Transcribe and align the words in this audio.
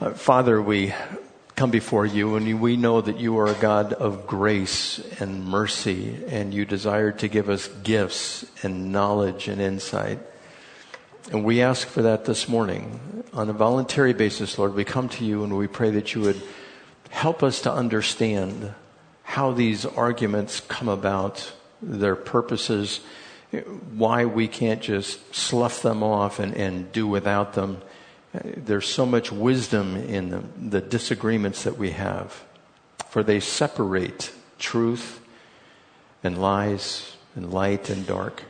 Uh, 0.00 0.12
Father, 0.12 0.62
we 0.62 0.94
come 1.56 1.70
before 1.70 2.06
you 2.06 2.36
and 2.36 2.58
we 2.58 2.74
know 2.74 3.02
that 3.02 3.20
you 3.20 3.38
are 3.38 3.48
a 3.48 3.54
God 3.54 3.92
of 3.92 4.26
grace 4.26 4.98
and 5.20 5.44
mercy 5.44 6.24
and 6.26 6.54
you 6.54 6.64
desire 6.64 7.12
to 7.12 7.28
give 7.28 7.50
us 7.50 7.68
gifts 7.82 8.46
and 8.62 8.92
knowledge 8.92 9.46
and 9.46 9.60
insight. 9.60 10.18
And 11.30 11.44
we 11.44 11.60
ask 11.60 11.86
for 11.86 12.00
that 12.00 12.24
this 12.24 12.48
morning. 12.48 13.24
On 13.34 13.50
a 13.50 13.52
voluntary 13.52 14.14
basis, 14.14 14.58
Lord, 14.58 14.72
we 14.72 14.84
come 14.84 15.10
to 15.10 15.24
you 15.26 15.44
and 15.44 15.54
we 15.58 15.66
pray 15.66 15.90
that 15.90 16.14
you 16.14 16.22
would 16.22 16.40
help 17.10 17.42
us 17.42 17.60
to 17.60 17.70
understand 17.70 18.72
how 19.22 19.52
these 19.52 19.84
arguments 19.84 20.60
come 20.60 20.88
about, 20.88 21.52
their 21.82 22.16
purposes, 22.16 23.00
why 23.92 24.24
we 24.24 24.48
can't 24.48 24.80
just 24.80 25.34
slough 25.34 25.82
them 25.82 26.02
off 26.02 26.38
and, 26.38 26.54
and 26.54 26.90
do 26.90 27.06
without 27.06 27.52
them. 27.52 27.82
There's 28.32 28.86
so 28.88 29.06
much 29.06 29.32
wisdom 29.32 29.96
in 29.96 30.30
them, 30.30 30.70
the 30.70 30.80
disagreements 30.80 31.64
that 31.64 31.76
we 31.76 31.90
have, 31.90 32.44
for 33.08 33.22
they 33.22 33.40
separate 33.40 34.32
truth 34.58 35.20
and 36.22 36.40
lies 36.40 37.16
and 37.34 37.52
light 37.52 37.90
and 37.90 38.06
dark. 38.06 38.44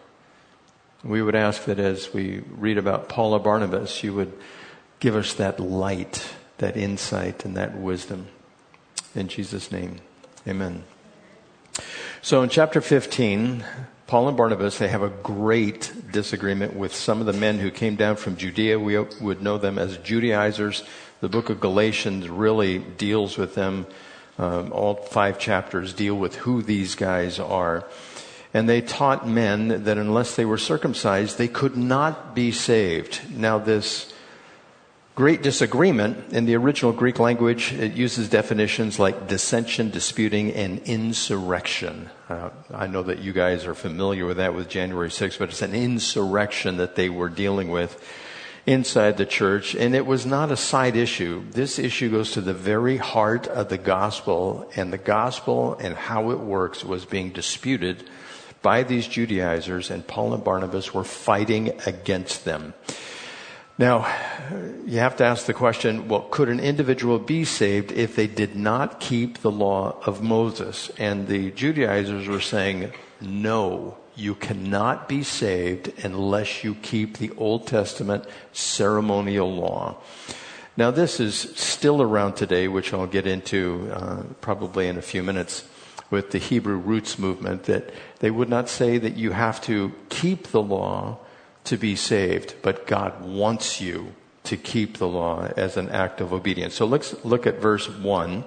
We 1.03 1.23
would 1.23 1.35
ask 1.35 1.65
that 1.65 1.79
as 1.79 2.13
we 2.13 2.43
read 2.51 2.77
about 2.77 3.09
Paul 3.09 3.35
and 3.35 3.43
Barnabas, 3.43 4.05
you 4.05 4.13
would 4.15 4.33
give 4.99 5.17
us 5.17 5.33
that 5.35 5.59
light, 5.59 6.35
that 6.59 6.77
insight, 6.77 7.47
and 7.47 7.57
that 7.57 7.75
wisdom. 7.75 8.29
In 9.15 9.29
Jesus' 9.29 9.73
name, 9.73 9.97
amen. 10.47 10.85
So 12.21 12.43
in 12.43 12.51
chapter 12.51 12.83
15, 12.83 13.65
Paul 14.11 14.27
and 14.27 14.37
Barnabas, 14.37 14.77
they 14.77 14.89
have 14.89 15.05
a 15.05 15.09
great 15.09 15.93
disagreement 16.11 16.75
with 16.75 16.93
some 16.93 17.21
of 17.21 17.27
the 17.27 17.33
men 17.33 17.61
who 17.61 17.71
came 17.71 17.95
down 17.95 18.17
from 18.17 18.35
Judea. 18.35 18.77
We 18.77 18.99
would 18.99 19.41
know 19.41 19.57
them 19.57 19.79
as 19.79 19.99
Judaizers. 19.99 20.83
The 21.21 21.29
book 21.29 21.49
of 21.49 21.61
Galatians 21.61 22.29
really 22.29 22.81
deals 22.81 23.39
with 23.39 23.55
them. 23.55 23.87
Um, 24.37 24.73
all 24.73 24.97
five 24.97 25.39
chapters 25.39 25.95
deal 25.95 26.17
with 26.17 26.35
who 26.35 26.61
these 26.61 26.97
guys 26.97 27.39
are. 27.39 27.87
And 28.53 28.69
they 28.69 28.81
taught 28.81 29.29
men 29.29 29.85
that 29.85 29.97
unless 29.97 30.35
they 30.35 30.45
were 30.45 30.59
circumcised, 30.59 31.39
they 31.39 31.47
could 31.47 31.77
not 31.77 32.35
be 32.35 32.51
saved. 32.51 33.21
Now, 33.33 33.59
this 33.59 34.13
great 35.21 35.43
disagreement 35.43 36.33
in 36.33 36.47
the 36.47 36.57
original 36.57 36.93
Greek 36.93 37.19
language, 37.19 37.75
it 37.75 37.93
uses 37.93 38.31
definitions 38.31 38.99
like 38.99 39.29
dissension, 39.29 39.91
disputing, 39.91 40.51
and 40.55 40.79
insurrection. 40.87 42.09
Uh, 42.31 42.49
I 42.73 42.87
know 42.87 43.03
that 43.03 43.19
you 43.19 43.35
guys 43.35 43.67
are 43.67 43.75
familiar 43.75 44.25
with 44.25 44.39
that 44.39 44.55
with 44.55 44.71
January 44.71 45.11
6th, 45.11 45.39
but 45.39 45.51
it's 45.51 45.61
an 45.61 45.75
insurrection 45.75 46.79
that 46.79 46.97
they 46.97 47.11
were 47.11 47.29
dealing 47.29 47.69
with 47.71 48.03
inside 48.65 49.19
the 49.19 49.27
church, 49.27 49.75
and 49.75 49.95
it 49.95 50.07
was 50.07 50.25
not 50.25 50.51
a 50.51 50.57
side 50.57 50.97
issue. 50.97 51.45
This 51.51 51.79
issue 51.79 52.11
goes 52.11 52.33
to 52.33 52.41
the 52.41 52.55
very 52.55 52.97
heart 52.97 53.47
of 53.47 53.69
the 53.69 53.77
gospel, 53.77 54.71
and 54.75 54.91
the 54.91 54.97
gospel 54.97 55.75
and 55.75 55.95
how 55.97 56.31
it 56.31 56.39
works 56.41 56.83
was 56.83 57.05
being 57.05 57.29
disputed 57.29 58.09
by 58.63 58.85
these 58.85 59.07
Judaizers, 59.07 59.91
and 59.91 60.07
Paul 60.07 60.33
and 60.33 60.43
Barnabas 60.43 60.95
were 60.95 61.05
fighting 61.05 61.79
against 61.85 62.47
them. 62.47 62.73
Now, 63.81 64.07
you 64.85 64.99
have 64.99 65.17
to 65.17 65.25
ask 65.25 65.47
the 65.47 65.55
question, 65.55 66.07
well, 66.07 66.27
could 66.31 66.51
an 66.51 66.61
individual 66.61 67.19
be 67.19 67.47
saved 67.47 67.93
if 67.93 68.15
they 68.15 68.27
did 68.27 68.55
not 68.55 69.01
keep 69.01 69.39
the 69.39 69.51
law 69.51 69.97
of 70.05 70.23
Moses? 70.23 70.91
And 70.99 71.29
the 71.29 71.51
Judaizers 71.53 72.29
were 72.29 72.43
saying, 72.43 72.93
no, 73.23 73.97
you 74.15 74.35
cannot 74.35 75.09
be 75.09 75.23
saved 75.23 75.95
unless 76.05 76.63
you 76.63 76.75
keep 76.75 77.17
the 77.17 77.31
Old 77.39 77.67
Testament 77.67 78.27
ceremonial 78.53 79.51
law. 79.51 79.97
Now, 80.77 80.91
this 80.91 81.19
is 81.19 81.35
still 81.57 82.03
around 82.03 82.35
today, 82.35 82.69
which 82.69 82.93
I'll 82.93 83.07
get 83.07 83.27
into 83.27 83.91
uh, 83.95 84.25
probably 84.43 84.89
in 84.89 84.99
a 84.99 85.03
few 85.03 85.23
minutes 85.23 85.67
with 86.11 86.33
the 86.33 86.39
Hebrew 86.39 86.77
roots 86.77 87.19
movement, 87.19 87.63
that 87.63 87.95
they 88.19 88.31
would 88.31 88.51
not 88.51 88.69
say 88.69 88.99
that 88.99 89.17
you 89.17 89.31
have 89.31 89.59
to 89.63 89.95
keep 90.11 90.49
the 90.49 90.61
law 90.61 91.17
to 91.65 91.77
be 91.77 91.97
saved, 91.97 92.55
but 92.63 92.87
God 92.87 93.25
wants 93.25 93.81
you 93.81 94.15
to 94.45 94.57
keep 94.57 94.97
the 94.97 95.09
law 95.09 95.49
as 95.57 95.77
an 95.77 95.89
act 95.91 96.21
of 96.21 96.33
obedience. 96.33 96.75
So 96.75 96.87
let's 96.87 97.25
look 97.25 97.47
at 97.47 97.61
verse 97.61 97.89
1 97.89 98.45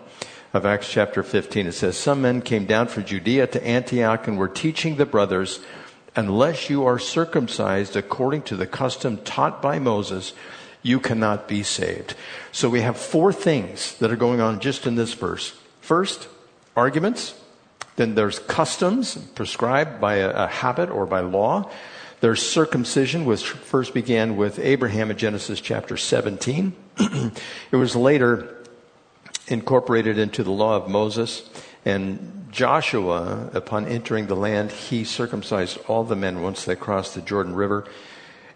of 0.53 0.65
Acts 0.65 0.89
chapter 0.89 1.23
15. 1.23 1.67
It 1.67 1.71
says, 1.73 1.97
Some 1.97 2.21
men 2.21 2.41
came 2.41 2.65
down 2.65 2.87
from 2.87 3.05
Judea 3.05 3.47
to 3.47 3.65
Antioch 3.65 4.27
and 4.27 4.37
were 4.37 4.47
teaching 4.47 4.95
the 4.95 5.05
brothers, 5.05 5.59
unless 6.15 6.69
you 6.69 6.85
are 6.85 6.99
circumcised 6.99 7.95
according 7.95 8.43
to 8.43 8.55
the 8.55 8.67
custom 8.67 9.17
taught 9.17 9.61
by 9.61 9.79
Moses, 9.79 10.33
you 10.81 10.99
cannot 10.99 11.47
be 11.47 11.63
saved. 11.63 12.15
So 12.51 12.69
we 12.69 12.81
have 12.81 12.97
four 12.97 13.31
things 13.31 13.97
that 13.99 14.11
are 14.11 14.17
going 14.17 14.41
on 14.41 14.59
just 14.59 14.85
in 14.85 14.95
this 14.95 15.13
verse. 15.13 15.55
First, 15.79 16.27
arguments. 16.75 17.39
Then 17.95 18.15
there's 18.15 18.39
customs 18.39 19.15
prescribed 19.15 20.01
by 20.01 20.15
a, 20.15 20.29
a 20.29 20.47
habit 20.47 20.89
or 20.89 21.05
by 21.05 21.19
law. 21.19 21.69
There's 22.23 22.41
circumcision, 22.41 23.25
which 23.25 23.43
first 23.43 23.93
began 23.93 24.37
with 24.37 24.57
Abraham 24.57 25.11
in 25.11 25.17
Genesis 25.17 25.59
chapter 25.59 25.97
17. 25.97 26.73
it 26.97 27.75
was 27.75 27.97
later 27.97 28.63
incorporated 29.49 30.17
into 30.17 30.41
the 30.41 30.49
law 30.49 30.77
of 30.77 30.87
Moses. 30.87 31.49
And 31.83 32.47
Joshua, 32.49 33.49
upon 33.53 33.87
entering 33.87 34.27
the 34.27 34.37
land, 34.37 34.71
he 34.71 35.03
circumcised 35.03 35.77
all 35.89 36.05
the 36.05 36.15
men 36.15 36.41
once 36.41 36.63
they 36.63 36.77
crossed 36.77 37.13
the 37.13 37.21
Jordan 37.21 37.55
River. 37.55 37.83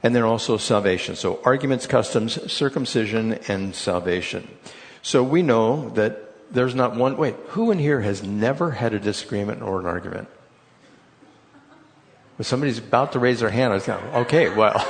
And 0.02 0.16
then 0.16 0.24
also 0.24 0.56
salvation. 0.56 1.18
So 1.18 1.42
arguments, 1.44 1.88
customs, 1.88 2.50
circumcision, 2.50 3.34
and 3.50 3.76
salvation. 3.76 4.48
So 5.02 5.24
we 5.24 5.42
know 5.42 5.90
that 5.90 6.54
there's 6.54 6.74
not 6.74 6.96
one, 6.96 7.18
wait, 7.18 7.36
who 7.48 7.72
in 7.72 7.80
here 7.80 8.00
has 8.00 8.24
never 8.24 8.72
had 8.72 8.94
a 8.94 9.00
disagreement 9.00 9.62
or 9.62 9.82
an 9.82 9.88
argument? 9.88 10.30
When 12.38 12.44
somebody's 12.44 12.78
about 12.78 13.14
to 13.14 13.20
raise 13.20 13.40
their 13.40 13.50
hand, 13.50 13.74
I 13.74 13.80
going, 13.80 14.06
okay, 14.16 14.50
well, 14.50 14.86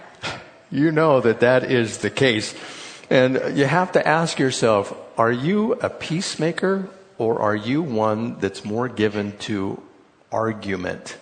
you 0.70 0.90
know 0.90 1.20
that 1.20 1.40
that 1.40 1.70
is 1.70 1.98
the 1.98 2.08
case. 2.08 2.54
And 3.10 3.56
you 3.56 3.66
have 3.66 3.92
to 3.92 4.06
ask 4.06 4.38
yourself, 4.38 4.94
are 5.18 5.30
you 5.30 5.74
a 5.74 5.90
peacemaker 5.90 6.88
or 7.18 7.42
are 7.42 7.54
you 7.54 7.82
one 7.82 8.38
that's 8.38 8.64
more 8.64 8.88
given 8.88 9.36
to 9.40 9.82
argument? 10.32 11.18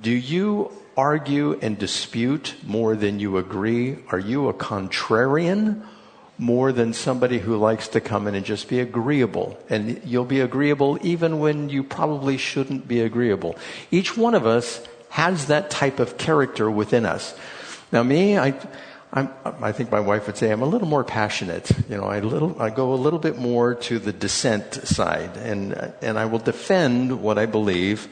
Do 0.00 0.12
you 0.12 0.72
argue 0.96 1.58
and 1.60 1.76
dispute 1.76 2.54
more 2.64 2.96
than 2.96 3.20
you 3.20 3.36
agree? 3.36 3.98
Are 4.10 4.18
you 4.18 4.48
a 4.48 4.54
contrarian 4.54 5.84
more 6.40 6.72
than 6.72 6.94
somebody 6.94 7.38
who 7.38 7.54
likes 7.54 7.88
to 7.88 8.00
come 8.00 8.26
in 8.26 8.34
and 8.34 8.46
just 8.46 8.66
be 8.66 8.80
agreeable. 8.80 9.58
And 9.68 10.00
you'll 10.06 10.24
be 10.24 10.40
agreeable 10.40 10.98
even 11.02 11.38
when 11.38 11.68
you 11.68 11.84
probably 11.84 12.38
shouldn't 12.38 12.88
be 12.88 13.02
agreeable. 13.02 13.56
Each 13.90 14.16
one 14.16 14.34
of 14.34 14.46
us 14.46 14.82
has 15.10 15.46
that 15.48 15.68
type 15.68 16.00
of 16.00 16.16
character 16.16 16.70
within 16.70 17.04
us. 17.04 17.34
Now, 17.92 18.02
me, 18.02 18.38
I, 18.38 18.54
I'm, 19.12 19.28
i 19.44 19.70
think 19.70 19.90
my 19.90 20.00
wife 20.00 20.26
would 20.28 20.38
say 20.38 20.50
I'm 20.50 20.62
a 20.62 20.66
little 20.66 20.88
more 20.88 21.04
passionate. 21.04 21.70
You 21.90 21.98
know, 21.98 22.04
I 22.04 22.20
little, 22.20 22.56
I 22.58 22.70
go 22.70 22.94
a 22.94 22.96
little 22.96 23.18
bit 23.18 23.36
more 23.36 23.74
to 23.74 23.98
the 23.98 24.12
dissent 24.12 24.74
side, 24.86 25.36
and 25.36 25.92
and 26.00 26.18
I 26.18 26.24
will 26.26 26.38
defend 26.38 27.20
what 27.20 27.36
I 27.36 27.46
believe 27.46 28.08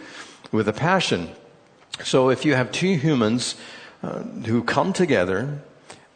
with 0.50 0.68
a 0.68 0.72
passion. 0.72 1.30
So, 2.02 2.30
if 2.30 2.44
you 2.44 2.54
have 2.54 2.72
two 2.72 2.94
humans 2.96 3.54
uh, 4.02 4.22
who 4.22 4.64
come 4.64 4.92
together, 4.92 5.60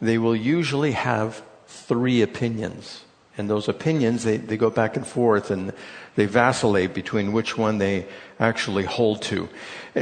they 0.01 0.17
will 0.17 0.35
usually 0.35 0.91
have 0.91 1.41
three 1.73 2.21
opinions. 2.21 3.03
And 3.37 3.49
those 3.49 3.67
opinions, 3.67 4.23
they, 4.23 4.37
they 4.37 4.57
go 4.57 4.69
back 4.69 4.95
and 4.95 5.05
forth 5.05 5.49
and 5.49 5.73
they 6.15 6.25
vacillate 6.25 6.93
between 6.93 7.33
which 7.33 7.57
one 7.57 7.79
they 7.79 8.05
actually 8.39 8.85
hold 8.85 9.23
to. 9.23 9.49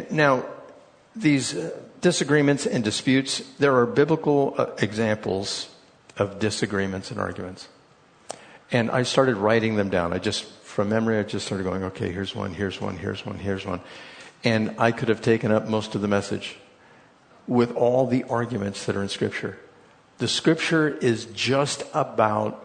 Now, 0.09 0.45
these 1.15 1.55
uh, 1.55 1.71
disagreements 2.01 2.65
and 2.65 2.83
disputes, 2.83 3.39
there 3.57 3.75
are 3.77 3.85
biblical 3.85 4.55
uh, 4.57 4.67
examples 4.79 5.69
of 6.17 6.39
disagreements 6.39 7.11
and 7.11 7.19
arguments. 7.19 7.69
And 8.71 8.91
I 8.91 9.03
started 9.03 9.37
writing 9.37 9.75
them 9.75 9.89
down. 9.89 10.13
I 10.13 10.17
just, 10.17 10.45
from 10.63 10.89
memory, 10.89 11.17
I 11.17 11.23
just 11.23 11.45
started 11.45 11.63
going, 11.63 11.83
okay, 11.83 12.11
here's 12.11 12.35
one, 12.35 12.53
here's 12.53 12.79
one, 12.79 12.97
here's 12.97 13.25
one, 13.25 13.37
here's 13.37 13.65
one. 13.65 13.81
And 14.43 14.75
I 14.77 14.91
could 14.91 15.09
have 15.09 15.21
taken 15.21 15.51
up 15.51 15.67
most 15.67 15.95
of 15.95 16.01
the 16.01 16.07
message 16.07 16.57
with 17.47 17.75
all 17.75 18.07
the 18.07 18.23
arguments 18.25 18.85
that 18.85 18.95
are 18.95 19.01
in 19.01 19.09
Scripture. 19.09 19.57
The 20.21 20.27
scripture 20.27 20.87
is 20.87 21.25
just 21.33 21.83
about 21.95 22.63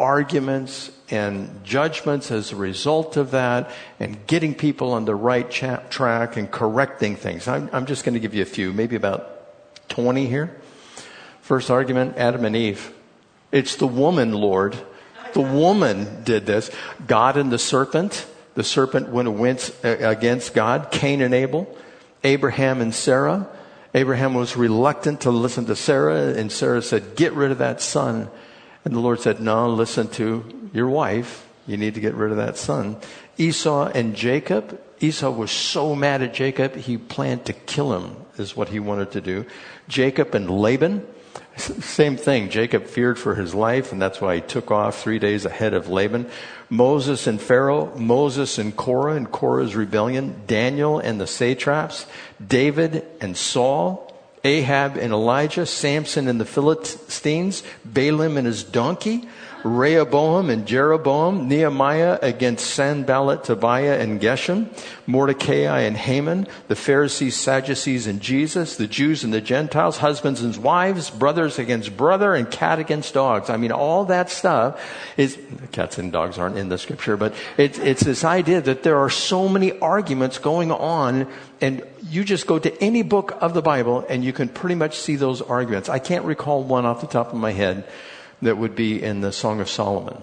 arguments 0.00 0.90
and 1.10 1.62
judgments 1.62 2.30
as 2.30 2.50
a 2.50 2.56
result 2.56 3.18
of 3.18 3.32
that 3.32 3.70
and 4.00 4.26
getting 4.26 4.54
people 4.54 4.94
on 4.94 5.04
the 5.04 5.14
right 5.14 5.50
cha- 5.50 5.82
track 5.90 6.38
and 6.38 6.50
correcting 6.50 7.16
things. 7.16 7.46
I'm, 7.46 7.68
I'm 7.74 7.84
just 7.84 8.04
going 8.04 8.14
to 8.14 8.20
give 8.20 8.32
you 8.32 8.40
a 8.40 8.46
few, 8.46 8.72
maybe 8.72 8.96
about 8.96 9.90
20 9.90 10.24
here. 10.28 10.56
First 11.42 11.70
argument 11.70 12.16
Adam 12.16 12.46
and 12.46 12.56
Eve. 12.56 12.90
It's 13.52 13.76
the 13.76 13.86
woman, 13.86 14.32
Lord. 14.32 14.74
The 15.34 15.42
woman 15.42 16.24
did 16.24 16.46
this. 16.46 16.70
God 17.06 17.36
and 17.36 17.52
the 17.52 17.58
serpent. 17.58 18.24
The 18.54 18.64
serpent 18.64 19.10
went 19.10 19.28
against 19.82 20.54
God. 20.54 20.90
Cain 20.90 21.20
and 21.20 21.34
Abel. 21.34 21.68
Abraham 22.22 22.80
and 22.80 22.94
Sarah. 22.94 23.46
Abraham 23.94 24.34
was 24.34 24.56
reluctant 24.56 25.20
to 25.20 25.30
listen 25.30 25.66
to 25.66 25.76
Sarah, 25.76 26.34
and 26.34 26.50
Sarah 26.50 26.82
said, 26.82 27.14
Get 27.14 27.32
rid 27.32 27.52
of 27.52 27.58
that 27.58 27.80
son. 27.80 28.28
And 28.84 28.94
the 28.94 29.00
Lord 29.00 29.20
said, 29.20 29.40
No, 29.40 29.68
listen 29.68 30.08
to 30.08 30.70
your 30.72 30.88
wife. 30.88 31.48
You 31.66 31.76
need 31.76 31.94
to 31.94 32.00
get 32.00 32.14
rid 32.14 32.32
of 32.32 32.36
that 32.38 32.56
son. 32.56 32.96
Esau 33.38 33.86
and 33.86 34.16
Jacob. 34.16 34.80
Esau 35.00 35.30
was 35.30 35.50
so 35.50 35.94
mad 35.94 36.22
at 36.22 36.34
Jacob, 36.34 36.74
he 36.74 36.98
planned 36.98 37.44
to 37.46 37.52
kill 37.52 37.96
him, 37.96 38.16
is 38.36 38.56
what 38.56 38.68
he 38.68 38.80
wanted 38.80 39.12
to 39.12 39.20
do. 39.20 39.46
Jacob 39.88 40.34
and 40.34 40.50
Laban. 40.50 41.06
Same 41.56 42.16
thing. 42.16 42.50
Jacob 42.50 42.86
feared 42.86 43.18
for 43.18 43.36
his 43.36 43.54
life, 43.54 43.92
and 43.92 44.02
that's 44.02 44.20
why 44.20 44.36
he 44.36 44.40
took 44.40 44.70
off 44.70 45.00
three 45.00 45.18
days 45.18 45.44
ahead 45.44 45.72
of 45.72 45.88
Laban. 45.88 46.28
Moses 46.68 47.26
and 47.26 47.40
Pharaoh, 47.40 47.94
Moses 47.96 48.58
and 48.58 48.76
Korah 48.76 49.14
and 49.14 49.30
Korah's 49.30 49.76
rebellion, 49.76 50.42
Daniel 50.46 50.98
and 50.98 51.20
the 51.20 51.26
satraps, 51.26 52.06
David 52.44 53.06
and 53.20 53.36
Saul, 53.36 54.12
Ahab 54.42 54.96
and 54.96 55.12
Elijah, 55.12 55.64
Samson 55.64 56.28
and 56.28 56.40
the 56.40 56.44
Philistines, 56.44 57.62
Balaam 57.84 58.36
and 58.36 58.46
his 58.46 58.64
donkey, 58.64 59.28
Rehoboam 59.64 60.50
and 60.50 60.66
Jeroboam, 60.66 61.48
Nehemiah 61.48 62.18
against 62.20 62.66
Sanballat, 62.66 63.44
Tobiah, 63.44 63.98
and 63.98 64.20
Geshem, 64.20 64.66
Mordecai 65.06 65.80
and 65.80 65.96
Haman, 65.96 66.46
the 66.68 66.76
Pharisees, 66.76 67.34
Sadducees, 67.34 68.06
and 68.06 68.20
Jesus, 68.20 68.76
the 68.76 68.86
Jews 68.86 69.24
and 69.24 69.32
the 69.32 69.40
Gentiles, 69.40 69.98
husbands 69.98 70.42
and 70.42 70.54
wives, 70.58 71.08
brothers 71.08 71.58
against 71.58 71.96
brother, 71.96 72.34
and 72.34 72.50
cat 72.50 72.78
against 72.78 73.14
dogs. 73.14 73.48
I 73.48 73.56
mean, 73.56 73.72
all 73.72 74.04
that 74.04 74.28
stuff 74.28 74.78
is, 75.16 75.38
cats 75.72 75.96
and 75.96 76.12
dogs 76.12 76.36
aren't 76.36 76.58
in 76.58 76.68
the 76.68 76.76
scripture, 76.76 77.16
but 77.16 77.34
it, 77.56 77.78
it's 77.78 78.02
this 78.02 78.22
idea 78.22 78.60
that 78.60 78.82
there 78.82 78.98
are 78.98 79.10
so 79.10 79.48
many 79.48 79.78
arguments 79.78 80.36
going 80.36 80.72
on 80.72 81.26
and 81.62 81.82
you 82.10 82.22
just 82.22 82.46
go 82.46 82.58
to 82.58 82.82
any 82.82 83.00
book 83.00 83.34
of 83.40 83.54
the 83.54 83.62
Bible 83.62 84.04
and 84.10 84.22
you 84.22 84.34
can 84.34 84.48
pretty 84.48 84.74
much 84.74 84.98
see 84.98 85.16
those 85.16 85.40
arguments. 85.40 85.88
I 85.88 86.00
can't 86.00 86.26
recall 86.26 86.62
one 86.62 86.84
off 86.84 87.00
the 87.00 87.06
top 87.06 87.32
of 87.32 87.38
my 87.38 87.52
head 87.52 87.88
that 88.44 88.58
would 88.58 88.76
be 88.76 89.02
in 89.02 89.20
the 89.20 89.32
Song 89.32 89.60
of 89.60 89.68
Solomon. 89.68 90.22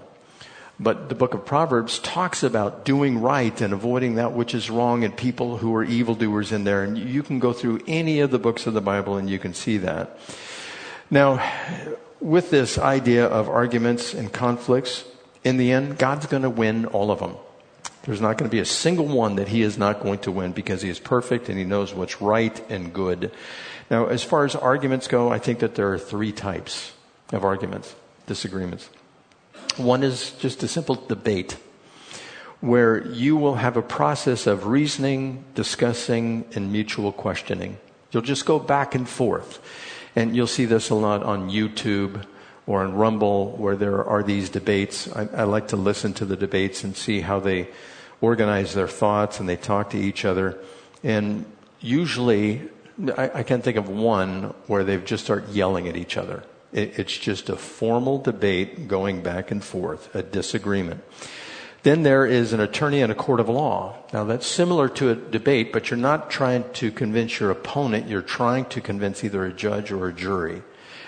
But 0.79 1.09
the 1.09 1.15
book 1.15 1.35
of 1.35 1.45
Proverbs 1.45 1.99
talks 1.99 2.41
about 2.41 2.85
doing 2.85 3.21
right 3.21 3.61
and 3.61 3.71
avoiding 3.71 4.15
that 4.15 4.33
which 4.33 4.55
is 4.55 4.71
wrong 4.71 5.03
and 5.03 5.15
people 5.15 5.57
who 5.57 5.75
are 5.75 5.83
evildoers 5.83 6.51
in 6.51 6.63
there. 6.63 6.83
And 6.83 6.97
you 6.97 7.21
can 7.21 7.37
go 7.37 7.53
through 7.53 7.81
any 7.85 8.19
of 8.19 8.31
the 8.31 8.39
books 8.39 8.65
of 8.65 8.73
the 8.73 8.81
Bible 8.81 9.17
and 9.17 9.29
you 9.29 9.37
can 9.37 9.53
see 9.53 9.77
that. 9.77 10.17
Now, 11.11 11.39
with 12.19 12.49
this 12.49 12.79
idea 12.79 13.27
of 13.27 13.47
arguments 13.47 14.15
and 14.15 14.33
conflicts, 14.33 15.05
in 15.43 15.57
the 15.57 15.71
end, 15.71 15.99
God's 15.99 16.25
going 16.25 16.43
to 16.43 16.49
win 16.49 16.85
all 16.85 17.11
of 17.11 17.19
them. 17.19 17.35
There's 18.03 18.21
not 18.21 18.39
going 18.39 18.49
to 18.49 18.55
be 18.55 18.61
a 18.61 18.65
single 18.65 19.07
one 19.07 19.35
that 19.35 19.49
he 19.49 19.61
is 19.61 19.77
not 19.77 20.01
going 20.01 20.19
to 20.19 20.31
win 20.31 20.51
because 20.51 20.81
he 20.81 20.89
is 20.89 20.99
perfect 20.99 21.47
and 21.47 21.59
he 21.59 21.63
knows 21.63 21.93
what's 21.93 22.21
right 22.21 22.59
and 22.71 22.91
good. 22.91 23.31
Now, 23.91 24.07
as 24.07 24.23
far 24.23 24.45
as 24.45 24.55
arguments 24.55 25.07
go, 25.07 25.29
I 25.29 25.37
think 25.37 25.59
that 25.59 25.75
there 25.75 25.93
are 25.93 25.99
three 25.99 26.31
types 26.31 26.93
of 27.31 27.43
arguments 27.43 27.93
disagreements. 28.25 28.89
One 29.77 30.03
is 30.03 30.31
just 30.31 30.63
a 30.63 30.67
simple 30.67 30.95
debate 30.95 31.57
where 32.59 33.07
you 33.07 33.35
will 33.35 33.55
have 33.55 33.75
a 33.75 33.81
process 33.81 34.45
of 34.45 34.67
reasoning, 34.67 35.43
discussing, 35.55 36.45
and 36.53 36.71
mutual 36.71 37.11
questioning. 37.11 37.77
You'll 38.11 38.21
just 38.21 38.45
go 38.45 38.59
back 38.59 38.93
and 38.93 39.07
forth. 39.09 39.59
And 40.15 40.35
you'll 40.35 40.47
see 40.47 40.65
this 40.65 40.89
a 40.89 40.95
lot 40.95 41.23
on 41.23 41.49
YouTube 41.49 42.25
or 42.67 42.83
on 42.83 42.93
Rumble 42.95 43.51
where 43.57 43.75
there 43.75 44.03
are 44.03 44.21
these 44.21 44.49
debates. 44.49 45.11
I, 45.13 45.27
I 45.33 45.43
like 45.43 45.69
to 45.69 45.77
listen 45.77 46.13
to 46.15 46.25
the 46.25 46.35
debates 46.35 46.83
and 46.83 46.95
see 46.95 47.21
how 47.21 47.39
they 47.39 47.69
organize 48.19 48.73
their 48.73 48.87
thoughts 48.87 49.39
and 49.39 49.49
they 49.49 49.55
talk 49.55 49.89
to 49.91 49.97
each 49.97 50.25
other. 50.25 50.59
And 51.03 51.45
usually, 51.79 52.69
I, 53.17 53.31
I 53.35 53.43
can't 53.43 53.63
think 53.63 53.77
of 53.77 53.89
one 53.89 54.53
where 54.67 54.83
they've 54.83 55.03
just 55.03 55.23
start 55.23 55.49
yelling 55.49 55.87
at 55.87 55.95
each 55.95 56.17
other. 56.17 56.43
It's 56.73 57.17
just 57.17 57.49
a 57.49 57.55
formal 57.55 58.17
debate 58.17 58.87
going 58.87 59.21
back 59.21 59.51
and 59.51 59.63
forth, 59.63 60.13
a 60.15 60.23
disagreement. 60.23 61.03
Then 61.83 62.03
there 62.03 62.25
is 62.25 62.53
an 62.53 62.59
attorney 62.59 63.01
in 63.01 63.09
a 63.09 63.15
court 63.15 63.39
of 63.39 63.49
law. 63.49 63.95
Now 64.13 64.23
that's 64.23 64.45
similar 64.45 64.87
to 64.89 65.09
a 65.09 65.15
debate, 65.15 65.73
but 65.73 65.89
you're 65.89 65.97
not 65.97 66.29
trying 66.29 66.71
to 66.73 66.91
convince 66.91 67.39
your 67.39 67.49
opponent. 67.49 68.07
You're 68.07 68.21
trying 68.21 68.65
to 68.65 68.81
convince 68.81 69.23
either 69.23 69.43
a 69.45 69.53
judge 69.53 69.91
or 69.91 70.07
a 70.07 70.13
jury. 70.13 70.61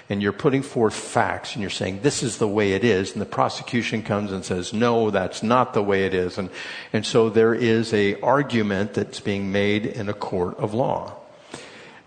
And 0.10 0.22
you're 0.22 0.34
putting 0.34 0.64
forth 0.64 0.96
facts 0.96 1.54
and 1.54 1.62
you're 1.62 1.70
saying, 1.70 2.02
this 2.02 2.24
is 2.24 2.38
the 2.38 2.48
way 2.48 2.74
it 2.74 2.84
is. 2.84 3.14
And 3.14 3.22
the 3.22 3.26
prosecution 3.26 4.04
comes 4.04 4.32
and 4.32 4.44
says, 4.44 4.74
no, 4.74 5.12
that's 5.12 5.44
not 5.44 5.74
the 5.74 5.84
way 5.84 6.06
it 6.06 6.14
is. 6.14 6.38
And, 6.38 6.50
and 6.92 7.06
so 7.06 7.30
there 7.30 7.54
is 7.54 7.94
a 7.94 8.20
argument 8.20 8.96
that's 8.96 9.22
being 9.22 9.52
made 9.52 9.86
in 9.86 10.10
a 10.10 10.14
court 10.14 10.58
of 10.58 10.74
law. 10.74 11.16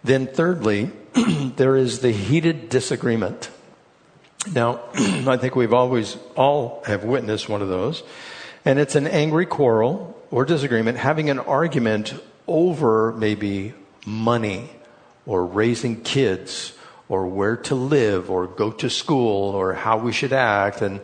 Then 0.07 0.29
thirdly, 0.29 0.93
there 1.57 1.75
is 1.75 1.99
the 1.99 2.13
heated 2.13 2.69
disagreement. 2.69 3.51
Now, 4.55 4.83
I 4.95 5.37
think 5.37 5.57
we've 5.57 5.73
always 5.73 6.17
all 6.37 6.85
have 6.87 7.03
witnessed 7.03 7.49
one 7.49 7.61
of 7.61 7.67
those. 7.67 8.05
And 8.65 8.79
it's 8.79 8.95
an 8.95 9.09
angry 9.09 9.47
quarrel 9.47 10.17
or 10.31 10.45
disagreement, 10.45 10.97
having 10.97 11.29
an 11.29 11.41
argument 11.41 12.15
over 12.47 13.15
maybe 13.15 13.75
money 14.07 14.71
or 15.27 15.45
raising 15.45 16.03
kids 16.03 16.73
or 17.09 17.27
where 17.27 17.57
to 17.57 17.75
live 17.75 18.31
or 18.31 18.47
go 18.47 18.71
to 18.71 18.89
school 18.89 19.57
or 19.57 19.75
how 19.75 19.99
we 19.99 20.13
should 20.13 20.33
act. 20.33 20.83
And 20.83 21.01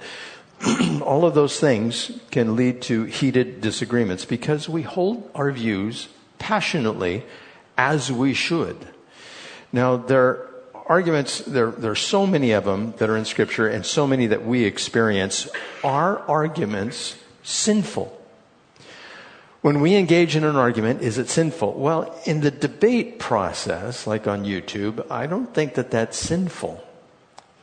all 1.03 1.25
of 1.25 1.35
those 1.35 1.59
things 1.59 2.13
can 2.31 2.55
lead 2.55 2.83
to 2.83 3.03
heated 3.03 3.63
disagreements 3.63 4.25
because 4.25 4.69
we 4.69 4.83
hold 4.83 5.29
our 5.35 5.51
views 5.51 6.07
passionately 6.39 7.25
as 7.77 8.13
we 8.13 8.33
should. 8.33 8.77
Now, 9.73 9.97
there 9.97 10.23
are 10.23 10.49
arguments, 10.87 11.39
there, 11.41 11.71
there 11.71 11.93
are 11.93 11.97
so 11.97 12.27
many 12.27 12.53
of 12.53 12.65
them 12.65 12.93
that 12.99 13.09
are 13.09 13.17
in 13.17 13.25
Scripture 13.25 13.69
and 13.69 13.87
so 13.87 14.07
many 14.07 14.27
that 14.27 14.45
we 14.45 14.65
experience. 14.65 15.49
Are 15.83 16.19
arguments 16.29 17.17
sinful? 17.43 18.19
When 19.63 19.81
we 19.81 19.95
engage 19.95 20.35
in 20.35 20.43
an 20.43 20.57
argument, 20.57 21.03
is 21.03 21.19
it 21.19 21.29
sinful? 21.29 21.75
Well, 21.75 22.13
in 22.27 22.41
the 22.41 22.51
debate 22.51 23.21
process, 23.21 24.07
like 24.07 24.27
on 24.27 24.45
YouTube, 24.45 25.09
I 25.11 25.27
don't 25.27 25.55
think 25.55 25.75
that 25.75 25.91
that's 25.93 26.19
sinful. 26.19 26.83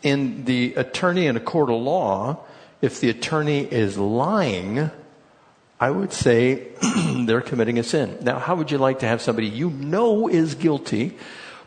In 0.02 0.46
the 0.46 0.76
attorney 0.76 1.28
in 1.28 1.36
a 1.36 1.42
court 1.42 1.70
of 1.70 1.82
law, 1.82 2.40
if 2.82 3.02
the 3.02 3.10
attorney 3.10 3.60
is 3.60 3.98
lying, 3.98 4.90
I 5.78 5.92
would 5.92 6.14
say 6.14 6.70
they're 7.26 7.42
committing 7.42 7.78
a 7.78 7.84
sin. 7.84 8.18
Now, 8.22 8.40
how 8.40 8.56
would 8.56 8.72
you 8.72 8.78
like 8.78 9.00
to 9.00 9.08
have 9.08 9.22
somebody 9.22 9.48
you 9.48 9.70
know 9.70 10.30
is 10.30 10.56
guilty 10.56 11.18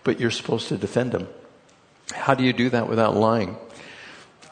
but 0.05 0.21
you're 0.21 0.31
supposed 0.31 0.69
to 0.69 0.77
defend 0.77 1.13
them. 1.13 1.29
How 2.13 2.35
do 2.35 2.45
you 2.45 2.53
do 2.53 2.71
that 2.71 2.89
without 2.89 3.17
lying? 3.17 3.57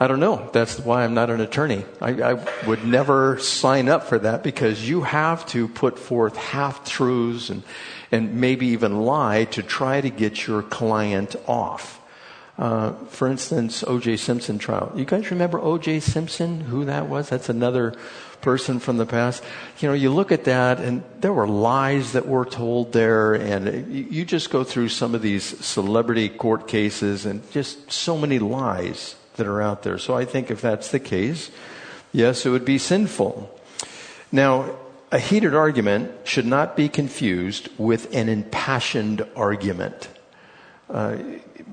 I 0.03 0.07
don't 0.07 0.21
know. 0.21 0.49
That's 0.55 0.79
why 0.79 1.05
I'm 1.05 1.13
not 1.13 1.29
an 1.29 1.43
attorney. 1.43 1.85
I, 2.01 2.23
I, 2.23 2.67
would 2.67 2.87
never 2.87 3.39
sign 3.39 3.91
up 3.91 4.05
for 4.05 4.19
that 4.19 4.43
because 4.43 4.89
you 4.89 5.03
have 5.03 5.45
to 5.49 5.69
put 5.69 5.99
forth 5.99 6.37
half 6.37 6.89
truths 6.89 7.51
and, 7.51 7.63
and 8.11 8.41
maybe 8.41 8.69
even 8.69 9.03
lie 9.03 9.45
to 9.47 9.63
try 9.63 10.01
to 10.01 10.09
get 10.09 10.47
your 10.47 10.63
client 10.63 11.37
off. 11.47 12.00
Uh, 12.61 12.93
for 13.09 13.27
instance, 13.27 13.83
O.J. 13.85 14.19
Simpson 14.19 14.59
trial. 14.59 14.93
You 14.95 15.07
guys 15.07 15.31
remember 15.31 15.59
O.J. 15.59 16.01
Simpson? 16.01 16.61
Who 16.61 16.85
that 16.85 17.09
was? 17.09 17.31
That's 17.31 17.49
another 17.49 17.95
person 18.43 18.81
from 18.81 18.99
the 18.99 19.07
past. 19.07 19.43
You 19.79 19.89
know, 19.89 19.95
you 19.95 20.11
look 20.11 20.31
at 20.31 20.45
that 20.45 20.79
and 20.79 21.03
there 21.21 21.33
were 21.33 21.49
lies 21.49 22.13
that 22.13 22.29
were 22.29 22.45
told 22.45 22.93
there 22.93 23.33
and 23.33 23.91
you 24.13 24.27
just 24.27 24.51
go 24.51 24.63
through 24.63 24.91
some 24.91 25.15
of 25.15 25.23
these 25.23 25.43
celebrity 25.65 26.29
court 26.29 26.69
cases 26.69 27.25
and 27.25 27.51
just 27.51 27.91
so 27.91 28.19
many 28.19 28.39
lies 28.39 29.17
that 29.37 29.47
are 29.47 29.63
out 29.63 29.83
there. 29.83 29.97
So 29.97 30.15
I 30.15 30.27
think 30.27 30.51
if 30.51 30.61
that's 30.61 30.91
the 30.91 31.01
case, 31.01 31.51
yes, 32.13 32.45
it 32.45 32.51
would 32.51 32.67
be 32.67 32.77
sinful. 32.77 33.59
Now, 34.33 34.77
a 35.11 35.19
heated 35.19 35.55
argument 35.55 36.13
should 36.25 36.47
not 36.47 36.77
be 36.77 36.91
confused 36.91 37.71
with 37.79 38.15
an 38.15 38.29
impassioned 38.29 39.27
argument. 39.35 40.09
Uh, 40.91 41.17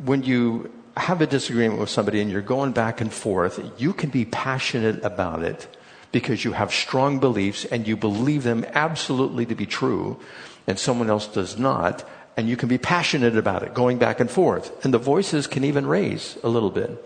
when 0.05 0.23
you 0.23 0.71
have 0.99 1.21
a 1.21 1.27
disagreement 1.27 1.79
with 1.79 1.89
somebody 1.89 2.21
and 2.21 2.31
you're 2.31 2.41
going 2.41 2.71
back 2.71 3.01
and 3.01 3.11
forth, 3.11 3.59
you 3.77 3.93
can 3.93 4.09
be 4.09 4.25
passionate 4.25 5.03
about 5.03 5.43
it 5.43 5.67
because 6.11 6.43
you 6.43 6.53
have 6.53 6.73
strong 6.73 7.19
beliefs 7.19 7.65
and 7.65 7.87
you 7.87 7.97
believe 7.97 8.43
them 8.43 8.65
absolutely 8.73 9.45
to 9.45 9.55
be 9.55 9.65
true, 9.65 10.19
and 10.65 10.79
someone 10.79 11.09
else 11.09 11.27
does 11.27 11.57
not, 11.57 12.07
and 12.35 12.47
you 12.47 12.55
can 12.55 12.69
be 12.69 12.77
passionate 12.77 13.35
about 13.35 13.63
it, 13.63 13.73
going 13.73 13.97
back 13.97 14.19
and 14.19 14.29
forth. 14.29 14.83
And 14.83 14.93
the 14.93 14.97
voices 14.99 15.47
can 15.47 15.63
even 15.63 15.85
raise 15.85 16.37
a 16.43 16.49
little 16.49 16.71
bit. 16.71 17.03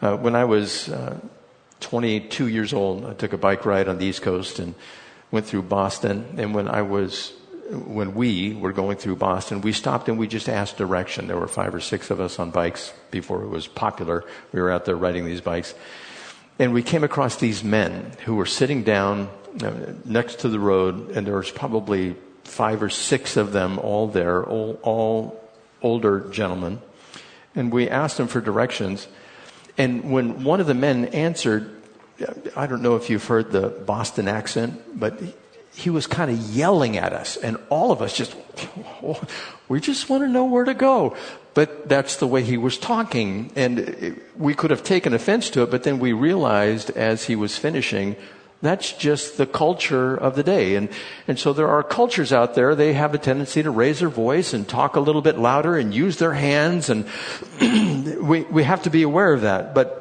Uh, 0.00 0.16
when 0.16 0.34
I 0.34 0.44
was 0.44 0.88
uh, 0.88 1.18
22 1.80 2.48
years 2.48 2.72
old, 2.72 3.04
I 3.04 3.14
took 3.14 3.32
a 3.32 3.38
bike 3.38 3.66
ride 3.66 3.88
on 3.88 3.98
the 3.98 4.06
East 4.06 4.22
Coast 4.22 4.58
and 4.58 4.74
went 5.30 5.46
through 5.46 5.62
Boston. 5.62 6.26
And 6.38 6.54
when 6.54 6.68
I 6.68 6.82
was 6.82 7.32
when 7.72 8.14
we 8.14 8.54
were 8.54 8.72
going 8.72 8.96
through 8.98 9.16
Boston, 9.16 9.62
we 9.62 9.72
stopped 9.72 10.08
and 10.08 10.18
we 10.18 10.26
just 10.26 10.48
asked 10.48 10.76
direction. 10.76 11.26
There 11.26 11.38
were 11.38 11.48
five 11.48 11.74
or 11.74 11.80
six 11.80 12.10
of 12.10 12.20
us 12.20 12.38
on 12.38 12.50
bikes 12.50 12.92
before 13.10 13.42
it 13.42 13.48
was 13.48 13.66
popular. 13.66 14.24
We 14.52 14.60
were 14.60 14.70
out 14.70 14.84
there 14.84 14.96
riding 14.96 15.24
these 15.24 15.40
bikes. 15.40 15.74
And 16.58 16.74
we 16.74 16.82
came 16.82 17.02
across 17.02 17.36
these 17.36 17.64
men 17.64 18.12
who 18.24 18.36
were 18.36 18.46
sitting 18.46 18.82
down 18.82 19.30
uh, 19.62 19.94
next 20.04 20.40
to 20.40 20.48
the 20.48 20.60
road, 20.60 21.10
and 21.10 21.26
there 21.26 21.36
was 21.36 21.50
probably 21.50 22.14
five 22.44 22.82
or 22.82 22.90
six 22.90 23.36
of 23.36 23.52
them 23.52 23.78
all 23.78 24.08
there, 24.08 24.44
all, 24.44 24.78
all 24.82 25.50
older 25.80 26.28
gentlemen. 26.30 26.80
And 27.54 27.72
we 27.72 27.88
asked 27.88 28.18
them 28.18 28.28
for 28.28 28.40
directions. 28.40 29.08
And 29.78 30.12
when 30.12 30.44
one 30.44 30.60
of 30.60 30.66
the 30.66 30.74
men 30.74 31.06
answered, 31.06 31.82
I 32.54 32.66
don't 32.66 32.82
know 32.82 32.96
if 32.96 33.08
you've 33.08 33.24
heard 33.24 33.50
the 33.50 33.68
Boston 33.68 34.28
accent, 34.28 34.98
but 34.98 35.20
he 35.74 35.90
was 35.90 36.06
kind 36.06 36.30
of 36.30 36.38
yelling 36.38 36.96
at 36.96 37.12
us, 37.12 37.36
and 37.36 37.56
all 37.70 37.92
of 37.92 38.02
us 38.02 38.14
just, 38.14 38.36
we 39.68 39.80
just 39.80 40.08
want 40.08 40.22
to 40.22 40.28
know 40.28 40.44
where 40.44 40.64
to 40.64 40.74
go. 40.74 41.16
But 41.54 41.88
that's 41.88 42.16
the 42.16 42.26
way 42.26 42.42
he 42.42 42.56
was 42.56 42.78
talking, 42.78 43.50
and 43.56 44.20
we 44.36 44.54
could 44.54 44.70
have 44.70 44.82
taken 44.82 45.12
offense 45.14 45.50
to 45.50 45.62
it, 45.62 45.70
but 45.70 45.82
then 45.82 45.98
we 45.98 46.12
realized 46.12 46.90
as 46.90 47.24
he 47.24 47.36
was 47.36 47.58
finishing, 47.58 48.16
that's 48.62 48.92
just 48.92 49.38
the 49.38 49.46
culture 49.46 50.14
of 50.14 50.36
the 50.36 50.42
day. 50.42 50.76
And, 50.76 50.88
and 51.26 51.38
so 51.38 51.52
there 51.52 51.68
are 51.68 51.82
cultures 51.82 52.32
out 52.32 52.54
there, 52.54 52.74
they 52.74 52.92
have 52.92 53.12
a 53.14 53.18
tendency 53.18 53.62
to 53.62 53.70
raise 53.70 54.00
their 54.00 54.08
voice 54.08 54.54
and 54.54 54.68
talk 54.68 54.96
a 54.96 55.00
little 55.00 55.20
bit 55.20 55.38
louder 55.38 55.76
and 55.76 55.92
use 55.92 56.18
their 56.18 56.32
hands, 56.32 56.90
and 56.90 57.06
we, 58.22 58.42
we 58.42 58.62
have 58.62 58.82
to 58.84 58.90
be 58.90 59.02
aware 59.02 59.32
of 59.32 59.42
that. 59.42 59.74
But 59.74 59.98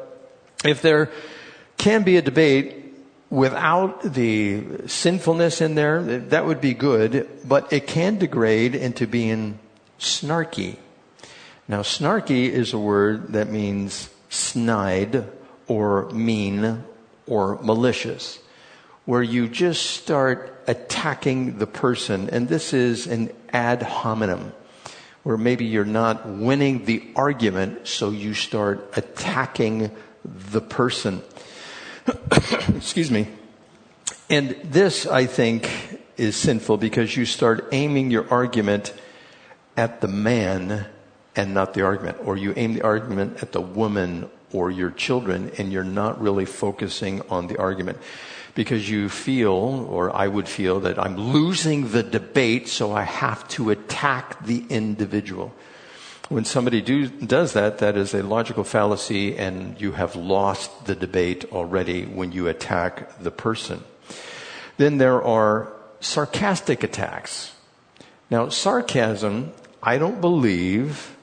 if 0.63 0.81
there 0.81 1.11
can 1.77 2.03
be 2.03 2.17
a 2.17 2.21
debate 2.21 2.80
without 3.31 4.03
the 4.03 4.87
sinfulness 4.87 5.61
in 5.61 5.73
there, 5.73 6.03
that 6.03 6.45
would 6.45 6.61
be 6.61 6.73
good, 6.73 7.27
but 7.47 7.71
it 7.71 7.87
can 7.87 8.17
degrade 8.17 8.75
into 8.75 9.07
being 9.07 9.57
snarky. 9.97 10.75
Now, 11.67 11.81
snarky 11.81 12.49
is 12.49 12.73
a 12.73 12.77
word 12.77 13.31
that 13.31 13.49
means 13.49 14.09
snide 14.29 15.25
or 15.67 16.09
mean 16.09 16.83
or 17.25 17.57
malicious, 17.61 18.39
where 19.05 19.23
you 19.23 19.47
just 19.47 19.85
start 19.91 20.61
attacking 20.67 21.57
the 21.57 21.67
person, 21.67 22.29
and 22.29 22.49
this 22.49 22.73
is 22.73 23.07
an 23.07 23.31
ad 23.53 23.81
hominem, 23.81 24.51
where 25.23 25.37
maybe 25.37 25.63
you're 25.63 25.85
not 25.85 26.27
winning 26.27 26.83
the 26.83 27.01
argument, 27.15 27.87
so 27.87 28.09
you 28.09 28.33
start 28.33 28.91
attacking 28.97 29.89
the 30.25 30.61
person. 30.61 31.21
Excuse 32.75 33.11
me. 33.11 33.27
And 34.29 34.55
this, 34.63 35.05
I 35.05 35.25
think, 35.25 35.69
is 36.17 36.35
sinful 36.35 36.77
because 36.77 37.15
you 37.17 37.25
start 37.25 37.67
aiming 37.71 38.11
your 38.11 38.29
argument 38.31 38.93
at 39.75 40.01
the 40.01 40.07
man 40.07 40.85
and 41.35 41.53
not 41.53 41.73
the 41.73 41.83
argument, 41.83 42.17
or 42.23 42.37
you 42.37 42.53
aim 42.55 42.73
the 42.73 42.81
argument 42.81 43.41
at 43.41 43.51
the 43.51 43.61
woman 43.61 44.29
or 44.51 44.69
your 44.69 44.91
children, 44.91 45.51
and 45.57 45.71
you're 45.71 45.83
not 45.83 46.21
really 46.21 46.45
focusing 46.45 47.21
on 47.29 47.47
the 47.47 47.57
argument 47.57 47.97
because 48.53 48.89
you 48.89 49.07
feel, 49.07 49.87
or 49.89 50.13
I 50.15 50.27
would 50.27 50.47
feel, 50.47 50.81
that 50.81 50.99
I'm 50.99 51.15
losing 51.15 51.91
the 51.91 52.03
debate, 52.03 52.67
so 52.67 52.91
I 52.91 53.03
have 53.03 53.47
to 53.49 53.69
attack 53.69 54.45
the 54.45 54.65
individual. 54.69 55.53
When 56.31 56.45
somebody 56.45 56.79
do, 56.79 57.09
does 57.09 57.51
that, 57.53 57.79
that 57.79 57.97
is 57.97 58.13
a 58.13 58.23
logical 58.23 58.63
fallacy, 58.63 59.37
and 59.37 59.79
you 59.81 59.91
have 59.91 60.15
lost 60.15 60.85
the 60.85 60.95
debate 60.95 61.43
already 61.51 62.05
when 62.05 62.31
you 62.31 62.47
attack 62.47 63.19
the 63.19 63.31
person. 63.31 63.83
Then 64.77 64.97
there 64.97 65.21
are 65.21 65.73
sarcastic 65.99 66.83
attacks. 66.83 67.53
Now, 68.29 68.47
sarcasm, 68.47 69.51
I 69.83 69.97
don't 69.97 70.21
believe, 70.21 71.17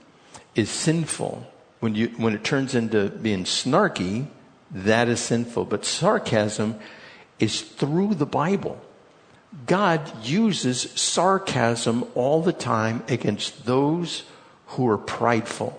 is 0.54 0.68
sinful. 0.68 1.50
When, 1.80 1.94
you, 1.94 2.08
when 2.18 2.34
it 2.34 2.44
turns 2.44 2.74
into 2.74 3.08
being 3.08 3.44
snarky, 3.44 4.26
that 4.70 5.08
is 5.08 5.20
sinful. 5.20 5.64
But 5.64 5.86
sarcasm 5.86 6.78
is 7.38 7.62
through 7.62 8.16
the 8.16 8.26
Bible. 8.26 8.78
God 9.64 10.22
uses 10.22 10.82
sarcasm 11.00 12.04
all 12.14 12.42
the 12.42 12.52
time 12.52 13.04
against 13.08 13.64
those 13.64 14.24
who 14.68 14.88
are 14.88 14.98
prideful. 14.98 15.78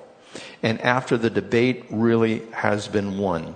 And 0.62 0.79
after 0.81 1.17
the 1.17 1.29
debate 1.29 1.86
really 1.89 2.41
has 2.51 2.88
been 2.88 3.17
won. 3.17 3.55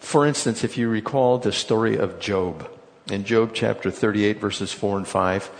For 0.00 0.26
instance, 0.26 0.64
if 0.64 0.76
you 0.76 0.88
recall 0.88 1.38
the 1.38 1.52
story 1.52 1.96
of 1.96 2.18
Job 2.18 2.68
in 3.10 3.24
Job 3.24 3.52
chapter 3.54 3.90
38 3.90 4.38
verses 4.38 4.72
4 4.72 4.98
and 4.98 5.06
5, 5.06 5.50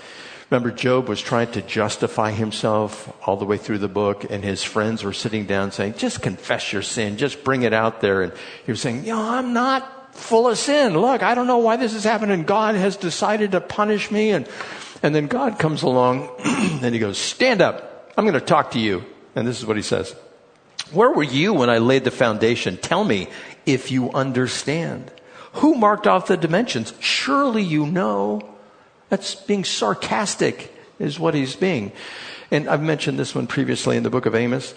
remember 0.51 0.71
Job 0.71 1.09
was 1.09 1.21
trying 1.21 1.51
to 1.53 1.63
justify 1.63 2.33
himself 2.33 3.13
all 3.27 3.37
the 3.37 3.45
way 3.45 3.57
through 3.57 3.79
the 3.79 3.89
book 3.89 4.25
and 4.29 4.43
his 4.43 4.63
friends 4.63 5.05
were 5.05 5.13
sitting 5.13 5.47
down 5.47 5.71
saying, 5.71 5.95
just 5.95 6.23
confess 6.23 6.73
your 6.73 6.83
sin, 6.83 7.17
just 7.17 7.45
bring 7.45 7.63
it 7.63 7.73
out 7.73 8.01
there. 8.01 8.23
And 8.23 8.33
he 8.65 8.73
was 8.73 8.81
saying, 8.81 9.05
know, 9.05 9.21
I'm 9.21 9.53
not 9.53 10.15
full 10.15 10.49
of 10.49 10.59
sin. 10.59 10.95
Look, 10.95 11.23
I 11.23 11.35
don't 11.35 11.47
know 11.47 11.59
why 11.59 11.77
this 11.77 11.95
is 11.95 12.05
happening. 12.05 12.45
God 12.45 12.75
has 12.75 12.97
decided 12.97 13.53
to 13.53 13.61
punish 13.61 14.11
me. 14.11 14.31
And, 14.31 14.49
and 15.03 15.15
then 15.15 15.27
God 15.27 15.59
comes 15.59 15.83
along 15.83 16.31
and 16.45 16.95
he 16.95 16.99
goes, 16.99 17.19
stand 17.19 17.63
up. 17.63 17.90
I'm 18.21 18.27
going 18.27 18.35
to 18.35 18.41
talk 18.45 18.73
to 18.73 18.79
you. 18.79 19.03
And 19.35 19.49
this 19.49 19.61
is 19.61 19.65
what 19.65 19.79
he 19.79 19.83
says. 19.83 20.15
Where 20.93 21.11
were 21.11 21.23
you 21.23 21.55
when 21.55 21.71
I 21.71 21.79
laid 21.79 22.05
the 22.05 22.11
foundation? 22.11 22.77
Tell 22.77 23.03
me 23.03 23.29
if 23.65 23.91
you 23.91 24.13
understand. 24.13 25.11
Who 25.55 25.75
marked 25.75 26.07
off 26.07 26.27
the 26.27 26.37
dimensions? 26.37 26.93
Surely 27.01 27.63
you 27.63 27.87
know. 27.87 28.43
That's 29.09 29.35
being 29.35 29.65
sarcastic, 29.65 30.71
is 30.99 31.19
what 31.19 31.33
he's 31.33 31.57
being. 31.57 31.93
And 32.51 32.69
I've 32.69 32.83
mentioned 32.83 33.19
this 33.19 33.35
one 33.35 33.47
previously 33.47 33.97
in 33.97 34.03
the 34.03 34.11
book 34.11 34.27
of 34.27 34.35
Amos. 34.35 34.75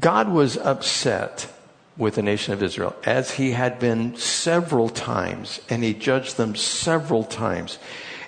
God 0.00 0.28
was 0.28 0.56
upset 0.56 1.52
with 1.96 2.16
the 2.16 2.22
nation 2.22 2.52
of 2.52 2.64
Israel, 2.64 2.96
as 3.04 3.30
he 3.30 3.52
had 3.52 3.78
been 3.78 4.16
several 4.16 4.88
times, 4.88 5.60
and 5.70 5.84
he 5.84 5.94
judged 5.94 6.36
them 6.36 6.56
several 6.56 7.22
times. 7.22 7.78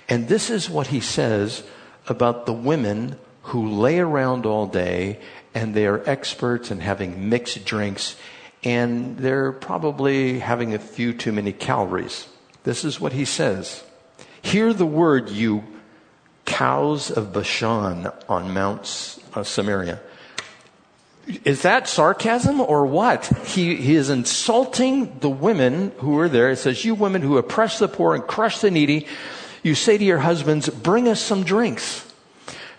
And 0.09 0.29
this 0.29 0.49
is 0.49 0.71
what 0.71 0.87
he 0.87 1.01
says 1.01 1.65
about 2.07 2.47
the 2.47 2.53
women 2.53 3.19
who 3.43 3.69
lay 3.69 3.99
around 3.99 4.47
all 4.47 4.67
day 4.67 5.19
and 5.55 5.75
they 5.75 5.87
are 5.87 6.03
experts 6.09 6.71
in 6.71 6.81
having 6.81 7.29
mixed 7.29 7.65
drinks 7.65 8.17
and 8.65 9.19
they're 9.19 9.53
probably 9.53 10.39
having 10.39 10.75
a 10.75 10.79
few 10.79 11.13
too 11.13 11.33
many 11.33 11.53
calories. 11.53 12.29
This 12.65 12.85
is 12.85 13.01
what 13.01 13.13
he 13.13 13.25
says. 13.25 13.83
Hear 14.41 14.73
the 14.73 14.87
word, 14.87 15.31
you 15.31 15.65
cows 16.45 17.11
of 17.11 17.33
Bashan 17.33 18.09
on 18.29 18.55
Mount 18.55 19.19
uh, 19.35 19.43
Samaria. 19.43 20.01
Is 21.45 21.63
that 21.63 21.89
sarcasm 21.89 22.61
or 22.61 22.85
what? 22.85 23.27
He, 23.47 23.77
he 23.77 23.95
is 23.95 24.11
insulting 24.11 25.21
the 25.21 25.31
women 25.31 25.93
who 25.99 26.19
are 26.19 26.29
there. 26.29 26.51
It 26.51 26.57
says, 26.57 26.85
You 26.85 26.95
women 26.95 27.23
who 27.23 27.39
oppress 27.39 27.79
the 27.79 27.89
poor 27.89 28.15
and 28.15 28.27
crush 28.27 28.59
the 28.59 28.71
needy, 28.71 29.07
you 29.63 29.77
say 29.77 29.97
to 29.99 30.05
your 30.05 30.19
husbands, 30.19 30.69
Bring 30.69 31.09
us 31.09 31.21
some 31.21 31.45
drinks. 31.45 32.12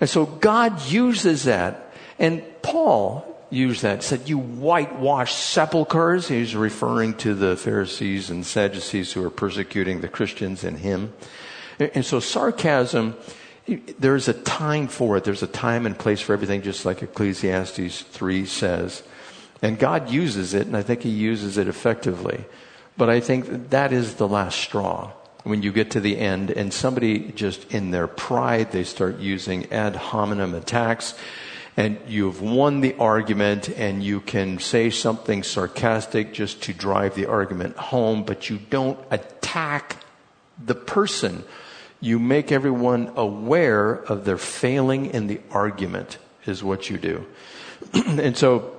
And 0.03 0.09
so 0.09 0.25
God 0.25 0.85
uses 0.87 1.45
that. 1.45 1.93
And 2.19 2.43
Paul 2.61 3.25
used 3.49 3.83
that, 3.83 4.03
said, 4.03 4.27
You 4.27 4.37
whitewash 4.37 5.33
sepulchres. 5.33 6.27
He's 6.27 6.57
referring 6.57 7.13
to 7.19 7.33
the 7.33 7.55
Pharisees 7.55 8.29
and 8.29 8.45
Sadducees 8.45 9.13
who 9.13 9.23
are 9.23 9.29
persecuting 9.29 10.01
the 10.01 10.09
Christians 10.09 10.65
and 10.65 10.77
him. 10.77 11.13
And 11.79 12.03
so 12.03 12.19
sarcasm, 12.19 13.15
there's 13.97 14.27
a 14.27 14.33
time 14.33 14.89
for 14.89 15.15
it. 15.15 15.23
There's 15.23 15.41
a 15.41 15.47
time 15.47 15.85
and 15.85 15.97
place 15.97 16.19
for 16.19 16.33
everything, 16.33 16.63
just 16.63 16.83
like 16.83 17.01
Ecclesiastes 17.01 18.01
3 18.01 18.45
says. 18.45 19.03
And 19.61 19.79
God 19.79 20.09
uses 20.09 20.53
it, 20.53 20.67
and 20.67 20.75
I 20.75 20.81
think 20.81 21.03
He 21.03 21.11
uses 21.11 21.57
it 21.57 21.69
effectively. 21.69 22.43
But 22.97 23.09
I 23.09 23.21
think 23.21 23.69
that 23.69 23.93
is 23.93 24.15
the 24.15 24.27
last 24.27 24.59
straw 24.59 25.13
when 25.43 25.61
you 25.61 25.71
get 25.71 25.91
to 25.91 25.99
the 25.99 26.17
end 26.17 26.51
and 26.51 26.73
somebody 26.73 27.31
just 27.31 27.73
in 27.73 27.91
their 27.91 28.07
pride, 28.07 28.71
they 28.71 28.83
start 28.83 29.19
using 29.19 29.71
ad 29.71 29.95
hominem 29.95 30.53
attacks 30.53 31.13
and 31.75 31.97
you've 32.07 32.41
won 32.41 32.81
the 32.81 32.95
argument 32.97 33.69
and 33.69 34.03
you 34.03 34.19
can 34.19 34.59
say 34.59 34.89
something 34.89 35.41
sarcastic 35.41 36.33
just 36.33 36.61
to 36.63 36.73
drive 36.73 37.15
the 37.15 37.25
argument 37.25 37.75
home, 37.77 38.23
but 38.23 38.49
you 38.49 38.59
don't 38.69 38.99
attack 39.09 39.97
the 40.63 40.75
person. 40.75 41.43
You 41.99 42.19
make 42.19 42.51
everyone 42.51 43.11
aware 43.15 43.93
of 43.93 44.23
their 44.25 44.37
failing 44.37 45.07
in 45.07 45.27
the 45.27 45.41
argument 45.49 46.19
is 46.45 46.63
what 46.63 46.89
you 46.89 46.97
do. 46.97 47.25
and 47.93 48.37
so 48.37 48.75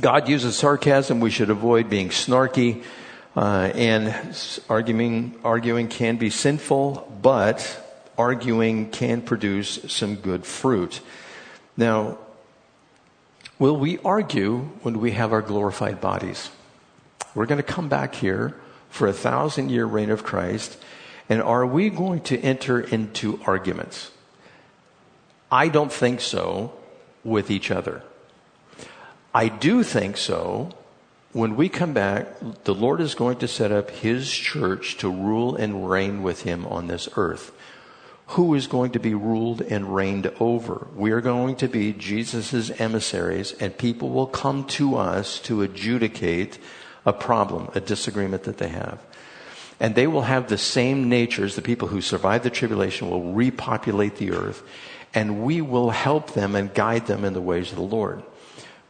God 0.00 0.28
uses 0.28 0.56
sarcasm. 0.56 1.20
We 1.20 1.30
should 1.30 1.50
avoid 1.50 1.88
being 1.88 2.08
snarky. 2.08 2.82
Uh, 3.36 3.70
and 3.74 4.34
arguing, 4.70 5.38
arguing 5.44 5.88
can 5.88 6.16
be 6.16 6.30
sinful, 6.30 7.18
but 7.20 7.84
arguing 8.16 8.90
can 8.90 9.20
produce 9.20 9.78
some 9.92 10.16
good 10.16 10.46
fruit. 10.46 11.02
Now, 11.76 12.16
will 13.58 13.76
we 13.76 13.98
argue 13.98 14.60
when 14.80 15.00
we 15.00 15.12
have 15.12 15.34
our 15.34 15.42
glorified 15.42 16.00
bodies? 16.00 16.50
We're 17.34 17.44
going 17.44 17.60
to 17.60 17.74
come 17.74 17.90
back 17.90 18.14
here 18.14 18.56
for 18.88 19.06
a 19.06 19.12
thousand 19.12 19.68
year 19.68 19.84
reign 19.84 20.08
of 20.08 20.24
Christ, 20.24 20.78
and 21.28 21.42
are 21.42 21.66
we 21.66 21.90
going 21.90 22.22
to 22.22 22.40
enter 22.40 22.80
into 22.80 23.38
arguments? 23.44 24.10
I 25.52 25.68
don't 25.68 25.92
think 25.92 26.22
so 26.22 26.72
with 27.22 27.50
each 27.50 27.70
other. 27.70 28.02
I 29.34 29.48
do 29.48 29.82
think 29.82 30.16
so 30.16 30.70
when 31.36 31.54
we 31.54 31.68
come 31.68 31.92
back, 31.92 32.26
the 32.64 32.74
Lord 32.74 32.98
is 32.98 33.14
going 33.14 33.36
to 33.38 33.46
set 33.46 33.70
up 33.70 33.90
His 33.90 34.30
church 34.30 34.96
to 34.96 35.10
rule 35.10 35.54
and 35.54 35.88
reign 35.88 36.22
with 36.22 36.44
Him 36.44 36.66
on 36.66 36.86
this 36.86 37.10
earth. 37.14 37.52
who 38.28 38.54
is 38.54 38.66
going 38.66 38.90
to 38.90 38.98
be 38.98 39.14
ruled 39.14 39.60
and 39.62 39.94
reigned 39.94 40.32
over. 40.40 40.88
We 40.96 41.12
are 41.12 41.20
going 41.20 41.56
to 41.56 41.68
be 41.68 41.92
Jesus' 41.92 42.70
emissaries, 42.80 43.52
and 43.52 43.76
people 43.78 44.10
will 44.10 44.26
come 44.26 44.64
to 44.64 44.96
us 44.96 45.38
to 45.40 45.62
adjudicate 45.62 46.58
a 47.04 47.12
problem, 47.12 47.70
a 47.74 47.80
disagreement 47.80 48.42
that 48.44 48.58
they 48.58 48.68
have. 48.68 48.98
And 49.78 49.94
they 49.94 50.06
will 50.06 50.22
have 50.22 50.48
the 50.48 50.58
same 50.58 51.08
natures. 51.08 51.54
The 51.54 51.62
people 51.62 51.88
who 51.88 52.00
survive 52.00 52.42
the 52.42 52.50
tribulation 52.50 53.08
will 53.08 53.32
repopulate 53.32 54.16
the 54.16 54.32
earth, 54.32 54.62
and 55.14 55.44
we 55.44 55.60
will 55.60 55.90
help 55.90 56.32
them 56.32 56.56
and 56.56 56.74
guide 56.74 57.06
them 57.06 57.24
in 57.24 57.32
the 57.32 57.40
ways 57.40 57.70
of 57.70 57.76
the 57.76 57.82
Lord. 57.82 58.22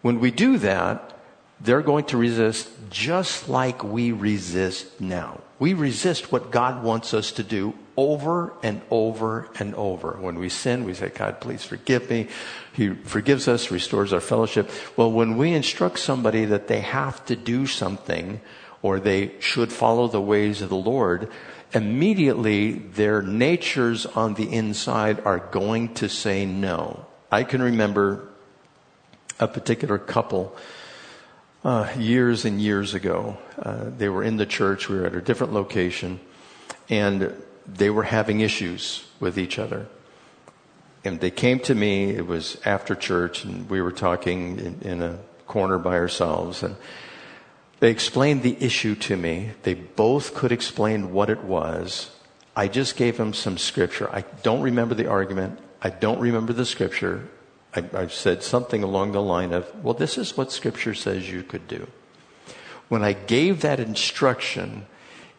When 0.00 0.18
we 0.18 0.30
do 0.30 0.56
that, 0.58 1.15
they're 1.60 1.82
going 1.82 2.04
to 2.06 2.16
resist 2.16 2.68
just 2.90 3.48
like 3.48 3.82
we 3.82 4.12
resist 4.12 5.00
now. 5.00 5.40
We 5.58 5.72
resist 5.72 6.30
what 6.30 6.50
God 6.50 6.82
wants 6.82 7.14
us 7.14 7.32
to 7.32 7.42
do 7.42 7.74
over 7.96 8.52
and 8.62 8.82
over 8.90 9.48
and 9.58 9.74
over. 9.74 10.18
When 10.20 10.38
we 10.38 10.50
sin, 10.50 10.84
we 10.84 10.92
say, 10.92 11.08
God, 11.08 11.40
please 11.40 11.64
forgive 11.64 12.10
me. 12.10 12.28
He 12.74 12.90
forgives 12.90 13.48
us, 13.48 13.70
restores 13.70 14.12
our 14.12 14.20
fellowship. 14.20 14.70
Well, 14.96 15.10
when 15.10 15.38
we 15.38 15.54
instruct 15.54 15.98
somebody 15.98 16.44
that 16.44 16.68
they 16.68 16.80
have 16.80 17.24
to 17.26 17.36
do 17.36 17.66
something 17.66 18.42
or 18.82 19.00
they 19.00 19.32
should 19.40 19.72
follow 19.72 20.08
the 20.08 20.20
ways 20.20 20.60
of 20.60 20.68
the 20.68 20.76
Lord, 20.76 21.30
immediately 21.72 22.72
their 22.72 23.22
natures 23.22 24.04
on 24.04 24.34
the 24.34 24.52
inside 24.52 25.20
are 25.24 25.38
going 25.38 25.94
to 25.94 26.08
say 26.08 26.44
no. 26.44 27.06
I 27.32 27.44
can 27.44 27.62
remember 27.62 28.28
a 29.40 29.48
particular 29.48 29.98
couple 29.98 30.54
uh, 31.66 31.92
years 31.98 32.44
and 32.44 32.62
years 32.62 32.94
ago. 32.94 33.36
Uh, 33.60 33.86
they 33.98 34.08
were 34.08 34.22
in 34.22 34.36
the 34.36 34.46
church. 34.46 34.88
We 34.88 34.98
were 34.98 35.06
at 35.06 35.16
a 35.16 35.20
different 35.20 35.52
location, 35.52 36.20
and 36.88 37.34
they 37.66 37.90
were 37.90 38.04
having 38.04 38.38
issues 38.38 39.04
with 39.18 39.36
each 39.36 39.58
other. 39.58 39.88
And 41.04 41.20
they 41.20 41.32
came 41.32 41.58
to 41.60 41.74
me. 41.74 42.10
It 42.10 42.24
was 42.24 42.56
after 42.64 42.94
church, 42.94 43.44
and 43.44 43.68
we 43.68 43.82
were 43.82 43.90
talking 43.90 44.58
in, 44.60 44.80
in 44.82 45.02
a 45.02 45.18
corner 45.48 45.76
by 45.76 45.96
ourselves. 45.96 46.62
And 46.62 46.76
they 47.80 47.90
explained 47.90 48.44
the 48.44 48.56
issue 48.60 48.94
to 48.94 49.16
me. 49.16 49.50
They 49.64 49.74
both 49.74 50.34
could 50.34 50.52
explain 50.52 51.12
what 51.12 51.30
it 51.30 51.42
was. 51.42 52.10
I 52.54 52.68
just 52.68 52.96
gave 52.96 53.16
them 53.16 53.34
some 53.34 53.58
scripture. 53.58 54.08
I 54.12 54.22
don't 54.44 54.62
remember 54.62 54.94
the 54.94 55.08
argument. 55.08 55.58
I 55.82 55.90
don't 55.90 56.20
remember 56.20 56.52
the 56.52 56.64
scripture. 56.64 57.28
I, 57.76 57.84
I 57.92 58.06
said 58.06 58.42
something 58.42 58.82
along 58.82 59.12
the 59.12 59.22
line 59.22 59.52
of, 59.52 59.84
well, 59.84 59.94
this 59.94 60.16
is 60.16 60.36
what 60.36 60.50
scripture 60.50 60.94
says 60.94 61.30
you 61.30 61.42
could 61.42 61.68
do. 61.68 61.86
When 62.88 63.02
I 63.02 63.12
gave 63.12 63.60
that 63.60 63.80
instruction, 63.80 64.86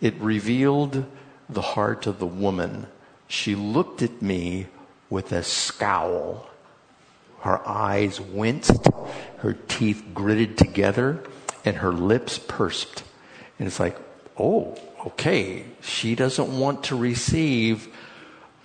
it 0.01 0.13
revealed 0.19 1.05
the 1.49 1.61
heart 1.61 2.05
of 2.07 2.19
the 2.19 2.27
woman. 2.27 2.87
She 3.27 3.55
looked 3.55 4.01
at 4.01 4.21
me 4.21 4.67
with 5.09 5.31
a 5.31 5.43
scowl. 5.43 6.47
Her 7.41 7.65
eyes 7.67 8.19
winced, 8.19 8.87
her 9.37 9.53
teeth 9.53 10.03
gritted 10.13 10.57
together, 10.57 11.23
and 11.63 11.77
her 11.77 11.93
lips 11.93 12.37
pursed. 12.37 13.03
And 13.57 13.67
it's 13.67 13.79
like, 13.79 13.97
oh, 14.37 14.77
okay, 15.05 15.65
she 15.81 16.15
doesn't 16.15 16.59
want 16.59 16.83
to 16.85 16.95
receive 16.97 17.87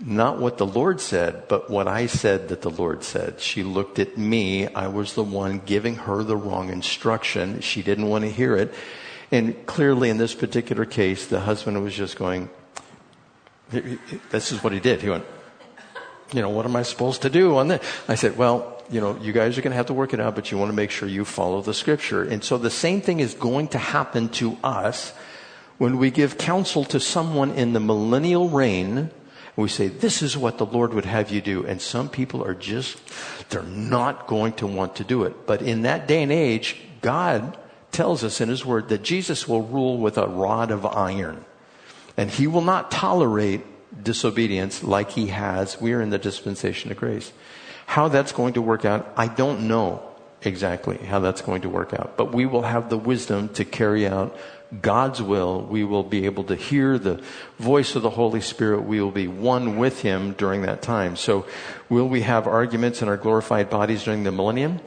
not 0.04 0.38
what 0.38 0.58
the 0.58 0.66
Lord 0.66 1.00
said, 1.00 1.46
but 1.48 1.70
what 1.70 1.86
I 1.86 2.06
said 2.06 2.48
that 2.48 2.62
the 2.62 2.70
Lord 2.70 3.04
said. 3.04 3.40
She 3.40 3.62
looked 3.62 3.98
at 3.98 4.18
me. 4.18 4.66
I 4.66 4.88
was 4.88 5.14
the 5.14 5.22
one 5.22 5.60
giving 5.64 5.94
her 5.94 6.22
the 6.22 6.36
wrong 6.36 6.70
instruction. 6.70 7.60
She 7.60 7.82
didn't 7.82 8.08
want 8.08 8.24
to 8.24 8.30
hear 8.30 8.56
it. 8.56 8.74
And 9.30 9.64
clearly, 9.66 10.10
in 10.10 10.18
this 10.18 10.34
particular 10.34 10.84
case, 10.84 11.26
the 11.26 11.40
husband 11.40 11.82
was 11.82 11.94
just 11.94 12.16
going, 12.16 12.50
This 13.70 14.52
is 14.52 14.62
what 14.62 14.72
he 14.72 14.80
did. 14.80 15.00
He 15.00 15.08
went, 15.08 15.24
You 16.32 16.42
know, 16.42 16.50
what 16.50 16.66
am 16.66 16.76
I 16.76 16.82
supposed 16.82 17.22
to 17.22 17.30
do 17.30 17.56
on 17.56 17.68
this? 17.68 17.82
I 18.08 18.16
said, 18.16 18.36
Well, 18.36 18.82
you 18.90 19.00
know, 19.00 19.16
you 19.18 19.32
guys 19.32 19.56
are 19.56 19.62
going 19.62 19.70
to 19.70 19.76
have 19.76 19.86
to 19.86 19.94
work 19.94 20.12
it 20.12 20.20
out, 20.20 20.34
but 20.34 20.50
you 20.50 20.58
want 20.58 20.70
to 20.70 20.76
make 20.76 20.90
sure 20.90 21.08
you 21.08 21.24
follow 21.24 21.62
the 21.62 21.72
scripture. 21.72 22.22
And 22.22 22.42
so 22.42 22.58
the 22.58 22.70
same 22.70 23.00
thing 23.00 23.20
is 23.20 23.34
going 23.34 23.68
to 23.68 23.78
happen 23.78 24.28
to 24.30 24.58
us 24.62 25.14
when 25.78 25.96
we 25.96 26.10
give 26.10 26.36
counsel 26.36 26.84
to 26.86 27.00
someone 27.00 27.52
in 27.52 27.72
the 27.72 27.80
millennial 27.80 28.50
reign 28.50 29.10
we 29.56 29.68
say, 29.68 29.88
this 29.88 30.22
is 30.22 30.36
what 30.36 30.58
the 30.58 30.66
Lord 30.66 30.94
would 30.94 31.04
have 31.04 31.30
you 31.30 31.40
do. 31.40 31.66
And 31.66 31.80
some 31.80 32.08
people 32.08 32.42
are 32.42 32.54
just, 32.54 32.98
they're 33.50 33.62
not 33.62 34.26
going 34.26 34.54
to 34.54 34.66
want 34.66 34.96
to 34.96 35.04
do 35.04 35.24
it. 35.24 35.46
But 35.46 35.60
in 35.60 35.82
that 35.82 36.08
day 36.08 36.22
and 36.22 36.32
age, 36.32 36.76
God 37.02 37.58
tells 37.90 38.24
us 38.24 38.40
in 38.40 38.48
His 38.48 38.64
Word 38.64 38.88
that 38.88 39.02
Jesus 39.02 39.46
will 39.46 39.62
rule 39.62 39.98
with 39.98 40.16
a 40.16 40.26
rod 40.26 40.70
of 40.70 40.86
iron. 40.86 41.44
And 42.16 42.30
He 42.30 42.46
will 42.46 42.62
not 42.62 42.90
tolerate 42.90 43.60
disobedience 44.02 44.82
like 44.82 45.10
He 45.10 45.26
has. 45.26 45.78
We 45.78 45.92
are 45.92 46.00
in 46.00 46.10
the 46.10 46.18
dispensation 46.18 46.90
of 46.90 46.96
grace. 46.96 47.32
How 47.84 48.08
that's 48.08 48.32
going 48.32 48.54
to 48.54 48.62
work 48.62 48.86
out, 48.86 49.12
I 49.16 49.28
don't 49.28 49.68
know 49.68 50.02
exactly 50.40 50.96
how 50.96 51.20
that's 51.20 51.42
going 51.42 51.62
to 51.62 51.68
work 51.68 51.92
out. 51.92 52.16
But 52.16 52.32
we 52.32 52.46
will 52.46 52.62
have 52.62 52.88
the 52.88 52.96
wisdom 52.96 53.50
to 53.50 53.66
carry 53.66 54.06
out 54.06 54.36
God's 54.80 55.20
will, 55.20 55.62
we 55.62 55.84
will 55.84 56.02
be 56.02 56.24
able 56.24 56.44
to 56.44 56.56
hear 56.56 56.98
the 56.98 57.22
voice 57.58 57.94
of 57.94 58.02
the 58.02 58.10
Holy 58.10 58.40
Spirit. 58.40 58.82
We 58.82 59.00
will 59.00 59.10
be 59.10 59.28
one 59.28 59.76
with 59.76 60.00
Him 60.00 60.32
during 60.32 60.62
that 60.62 60.80
time. 60.80 61.16
So, 61.16 61.46
will 61.90 62.08
we 62.08 62.22
have 62.22 62.46
arguments 62.46 63.02
in 63.02 63.08
our 63.08 63.18
glorified 63.18 63.68
bodies 63.68 64.04
during 64.04 64.24
the 64.24 64.32
millennium? 64.32 64.80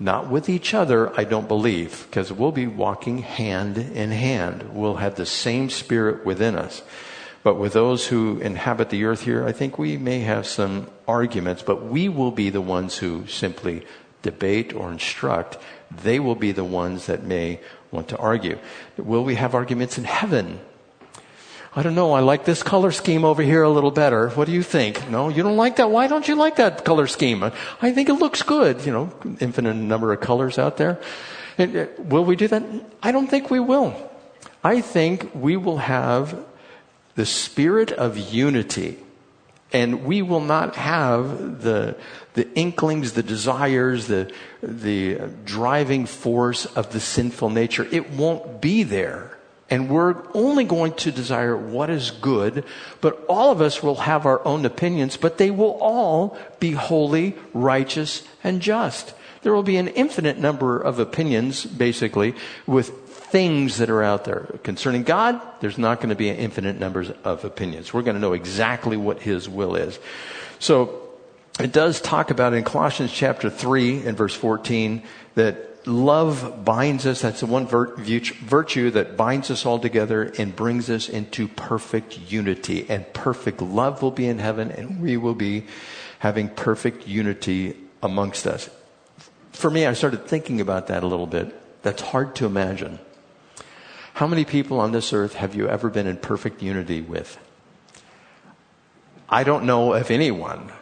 Not 0.00 0.28
with 0.28 0.48
each 0.48 0.74
other, 0.74 1.12
I 1.18 1.24
don't 1.24 1.48
believe, 1.48 2.06
because 2.08 2.32
we'll 2.32 2.52
be 2.52 2.66
walking 2.66 3.18
hand 3.18 3.78
in 3.78 4.10
hand. 4.10 4.74
We'll 4.74 4.96
have 4.96 5.16
the 5.16 5.26
same 5.26 5.70
Spirit 5.70 6.24
within 6.24 6.56
us. 6.56 6.82
But 7.42 7.56
with 7.56 7.72
those 7.72 8.08
who 8.08 8.38
inhabit 8.40 8.90
the 8.90 9.04
earth 9.04 9.22
here, 9.22 9.46
I 9.46 9.52
think 9.52 9.78
we 9.78 9.96
may 9.96 10.20
have 10.20 10.46
some 10.46 10.88
arguments, 11.06 11.62
but 11.62 11.84
we 11.84 12.08
will 12.08 12.30
be 12.30 12.50
the 12.50 12.60
ones 12.60 12.98
who 12.98 13.26
simply 13.26 13.86
debate 14.22 14.74
or 14.74 14.90
instruct. 14.90 15.58
They 15.90 16.20
will 16.20 16.34
be 16.34 16.52
the 16.52 16.64
ones 16.64 17.06
that 17.06 17.22
may 17.22 17.60
want 17.90 18.08
to 18.08 18.16
argue. 18.18 18.58
Will 18.96 19.24
we 19.24 19.34
have 19.36 19.54
arguments 19.54 19.98
in 19.98 20.04
heaven? 20.04 20.60
I 21.74 21.82
don't 21.82 21.94
know. 21.94 22.12
I 22.12 22.20
like 22.20 22.44
this 22.44 22.62
color 22.62 22.90
scheme 22.90 23.24
over 23.24 23.42
here 23.42 23.62
a 23.62 23.68
little 23.68 23.90
better. 23.90 24.30
What 24.30 24.46
do 24.46 24.52
you 24.52 24.62
think? 24.62 25.08
No, 25.10 25.28
you 25.28 25.42
don't 25.42 25.56
like 25.56 25.76
that? 25.76 25.90
Why 25.90 26.06
don't 26.06 26.26
you 26.26 26.34
like 26.34 26.56
that 26.56 26.84
color 26.84 27.06
scheme? 27.06 27.42
I 27.44 27.92
think 27.92 28.08
it 28.08 28.14
looks 28.14 28.42
good. 28.42 28.84
You 28.84 28.92
know, 28.92 29.12
infinite 29.38 29.74
number 29.74 30.12
of 30.12 30.20
colors 30.20 30.58
out 30.58 30.76
there. 30.76 30.98
Uh, 31.58 31.86
will 31.98 32.24
we 32.24 32.36
do 32.36 32.48
that? 32.48 32.62
I 33.02 33.12
don't 33.12 33.26
think 33.28 33.50
we 33.50 33.60
will. 33.60 33.94
I 34.64 34.80
think 34.80 35.30
we 35.34 35.56
will 35.56 35.78
have 35.78 36.38
the 37.14 37.26
spirit 37.26 37.92
of 37.92 38.16
unity 38.16 38.98
and 39.72 40.04
we 40.04 40.22
will 40.22 40.40
not 40.40 40.76
have 40.76 41.62
the, 41.62 41.96
the 42.34 42.50
inklings, 42.54 43.12
the 43.12 43.22
desires, 43.22 44.06
the, 44.06 44.32
the 44.62 45.16
driving 45.44 46.06
force 46.06 46.64
of 46.66 46.92
the 46.92 47.00
sinful 47.00 47.50
nature. 47.50 47.86
It 47.90 48.10
won't 48.10 48.60
be 48.60 48.82
there. 48.82 49.36
And 49.70 49.90
we're 49.90 50.16
only 50.32 50.64
going 50.64 50.94
to 50.94 51.12
desire 51.12 51.54
what 51.54 51.90
is 51.90 52.10
good, 52.10 52.64
but 53.02 53.22
all 53.28 53.52
of 53.52 53.60
us 53.60 53.82
will 53.82 53.96
have 53.96 54.24
our 54.24 54.42
own 54.46 54.64
opinions, 54.64 55.18
but 55.18 55.36
they 55.36 55.50
will 55.50 55.76
all 55.82 56.38
be 56.58 56.72
holy, 56.72 57.36
righteous, 57.52 58.26
and 58.42 58.62
just. 58.62 59.12
There 59.42 59.52
will 59.52 59.62
be 59.62 59.76
an 59.76 59.88
infinite 59.88 60.38
number 60.38 60.80
of 60.80 60.98
opinions, 60.98 61.66
basically, 61.66 62.34
with 62.66 63.07
things 63.30 63.78
that 63.78 63.90
are 63.90 64.02
out 64.02 64.24
there. 64.24 64.58
Concerning 64.62 65.02
God, 65.02 65.40
there's 65.60 65.78
not 65.78 65.98
going 65.98 66.10
to 66.10 66.16
be 66.16 66.28
infinite 66.28 66.78
numbers 66.78 67.10
of 67.24 67.44
opinions. 67.44 67.92
We're 67.92 68.02
going 68.02 68.16
to 68.16 68.20
know 68.20 68.32
exactly 68.32 68.96
what 68.96 69.20
His 69.20 69.48
will 69.48 69.76
is. 69.76 69.98
So, 70.58 71.04
it 71.60 71.72
does 71.72 72.00
talk 72.00 72.30
about 72.30 72.54
in 72.54 72.62
Colossians 72.62 73.12
chapter 73.12 73.50
3 73.50 74.06
and 74.06 74.16
verse 74.16 74.34
14 74.34 75.02
that 75.34 75.88
love 75.88 76.64
binds 76.64 77.04
us. 77.04 77.22
That's 77.22 77.40
the 77.40 77.46
one 77.46 77.66
virtue 77.66 78.90
that 78.90 79.16
binds 79.16 79.50
us 79.50 79.66
all 79.66 79.80
together 79.80 80.32
and 80.38 80.54
brings 80.54 80.88
us 80.88 81.08
into 81.08 81.48
perfect 81.48 82.18
unity. 82.30 82.86
And 82.88 83.12
perfect 83.12 83.60
love 83.60 84.02
will 84.02 84.12
be 84.12 84.28
in 84.28 84.38
heaven, 84.38 84.70
and 84.70 85.02
we 85.02 85.16
will 85.16 85.34
be 85.34 85.66
having 86.20 86.48
perfect 86.48 87.08
unity 87.08 87.76
amongst 88.04 88.46
us. 88.46 88.70
For 89.50 89.68
me, 89.68 89.84
I 89.84 89.94
started 89.94 90.26
thinking 90.26 90.60
about 90.60 90.86
that 90.86 91.02
a 91.02 91.08
little 91.08 91.26
bit. 91.26 91.82
That's 91.82 92.02
hard 92.02 92.36
to 92.36 92.46
imagine. 92.46 93.00
How 94.18 94.26
many 94.26 94.44
people 94.44 94.80
on 94.80 94.90
this 94.90 95.12
earth 95.12 95.34
have 95.34 95.54
you 95.54 95.68
ever 95.68 95.88
been 95.88 96.08
in 96.08 96.16
perfect 96.16 96.60
unity 96.60 97.00
with? 97.00 97.38
I 99.28 99.44
don't 99.44 99.62
know 99.62 99.92
of 99.92 100.10
anyone 100.10 100.72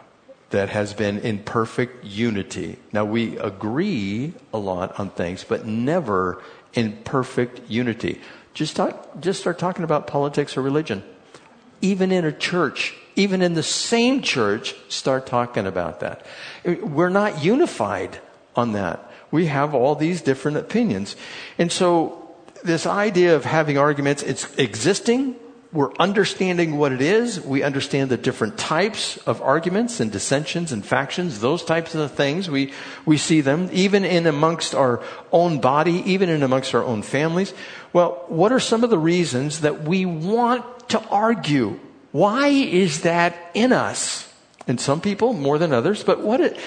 that 0.49 0.69
has 0.69 0.95
been 0.95 1.19
in 1.19 1.43
perfect 1.43 2.03
unity. 2.03 2.79
Now, 2.91 3.05
we 3.05 3.37
agree 3.37 4.33
a 4.51 4.57
lot 4.57 4.99
on 4.99 5.11
things, 5.11 5.43
but 5.43 5.67
never 5.67 6.41
in 6.73 6.97
perfect 7.03 7.69
unity. 7.69 8.19
Just, 8.55 8.75
talk, 8.75 9.21
just 9.21 9.39
start 9.39 9.59
talking 9.59 9.83
about 9.83 10.07
politics 10.07 10.57
or 10.57 10.63
religion. 10.63 11.03
Even 11.79 12.11
in 12.11 12.25
a 12.25 12.31
church, 12.31 12.95
even 13.15 13.43
in 13.43 13.53
the 13.53 13.61
same 13.61 14.23
church, 14.23 14.73
start 14.89 15.27
talking 15.27 15.67
about 15.67 15.99
that. 15.99 16.25
We're 16.65 17.09
not 17.09 17.43
unified 17.43 18.19
on 18.55 18.71
that. 18.71 19.11
We 19.29 19.45
have 19.45 19.75
all 19.75 19.93
these 19.93 20.23
different 20.23 20.57
opinions. 20.57 21.15
And 21.59 21.71
so 21.71 22.26
this 22.63 22.85
idea 22.85 23.35
of 23.35 23.45
having 23.45 23.77
arguments, 23.77 24.23
it's 24.23 24.53
existing, 24.55 25.35
we're 25.73 25.93
understanding 25.99 26.77
what 26.77 26.93
it 26.93 27.01
is. 27.01 27.41
We 27.41 27.61
understand 27.61 28.09
the 28.09 28.17
different 28.17 28.57
types 28.57 29.17
of 29.27 29.41
arguments 29.41 29.99
and 29.99 30.11
dissensions 30.11 30.71
and 30.71 30.85
factions, 30.85 31.41
those 31.41 31.63
types 31.63 31.93
of 31.93 32.11
things. 32.11 32.49
We, 32.49 32.73
we 33.05 33.17
see 33.17 33.41
them 33.41 33.69
even 33.73 34.05
in 34.05 34.27
amongst 34.27 34.73
our 34.73 35.03
own 35.31 35.59
body, 35.59 36.01
even 36.11 36.29
in 36.29 36.41
amongst 36.41 36.73
our 36.73 36.83
own 36.83 37.01
families. 37.01 37.53
Well, 37.91 38.23
what 38.27 38.51
are 38.53 38.59
some 38.59 38.83
of 38.83 38.89
the 38.89 38.97
reasons 38.97 39.61
that 39.61 39.83
we 39.83 40.05
want 40.05 40.89
to 40.89 41.01
argue? 41.09 41.79
Why 42.11 42.47
is 42.47 43.01
that 43.01 43.35
in 43.53 43.73
us? 43.73 44.33
And 44.67 44.79
some 44.79 45.01
people 45.01 45.33
more 45.33 45.57
than 45.57 45.73
others, 45.73 46.03
but 46.03 46.21
what 46.21 46.39
it, 46.39 46.57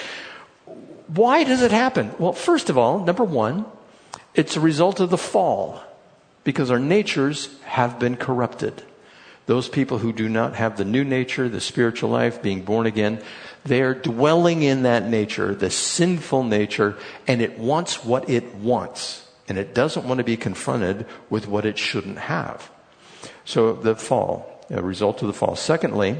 why 1.07 1.43
does 1.43 1.63
it 1.63 1.71
happen? 1.71 2.11
Well, 2.19 2.33
first 2.33 2.69
of 2.69 2.77
all, 2.77 3.03
number 3.03 3.23
one, 3.23 3.65
it's 4.33 4.55
a 4.55 4.61
result 4.61 4.99
of 4.99 5.09
the 5.09 5.17
fall 5.17 5.83
because 6.43 6.71
our 6.71 6.79
natures 6.79 7.49
have 7.63 7.99
been 7.99 8.15
corrupted. 8.15 8.83
Those 9.45 9.67
people 9.67 9.97
who 9.97 10.13
do 10.13 10.29
not 10.29 10.55
have 10.55 10.77
the 10.77 10.85
new 10.85 11.03
nature, 11.03 11.49
the 11.49 11.59
spiritual 11.59 12.09
life, 12.09 12.41
being 12.41 12.61
born 12.61 12.85
again, 12.85 13.21
they 13.65 13.81
are 13.81 13.93
dwelling 13.93 14.63
in 14.63 14.83
that 14.83 15.07
nature, 15.07 15.53
the 15.53 15.69
sinful 15.69 16.43
nature, 16.43 16.97
and 17.27 17.41
it 17.41 17.59
wants 17.59 18.05
what 18.05 18.29
it 18.29 18.55
wants. 18.55 19.27
And 19.47 19.57
it 19.57 19.73
doesn't 19.73 20.07
want 20.07 20.19
to 20.19 20.23
be 20.23 20.37
confronted 20.37 21.05
with 21.29 21.47
what 21.47 21.65
it 21.65 21.77
shouldn't 21.77 22.19
have. 22.19 22.71
So 23.43 23.73
the 23.73 23.95
fall, 23.95 24.65
a 24.69 24.81
result 24.81 25.21
of 25.21 25.27
the 25.27 25.33
fall. 25.33 25.55
Secondly, 25.55 26.17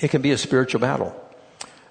it 0.00 0.08
can 0.08 0.22
be 0.22 0.30
a 0.30 0.38
spiritual 0.38 0.80
battle. 0.80 1.14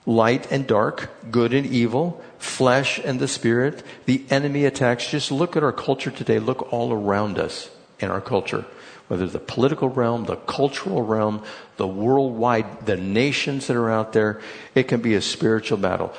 Light 0.05 0.51
and 0.51 0.65
dark, 0.65 1.11
good 1.29 1.53
and 1.53 1.67
evil, 1.67 2.23
flesh 2.39 2.99
and 2.99 3.19
the 3.19 3.27
spirit, 3.27 3.83
the 4.05 4.23
enemy 4.29 4.65
attacks. 4.65 5.09
Just 5.09 5.31
look 5.31 5.55
at 5.55 5.63
our 5.63 5.71
culture 5.71 6.11
today. 6.11 6.39
Look 6.39 6.71
all 6.71 6.93
around 6.93 7.39
us 7.39 7.69
in 7.99 8.09
our 8.11 8.21
culture 8.21 8.65
whether 9.07 9.25
the 9.25 9.39
political 9.39 9.87
realm, 9.89 10.25
the 10.25 10.35
cultural 10.35 11.01
realm, 11.01 11.41
the 11.77 11.87
worldwide, 11.87 12.85
the 12.85 12.97
nations 12.97 13.67
that 13.67 13.77
are 13.77 13.89
out 13.89 14.13
there, 14.13 14.41
it 14.75 14.83
can 14.83 15.01
be 15.01 15.15
a 15.15 15.21
spiritual 15.21 15.77
battle. 15.77 16.13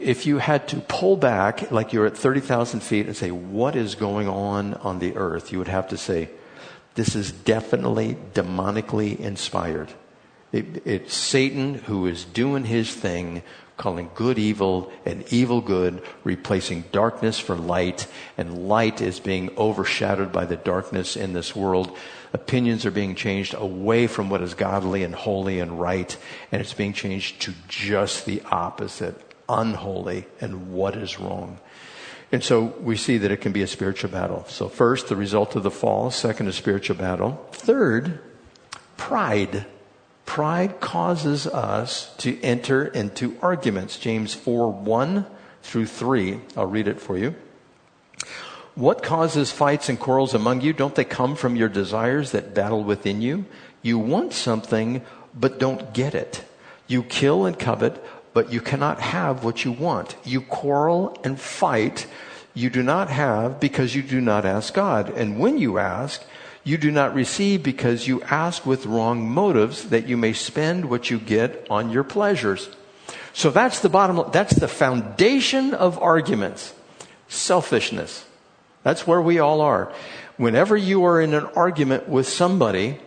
If 0.00 0.26
you 0.26 0.38
had 0.38 0.66
to 0.68 0.80
pull 0.80 1.16
back, 1.16 1.70
like 1.70 1.92
you're 1.92 2.06
at 2.06 2.16
30,000 2.16 2.80
feet, 2.80 3.06
and 3.06 3.16
say, 3.16 3.30
what 3.30 3.76
is 3.76 3.94
going 3.94 4.28
on 4.28 4.74
on 4.74 4.98
the 4.98 5.16
earth? 5.16 5.52
You 5.52 5.58
would 5.58 5.68
have 5.68 5.88
to 5.88 5.96
say, 5.96 6.28
this 6.96 7.14
is 7.14 7.30
definitely 7.30 8.16
demonically 8.34 9.18
inspired. 9.18 9.92
It, 10.50 10.86
it's 10.86 11.14
Satan 11.14 11.74
who 11.74 12.06
is 12.06 12.24
doing 12.24 12.64
his 12.64 12.92
thing 12.94 13.42
calling 13.76 14.10
good 14.14 14.38
evil 14.38 14.92
and 15.04 15.24
evil 15.32 15.60
good, 15.60 16.02
replacing 16.22 16.84
darkness 16.92 17.38
for 17.38 17.56
light, 17.56 18.06
and 18.38 18.68
light 18.68 19.00
is 19.00 19.20
being 19.20 19.50
overshadowed 19.56 20.32
by 20.32 20.44
the 20.44 20.56
darkness 20.56 21.16
in 21.16 21.32
this 21.32 21.56
world. 21.56 21.96
Opinions 22.32 22.86
are 22.86 22.90
being 22.90 23.14
changed 23.14 23.54
away 23.54 24.06
from 24.06 24.30
what 24.30 24.42
is 24.42 24.54
godly 24.54 25.02
and 25.02 25.14
holy 25.14 25.60
and 25.60 25.80
right, 25.80 26.16
and 26.52 26.60
it's 26.60 26.74
being 26.74 26.92
changed 26.92 27.40
to 27.42 27.54
just 27.68 28.26
the 28.26 28.42
opposite, 28.50 29.20
unholy 29.48 30.26
and 30.40 30.72
what 30.72 30.96
is 30.96 31.18
wrong. 31.18 31.58
And 32.32 32.42
so 32.42 32.74
we 32.80 32.96
see 32.96 33.18
that 33.18 33.30
it 33.30 33.40
can 33.40 33.52
be 33.52 33.62
a 33.62 33.66
spiritual 33.66 34.10
battle. 34.10 34.44
So 34.48 34.68
first, 34.68 35.08
the 35.08 35.14
result 35.14 35.54
of 35.54 35.62
the 35.62 35.70
fall. 35.70 36.10
Second, 36.10 36.48
a 36.48 36.52
spiritual 36.52 36.96
battle. 36.96 37.46
Third, 37.52 38.18
pride. 38.96 39.66
Pride 40.26 40.80
causes 40.80 41.46
us 41.46 42.14
to 42.18 42.40
enter 42.42 42.86
into 42.86 43.36
arguments. 43.42 43.98
James 43.98 44.34
4 44.34 44.72
1 44.72 45.26
through 45.62 45.86
3. 45.86 46.40
I'll 46.56 46.66
read 46.66 46.88
it 46.88 47.00
for 47.00 47.16
you. 47.18 47.34
What 48.74 49.02
causes 49.02 49.52
fights 49.52 49.88
and 49.88 50.00
quarrels 50.00 50.34
among 50.34 50.62
you? 50.62 50.72
Don't 50.72 50.94
they 50.94 51.04
come 51.04 51.36
from 51.36 51.54
your 51.54 51.68
desires 51.68 52.32
that 52.32 52.54
battle 52.54 52.82
within 52.82 53.22
you? 53.22 53.44
You 53.82 53.98
want 53.98 54.32
something, 54.32 55.02
but 55.34 55.60
don't 55.60 55.92
get 55.92 56.14
it. 56.14 56.42
You 56.88 57.02
kill 57.04 57.46
and 57.46 57.56
covet, 57.56 58.02
but 58.32 58.52
you 58.52 58.60
cannot 58.60 59.00
have 59.00 59.44
what 59.44 59.64
you 59.64 59.70
want. 59.70 60.16
You 60.24 60.40
quarrel 60.40 61.16
and 61.22 61.38
fight. 61.38 62.06
You 62.52 62.68
do 62.68 62.82
not 62.82 63.10
have 63.10 63.60
because 63.60 63.94
you 63.94 64.02
do 64.02 64.20
not 64.20 64.44
ask 64.44 64.74
God. 64.74 65.10
And 65.10 65.38
when 65.38 65.58
you 65.58 65.78
ask, 65.78 66.24
you 66.64 66.78
do 66.78 66.90
not 66.90 67.14
receive 67.14 67.62
because 67.62 68.08
you 68.08 68.22
ask 68.22 68.64
with 68.64 68.86
wrong 68.86 69.28
motives 69.28 69.90
that 69.90 70.08
you 70.08 70.16
may 70.16 70.32
spend 70.32 70.88
what 70.88 71.10
you 71.10 71.18
get 71.18 71.66
on 71.68 71.90
your 71.90 72.04
pleasures. 72.04 72.70
So 73.34 73.50
that's 73.50 73.80
the 73.80 73.90
bottom, 73.90 74.30
that's 74.32 74.56
the 74.56 74.68
foundation 74.68 75.74
of 75.74 76.02
arguments. 76.02 76.72
Selfishness. 77.28 78.24
That's 78.82 79.06
where 79.06 79.20
we 79.20 79.38
all 79.38 79.60
are. 79.60 79.92
Whenever 80.36 80.76
you 80.76 81.04
are 81.04 81.20
in 81.20 81.34
an 81.34 81.46
argument 81.56 82.08
with 82.08 82.28
somebody, 82.28 82.98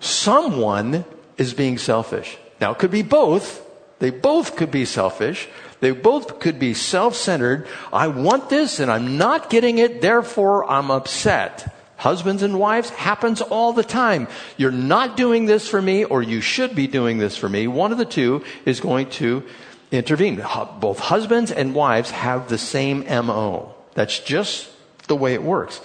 someone 0.00 1.04
is 1.38 1.54
being 1.54 1.78
selfish. 1.78 2.36
Now 2.60 2.72
it 2.72 2.78
could 2.78 2.90
be 2.90 3.02
both. 3.02 3.64
They 4.00 4.10
both 4.10 4.56
could 4.56 4.70
be 4.70 4.84
selfish. 4.84 5.48
They 5.80 5.92
both 5.92 6.40
could 6.40 6.58
be 6.58 6.74
self-centered. 6.74 7.68
I 7.92 8.08
want 8.08 8.48
this 8.48 8.80
and 8.80 8.90
I'm 8.90 9.18
not 9.18 9.50
getting 9.50 9.78
it, 9.78 10.00
therefore 10.00 10.68
I'm 10.70 10.90
upset. 10.90 11.74
Husbands 12.00 12.42
and 12.42 12.58
wives 12.58 12.88
happens 12.88 13.42
all 13.42 13.74
the 13.74 13.84
time. 13.84 14.26
You're 14.56 14.72
not 14.72 15.18
doing 15.18 15.44
this 15.44 15.68
for 15.68 15.82
me 15.82 16.04
or 16.04 16.22
you 16.22 16.40
should 16.40 16.74
be 16.74 16.86
doing 16.86 17.18
this 17.18 17.36
for 17.36 17.46
me. 17.46 17.66
One 17.66 17.92
of 17.92 17.98
the 17.98 18.06
two 18.06 18.42
is 18.64 18.80
going 18.80 19.10
to 19.10 19.44
intervene. 19.90 20.42
Both 20.80 20.98
husbands 20.98 21.52
and 21.52 21.74
wives 21.74 22.10
have 22.10 22.48
the 22.48 22.56
same 22.56 23.00
MO. 23.04 23.74
That's 23.92 24.18
just 24.18 24.70
the 25.08 25.14
way 25.14 25.34
it 25.34 25.42
works. 25.42 25.82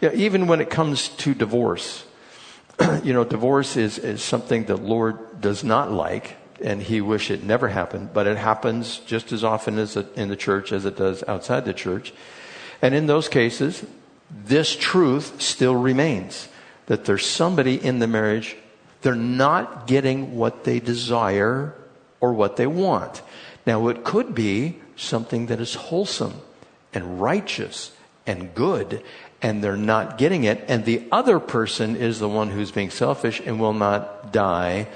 You 0.00 0.08
know, 0.08 0.14
even 0.14 0.46
when 0.46 0.62
it 0.62 0.70
comes 0.70 1.10
to 1.10 1.34
divorce, 1.34 2.02
you 3.04 3.12
know, 3.12 3.24
divorce 3.24 3.76
is, 3.76 3.98
is 3.98 4.22
something 4.22 4.64
the 4.64 4.78
Lord 4.78 5.42
does 5.42 5.64
not 5.64 5.92
like 5.92 6.36
and 6.62 6.80
he 6.80 7.02
wish 7.02 7.30
it 7.30 7.44
never 7.44 7.68
happened, 7.68 8.14
but 8.14 8.26
it 8.26 8.38
happens 8.38 9.00
just 9.00 9.32
as 9.32 9.44
often 9.44 9.78
as 9.78 9.98
in 10.16 10.30
the 10.30 10.36
church 10.36 10.72
as 10.72 10.86
it 10.86 10.96
does 10.96 11.22
outside 11.28 11.66
the 11.66 11.74
church. 11.74 12.14
And 12.80 12.94
in 12.94 13.06
those 13.06 13.28
cases, 13.28 13.84
this 14.30 14.76
truth 14.76 15.40
still 15.40 15.74
remains 15.74 16.48
that 16.86 17.04
there's 17.04 17.26
somebody 17.26 17.82
in 17.82 17.98
the 17.98 18.06
marriage, 18.06 18.56
they're 19.02 19.14
not 19.14 19.86
getting 19.86 20.36
what 20.36 20.64
they 20.64 20.80
desire 20.80 21.74
or 22.20 22.32
what 22.32 22.56
they 22.56 22.66
want. 22.66 23.22
Now, 23.66 23.88
it 23.88 24.04
could 24.04 24.34
be 24.34 24.78
something 24.96 25.46
that 25.46 25.60
is 25.60 25.74
wholesome 25.74 26.40
and 26.92 27.20
righteous 27.20 27.92
and 28.26 28.54
good, 28.54 29.02
and 29.40 29.62
they're 29.62 29.76
not 29.76 30.18
getting 30.18 30.44
it, 30.44 30.64
and 30.68 30.84
the 30.84 31.06
other 31.12 31.38
person 31.38 31.96
is 31.96 32.18
the 32.18 32.28
one 32.28 32.50
who's 32.50 32.70
being 32.70 32.90
selfish 32.90 33.40
and 33.44 33.60
will 33.60 33.72
not 33.72 34.32
die 34.32 34.88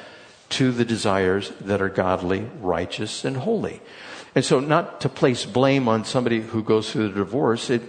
to 0.50 0.72
the 0.72 0.84
desires 0.84 1.52
that 1.60 1.80
are 1.80 1.88
godly, 1.88 2.46
righteous, 2.60 3.24
and 3.24 3.36
holy. 3.36 3.80
And 4.34 4.44
so, 4.44 4.60
not 4.60 5.02
to 5.02 5.08
place 5.08 5.44
blame 5.44 5.88
on 5.88 6.04
somebody 6.04 6.40
who 6.40 6.62
goes 6.62 6.90
through 6.90 7.08
the 7.08 7.14
divorce, 7.14 7.70
it, 7.70 7.82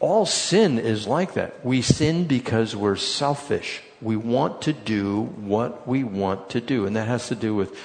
all 0.00 0.24
sin 0.24 0.78
is 0.78 1.06
like 1.06 1.34
that. 1.34 1.64
We 1.64 1.82
sin 1.82 2.24
because 2.26 2.74
we're 2.74 2.96
selfish. 2.96 3.82
We 4.00 4.16
want 4.16 4.62
to 4.62 4.72
do 4.72 5.22
what 5.22 5.86
we 5.86 6.04
want 6.04 6.50
to 6.50 6.60
do. 6.60 6.86
And 6.86 6.96
that 6.96 7.06
has 7.06 7.28
to 7.28 7.34
do 7.34 7.54
with 7.54 7.78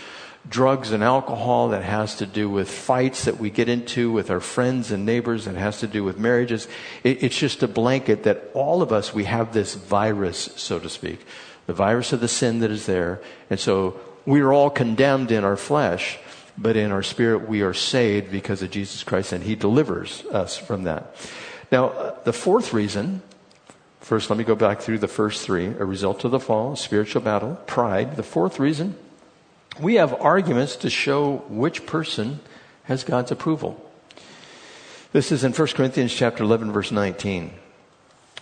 drugs 0.47 0.91
and 0.91 1.04
alcohol. 1.04 1.69
That 1.69 1.84
has 1.84 2.15
to 2.17 2.25
do 2.25 2.49
with 2.49 2.69
fights 2.69 3.25
that 3.25 3.38
we 3.38 3.49
get 3.49 3.67
into 3.67 4.12
with 4.12 4.32
our 4.32 4.39
friends 4.39 4.91
and 4.91 5.06
neighbors. 5.06 5.43
That 5.43 5.56
has 5.56 5.82
to 5.82 5.88
do 5.88 6.06
with 6.06 6.17
marriages. 6.17 6.69
It, 7.04 7.21
it's 7.21 7.38
just 7.38 7.62
a 7.63 7.67
blanket 7.67 8.23
that 8.23 8.49
all 8.54 8.82
of 8.82 8.93
us, 8.93 9.13
we 9.13 9.25
have 9.25 9.54
this 9.54 9.75
virus, 9.75 10.49
so 10.56 10.80
to 10.80 10.89
speak. 10.89 11.25
The 11.67 11.73
virus 11.73 12.13
of 12.13 12.21
the 12.21 12.30
sin 12.30 12.60
that 12.60 12.71
is 12.71 12.86
there. 12.86 13.21
And 13.49 13.60
so 13.60 13.99
we 14.25 14.39
are 14.39 14.54
all 14.54 14.69
condemned 14.69 15.32
in 15.32 15.43
our 15.43 15.58
flesh, 15.58 16.17
but 16.58 16.78
in 16.78 16.93
our 16.93 17.04
spirit 17.04 17.49
we 17.49 17.62
are 17.62 17.73
saved 17.73 18.32
because 18.32 18.62
of 18.62 18.71
Jesus 18.71 19.04
Christ 19.04 19.34
and 19.34 19.43
He 19.43 19.56
delivers 19.56 20.23
us 20.28 20.56
from 20.58 20.84
that. 20.84 21.13
Now, 21.71 22.15
the 22.23 22.34
fourth 22.34 22.73
reason, 22.73 23.21
first 23.99 24.30
let 24.30 24.38
me 24.38 24.43
go 24.43 24.56
back 24.56 24.82
through 24.82 24.99
the 24.99 25.08
first 25.08 25.45
three 25.45 25.67
a 25.67 25.86
result 25.86 26.23
of 26.23 26.32
the 26.32 26.39
fall, 26.39 26.75
spiritual 26.75 27.21
battle, 27.21 27.56
pride. 27.67 28.15
The 28.15 28.23
fourth 28.23 28.60
reason, 28.60 28.97
we 29.80 29.95
have 29.95 30.13
arguments 30.21 30.75
to 30.78 30.89
show 30.89 31.43
which 31.49 31.86
person 31.86 32.39
has 32.84 33.04
God's 33.04 33.32
approval. 33.32 33.82
This 35.12 35.32
is 35.32 35.43
in 35.43 35.54
1 35.54 35.67
Corinthians 35.69 36.13
chapter 36.13 36.43
11 36.43 36.71
verse 36.71 36.91
19 36.91 37.51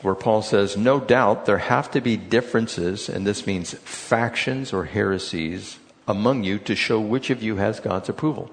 where 0.04 0.16
Paul 0.16 0.42
says, 0.42 0.76
no 0.76 1.00
doubt 1.00 1.46
there 1.46 1.58
have 1.58 1.90
to 1.92 2.02
be 2.02 2.18
differences, 2.18 3.08
and 3.08 3.26
this 3.26 3.48
means 3.48 3.74
factions 3.74 4.74
or 4.74 4.84
heresies 4.84 5.80
among 6.08 6.44
you 6.44 6.60
to 6.60 6.76
show 6.76 7.00
which 7.00 7.30
of 7.30 7.42
you 7.42 7.56
has 7.56 7.80
God's 7.80 8.10
approval. 8.10 8.52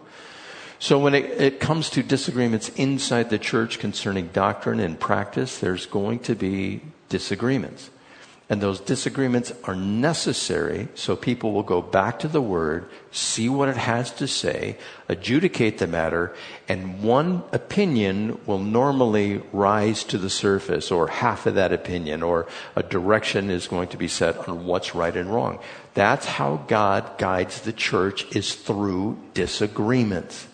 So 0.80 0.98
when 0.98 1.14
it, 1.14 1.26
it, 1.38 1.60
comes 1.60 1.90
to 1.90 2.02
disagreements 2.02 2.70
inside 2.70 3.28
the 3.28 3.38
church 3.38 3.78
concerning 3.78 4.28
doctrine 4.28 4.80
and 4.80 4.98
practice, 4.98 5.58
there's 5.58 5.84
going 5.84 6.20
to 6.20 6.34
be 6.34 6.80
disagreements. 7.10 7.90
And 8.48 8.62
those 8.62 8.80
disagreements 8.80 9.52
are 9.64 9.76
necessary 9.76 10.88
so 10.94 11.16
people 11.16 11.52
will 11.52 11.62
go 11.62 11.82
back 11.82 12.18
to 12.20 12.28
the 12.28 12.40
Word, 12.40 12.88
see 13.12 13.46
what 13.50 13.68
it 13.68 13.76
has 13.76 14.10
to 14.14 14.26
say, 14.26 14.78
adjudicate 15.06 15.76
the 15.76 15.86
matter, 15.86 16.34
and 16.66 17.02
one 17.02 17.42
opinion 17.52 18.40
will 18.46 18.58
normally 18.58 19.42
rise 19.52 20.02
to 20.04 20.16
the 20.16 20.30
surface, 20.30 20.90
or 20.90 21.08
half 21.08 21.44
of 21.44 21.56
that 21.56 21.74
opinion, 21.74 22.22
or 22.22 22.46
a 22.74 22.82
direction 22.82 23.50
is 23.50 23.68
going 23.68 23.88
to 23.88 23.98
be 23.98 24.08
set 24.08 24.48
on 24.48 24.64
what's 24.64 24.94
right 24.94 25.14
and 25.14 25.32
wrong. 25.32 25.58
That's 25.92 26.24
how 26.24 26.64
God 26.68 27.18
guides 27.18 27.60
the 27.60 27.74
church 27.74 28.34
is 28.34 28.54
through 28.54 29.18
disagreements. 29.34 30.46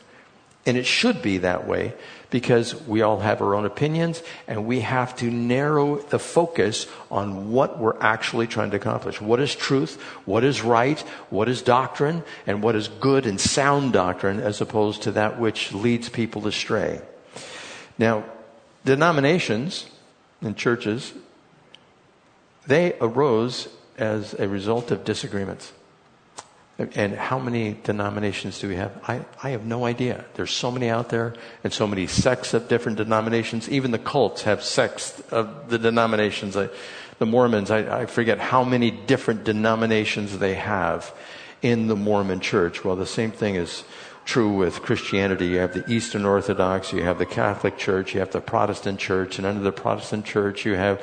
And 0.66 0.76
it 0.76 0.84
should 0.84 1.22
be 1.22 1.38
that 1.38 1.66
way 1.66 1.94
because 2.28 2.74
we 2.86 3.00
all 3.00 3.20
have 3.20 3.40
our 3.40 3.54
own 3.54 3.64
opinions 3.64 4.20
and 4.48 4.66
we 4.66 4.80
have 4.80 5.14
to 5.16 5.30
narrow 5.30 5.98
the 5.98 6.18
focus 6.18 6.88
on 7.08 7.52
what 7.52 7.78
we're 7.78 7.96
actually 8.00 8.48
trying 8.48 8.72
to 8.72 8.76
accomplish. 8.76 9.20
What 9.20 9.38
is 9.38 9.54
truth? 9.54 10.00
What 10.24 10.42
is 10.42 10.62
right? 10.62 10.98
What 11.30 11.48
is 11.48 11.62
doctrine? 11.62 12.24
And 12.48 12.64
what 12.64 12.74
is 12.74 12.88
good 12.88 13.26
and 13.26 13.40
sound 13.40 13.92
doctrine 13.92 14.40
as 14.40 14.60
opposed 14.60 15.02
to 15.02 15.12
that 15.12 15.38
which 15.38 15.72
leads 15.72 16.08
people 16.08 16.48
astray? 16.48 17.00
Now, 17.96 18.24
denominations 18.84 19.86
and 20.42 20.56
churches, 20.56 21.12
they 22.66 22.94
arose 23.00 23.68
as 23.96 24.34
a 24.34 24.48
result 24.48 24.90
of 24.90 25.04
disagreements. 25.04 25.72
And 26.78 27.14
how 27.14 27.38
many 27.38 27.74
denominations 27.84 28.58
do 28.58 28.68
we 28.68 28.76
have? 28.76 28.92
I, 29.08 29.24
I 29.42 29.50
have 29.50 29.64
no 29.64 29.86
idea. 29.86 30.26
There's 30.34 30.50
so 30.50 30.70
many 30.70 30.90
out 30.90 31.08
there 31.08 31.34
and 31.64 31.72
so 31.72 31.86
many 31.86 32.06
sects 32.06 32.52
of 32.52 32.68
different 32.68 32.98
denominations. 32.98 33.66
Even 33.70 33.92
the 33.92 33.98
cults 33.98 34.42
have 34.42 34.62
sects 34.62 35.20
of 35.30 35.70
the 35.70 35.78
denominations. 35.78 36.54
The 36.54 37.26
Mormons, 37.26 37.70
I, 37.70 38.02
I 38.02 38.06
forget 38.06 38.38
how 38.38 38.62
many 38.62 38.90
different 38.90 39.44
denominations 39.44 40.38
they 40.38 40.54
have 40.54 41.14
in 41.62 41.86
the 41.86 41.96
Mormon 41.96 42.40
church. 42.40 42.84
Well, 42.84 42.96
the 42.96 43.06
same 43.06 43.30
thing 43.30 43.54
is 43.54 43.84
true 44.26 44.52
with 44.52 44.82
Christianity. 44.82 45.46
You 45.46 45.58
have 45.58 45.72
the 45.72 45.90
Eastern 45.90 46.26
Orthodox, 46.26 46.92
you 46.92 47.02
have 47.04 47.18
the 47.18 47.24
Catholic 47.24 47.78
Church, 47.78 48.12
you 48.12 48.20
have 48.20 48.32
the 48.32 48.40
Protestant 48.42 48.98
Church, 48.98 49.38
and 49.38 49.46
under 49.46 49.62
the 49.62 49.72
Protestant 49.72 50.26
Church 50.26 50.66
you 50.66 50.74
have 50.74 51.00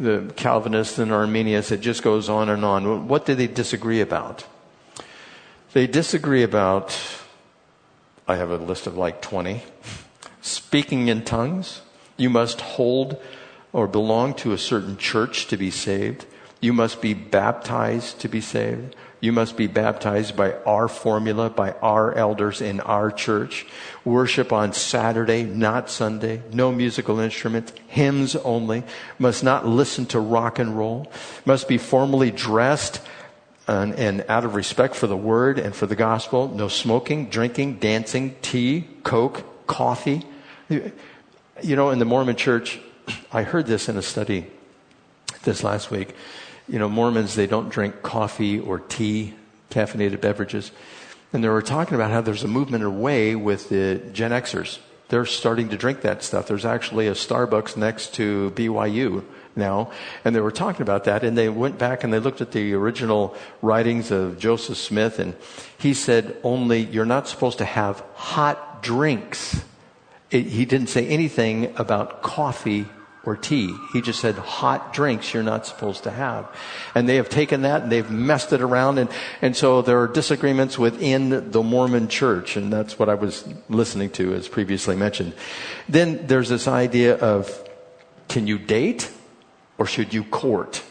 the 0.00 0.32
Calvinists 0.34 0.98
and 0.98 1.12
Arminians. 1.12 1.70
It 1.70 1.80
just 1.80 2.02
goes 2.02 2.28
on 2.28 2.48
and 2.48 2.64
on. 2.64 3.06
What 3.06 3.24
do 3.24 3.36
they 3.36 3.46
disagree 3.46 4.00
about? 4.00 4.44
They 5.72 5.86
disagree 5.86 6.42
about, 6.42 6.98
I 8.28 8.36
have 8.36 8.50
a 8.50 8.58
list 8.58 8.86
of 8.86 8.98
like 8.98 9.22
20. 9.22 9.62
Speaking 10.42 11.08
in 11.08 11.24
tongues. 11.24 11.80
You 12.18 12.28
must 12.28 12.60
hold 12.60 13.16
or 13.72 13.88
belong 13.88 14.34
to 14.34 14.52
a 14.52 14.58
certain 14.58 14.98
church 14.98 15.46
to 15.46 15.56
be 15.56 15.70
saved. 15.70 16.26
You 16.60 16.74
must 16.74 17.00
be 17.00 17.14
baptized 17.14 18.20
to 18.20 18.28
be 18.28 18.42
saved. 18.42 18.94
You 19.20 19.32
must 19.32 19.56
be 19.56 19.66
baptized 19.66 20.36
by 20.36 20.52
our 20.66 20.88
formula, 20.88 21.48
by 21.48 21.72
our 21.80 22.12
elders 22.12 22.60
in 22.60 22.80
our 22.80 23.10
church. 23.10 23.66
Worship 24.04 24.52
on 24.52 24.74
Saturday, 24.74 25.42
not 25.44 25.88
Sunday. 25.88 26.42
No 26.52 26.70
musical 26.70 27.18
instruments. 27.18 27.72
Hymns 27.86 28.36
only. 28.36 28.82
Must 29.18 29.42
not 29.42 29.66
listen 29.66 30.04
to 30.06 30.20
rock 30.20 30.58
and 30.58 30.76
roll. 30.76 31.10
Must 31.46 31.66
be 31.66 31.78
formally 31.78 32.30
dressed 32.30 33.00
and, 33.72 33.94
and, 33.94 34.24
out 34.28 34.44
of 34.44 34.54
respect 34.54 34.94
for 34.94 35.06
the 35.06 35.16
word 35.16 35.58
and 35.58 35.74
for 35.74 35.86
the 35.86 35.96
gospel, 35.96 36.48
no 36.48 36.68
smoking, 36.68 37.28
drinking, 37.28 37.76
dancing, 37.76 38.36
tea, 38.42 38.86
coke, 39.02 39.66
coffee. 39.66 40.24
You 40.68 41.76
know, 41.76 41.90
in 41.90 41.98
the 41.98 42.04
Mormon 42.04 42.36
church, 42.36 42.80
I 43.32 43.42
heard 43.42 43.66
this 43.66 43.88
in 43.88 43.96
a 43.96 44.02
study 44.02 44.46
this 45.42 45.64
last 45.64 45.90
week. 45.90 46.14
You 46.68 46.78
know, 46.78 46.88
Mormons, 46.88 47.34
they 47.34 47.46
don't 47.46 47.68
drink 47.68 48.02
coffee 48.02 48.58
or 48.58 48.78
tea, 48.78 49.34
caffeinated 49.70 50.20
beverages. 50.20 50.70
And 51.32 51.42
they 51.42 51.48
were 51.48 51.62
talking 51.62 51.94
about 51.94 52.10
how 52.10 52.20
there's 52.20 52.44
a 52.44 52.48
movement 52.48 52.84
away 52.84 53.34
with 53.34 53.68
the 53.68 54.00
Gen 54.12 54.30
Xers. 54.32 54.78
They're 55.08 55.26
starting 55.26 55.68
to 55.70 55.76
drink 55.76 56.02
that 56.02 56.22
stuff. 56.22 56.46
There's 56.46 56.64
actually 56.64 57.06
a 57.06 57.12
Starbucks 57.12 57.76
next 57.76 58.14
to 58.14 58.52
BYU 58.54 59.24
now. 59.56 59.90
And 60.24 60.34
they 60.34 60.40
were 60.40 60.52
talking 60.52 60.82
about 60.82 61.04
that. 61.04 61.24
And 61.24 61.36
they 61.36 61.48
went 61.48 61.78
back 61.78 62.04
and 62.04 62.12
they 62.12 62.18
looked 62.18 62.40
at 62.40 62.52
the 62.52 62.74
original 62.74 63.34
writings 63.60 64.10
of 64.10 64.38
Joseph 64.38 64.78
Smith. 64.78 65.18
And 65.18 65.34
he 65.78 65.94
said, 65.94 66.36
only 66.42 66.80
you're 66.80 67.04
not 67.04 67.28
supposed 67.28 67.58
to 67.58 67.64
have 67.64 68.02
hot 68.14 68.82
drinks. 68.82 69.62
It, 70.30 70.46
he 70.46 70.64
didn't 70.64 70.88
say 70.88 71.06
anything 71.06 71.74
about 71.76 72.22
coffee 72.22 72.86
or 73.24 73.36
tea. 73.36 73.74
He 73.92 74.00
just 74.00 74.20
said 74.20 74.34
hot 74.34 74.92
drinks 74.92 75.32
you're 75.32 75.42
not 75.42 75.64
supposed 75.66 76.04
to 76.04 76.10
have. 76.10 76.48
And 76.94 77.08
they 77.08 77.16
have 77.16 77.28
taken 77.28 77.62
that 77.62 77.82
and 77.82 77.92
they've 77.92 78.10
messed 78.10 78.52
it 78.52 78.60
around. 78.60 78.98
And, 78.98 79.10
and 79.40 79.56
so 79.56 79.82
there 79.82 80.00
are 80.00 80.08
disagreements 80.08 80.78
within 80.78 81.50
the 81.52 81.62
Mormon 81.62 82.08
church. 82.08 82.56
And 82.56 82.72
that's 82.72 82.98
what 82.98 83.08
I 83.08 83.14
was 83.14 83.46
listening 83.68 84.10
to 84.10 84.34
as 84.34 84.48
previously 84.48 84.96
mentioned. 84.96 85.34
Then 85.88 86.26
there's 86.26 86.48
this 86.48 86.66
idea 86.66 87.16
of 87.16 87.68
can 88.28 88.46
you 88.46 88.58
date? 88.58 89.10
Or 89.78 89.86
should 89.86 90.12
you 90.14 90.24
court? 90.24 90.82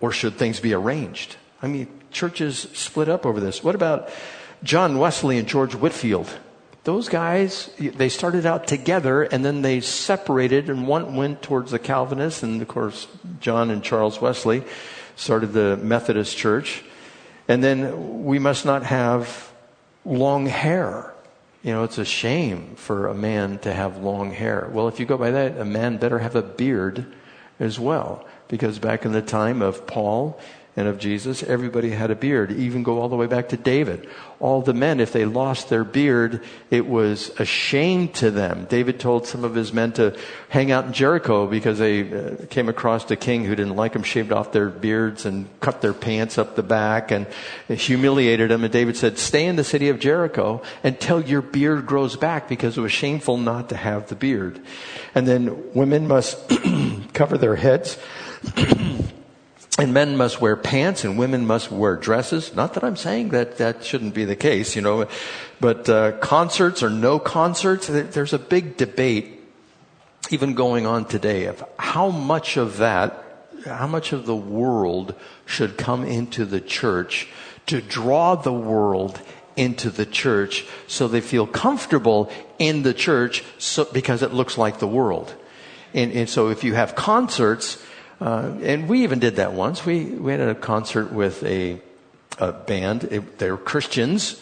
Or 0.00 0.12
should 0.12 0.36
things 0.36 0.60
be 0.60 0.74
arranged? 0.74 1.36
I 1.62 1.68
mean, 1.68 1.88
churches 2.10 2.68
split 2.74 3.08
up 3.08 3.26
over 3.26 3.40
this. 3.40 3.64
What 3.64 3.74
about 3.74 4.10
John 4.62 4.98
Wesley 4.98 5.38
and 5.38 5.48
George 5.48 5.74
Whitefield? 5.74 6.28
Those 6.84 7.08
guys, 7.08 7.70
they 7.78 8.08
started 8.08 8.46
out 8.46 8.68
together 8.68 9.22
and 9.22 9.44
then 9.44 9.62
they 9.62 9.80
separated 9.80 10.70
and 10.70 10.86
one 10.86 11.16
went 11.16 11.42
towards 11.42 11.72
the 11.72 11.80
Calvinists 11.80 12.42
and 12.42 12.62
of 12.62 12.68
course 12.68 13.08
John 13.40 13.70
and 13.70 13.82
Charles 13.82 14.20
Wesley 14.20 14.62
started 15.16 15.52
the 15.52 15.76
Methodist 15.78 16.36
church. 16.36 16.84
And 17.48 17.62
then 17.62 18.24
we 18.24 18.38
must 18.38 18.64
not 18.64 18.84
have 18.84 19.52
long 20.04 20.46
hair. 20.46 21.12
You 21.62 21.72
know, 21.72 21.82
it's 21.82 21.98
a 21.98 22.04
shame 22.04 22.76
for 22.76 23.08
a 23.08 23.14
man 23.14 23.58
to 23.60 23.72
have 23.72 23.98
long 23.98 24.30
hair. 24.30 24.68
Well, 24.72 24.86
if 24.86 25.00
you 25.00 25.06
go 25.06 25.16
by 25.16 25.32
that, 25.32 25.58
a 25.58 25.64
man 25.64 25.96
better 25.96 26.20
have 26.20 26.36
a 26.36 26.42
beard 26.42 27.12
as 27.58 27.78
well. 27.78 28.24
Because 28.48 28.78
back 28.78 29.04
in 29.04 29.12
the 29.12 29.22
time 29.22 29.62
of 29.62 29.86
Paul 29.86 30.38
and 30.78 30.88
of 30.88 30.98
Jesus, 30.98 31.42
everybody 31.42 31.90
had 31.90 32.10
a 32.10 32.14
beard. 32.14 32.52
Even 32.52 32.82
go 32.82 33.00
all 33.00 33.08
the 33.08 33.16
way 33.16 33.26
back 33.26 33.48
to 33.48 33.56
David. 33.56 34.06
All 34.38 34.60
the 34.60 34.74
men, 34.74 35.00
if 35.00 35.10
they 35.10 35.24
lost 35.24 35.70
their 35.70 35.84
beard, 35.84 36.44
it 36.70 36.86
was 36.86 37.30
a 37.38 37.46
shame 37.46 38.08
to 38.08 38.30
them. 38.30 38.66
David 38.68 39.00
told 39.00 39.26
some 39.26 39.42
of 39.42 39.54
his 39.54 39.72
men 39.72 39.92
to 39.92 40.14
hang 40.50 40.70
out 40.70 40.84
in 40.84 40.92
Jericho 40.92 41.46
because 41.46 41.78
they 41.78 42.12
uh, 42.12 42.36
came 42.50 42.68
across 42.68 43.10
a 43.10 43.16
king 43.16 43.46
who 43.46 43.56
didn't 43.56 43.74
like 43.74 43.94
them, 43.94 44.02
shaved 44.02 44.32
off 44.32 44.52
their 44.52 44.68
beards 44.68 45.24
and 45.24 45.48
cut 45.60 45.80
their 45.80 45.94
pants 45.94 46.36
up 46.36 46.56
the 46.56 46.62
back 46.62 47.10
and 47.10 47.26
humiliated 47.68 48.50
them. 48.50 48.62
And 48.62 48.70
David 48.70 48.98
said, 48.98 49.16
stay 49.16 49.46
in 49.46 49.56
the 49.56 49.64
city 49.64 49.88
of 49.88 49.98
Jericho 49.98 50.60
until 50.84 51.22
your 51.22 51.40
beard 51.40 51.86
grows 51.86 52.16
back 52.16 52.50
because 52.50 52.76
it 52.76 52.82
was 52.82 52.92
shameful 52.92 53.38
not 53.38 53.70
to 53.70 53.76
have 53.76 54.08
the 54.08 54.14
beard. 54.14 54.60
And 55.14 55.26
then 55.26 55.72
women 55.72 56.06
must 56.06 56.38
cover 57.16 57.36
their 57.36 57.56
heads. 57.56 57.98
and 59.78 59.92
men 59.92 60.16
must 60.16 60.40
wear 60.40 60.56
pants 60.56 61.04
and 61.04 61.18
women 61.18 61.46
must 61.46 61.70
wear 61.70 61.96
dresses. 61.96 62.54
Not 62.54 62.74
that 62.74 62.84
I'm 62.84 62.96
saying 62.96 63.30
that 63.30 63.58
that 63.58 63.84
shouldn't 63.84 64.14
be 64.14 64.24
the 64.24 64.36
case, 64.36 64.76
you 64.76 64.82
know, 64.82 65.08
but 65.60 65.88
uh, 65.88 66.12
concerts 66.18 66.82
or 66.82 66.90
no 66.90 67.18
concerts, 67.18 67.88
there's 67.88 68.32
a 68.32 68.38
big 68.38 68.76
debate 68.76 69.40
even 70.30 70.54
going 70.54 70.86
on 70.86 71.04
today 71.04 71.44
of 71.44 71.64
how 71.78 72.10
much 72.10 72.56
of 72.56 72.78
that, 72.78 73.24
how 73.64 73.86
much 73.86 74.12
of 74.12 74.26
the 74.26 74.36
world 74.36 75.14
should 75.44 75.76
come 75.76 76.04
into 76.04 76.44
the 76.44 76.60
church 76.60 77.28
to 77.66 77.80
draw 77.80 78.34
the 78.34 78.52
world 78.52 79.20
into 79.56 79.88
the 79.90 80.06
church 80.06 80.66
so 80.86 81.08
they 81.08 81.20
feel 81.20 81.46
comfortable 81.46 82.30
in 82.58 82.82
the 82.82 82.94
church 82.94 83.42
so, 83.58 83.86
because 83.92 84.22
it 84.22 84.32
looks 84.32 84.58
like 84.58 84.78
the 84.78 84.86
world. 84.86 85.34
And, 85.96 86.12
and 86.12 86.28
so 86.28 86.50
if 86.50 86.62
you 86.62 86.74
have 86.74 86.94
concerts, 86.94 87.82
uh, 88.20 88.52
and 88.62 88.88
we 88.88 89.02
even 89.02 89.18
did 89.18 89.36
that 89.36 89.54
once. 89.54 89.84
We, 89.84 90.04
we 90.04 90.30
had 90.30 90.40
a 90.40 90.54
concert 90.54 91.10
with 91.10 91.42
a, 91.42 91.80
a 92.38 92.52
band. 92.52 93.04
It, 93.04 93.38
they 93.38 93.50
were 93.50 93.56
Christians. 93.56 94.40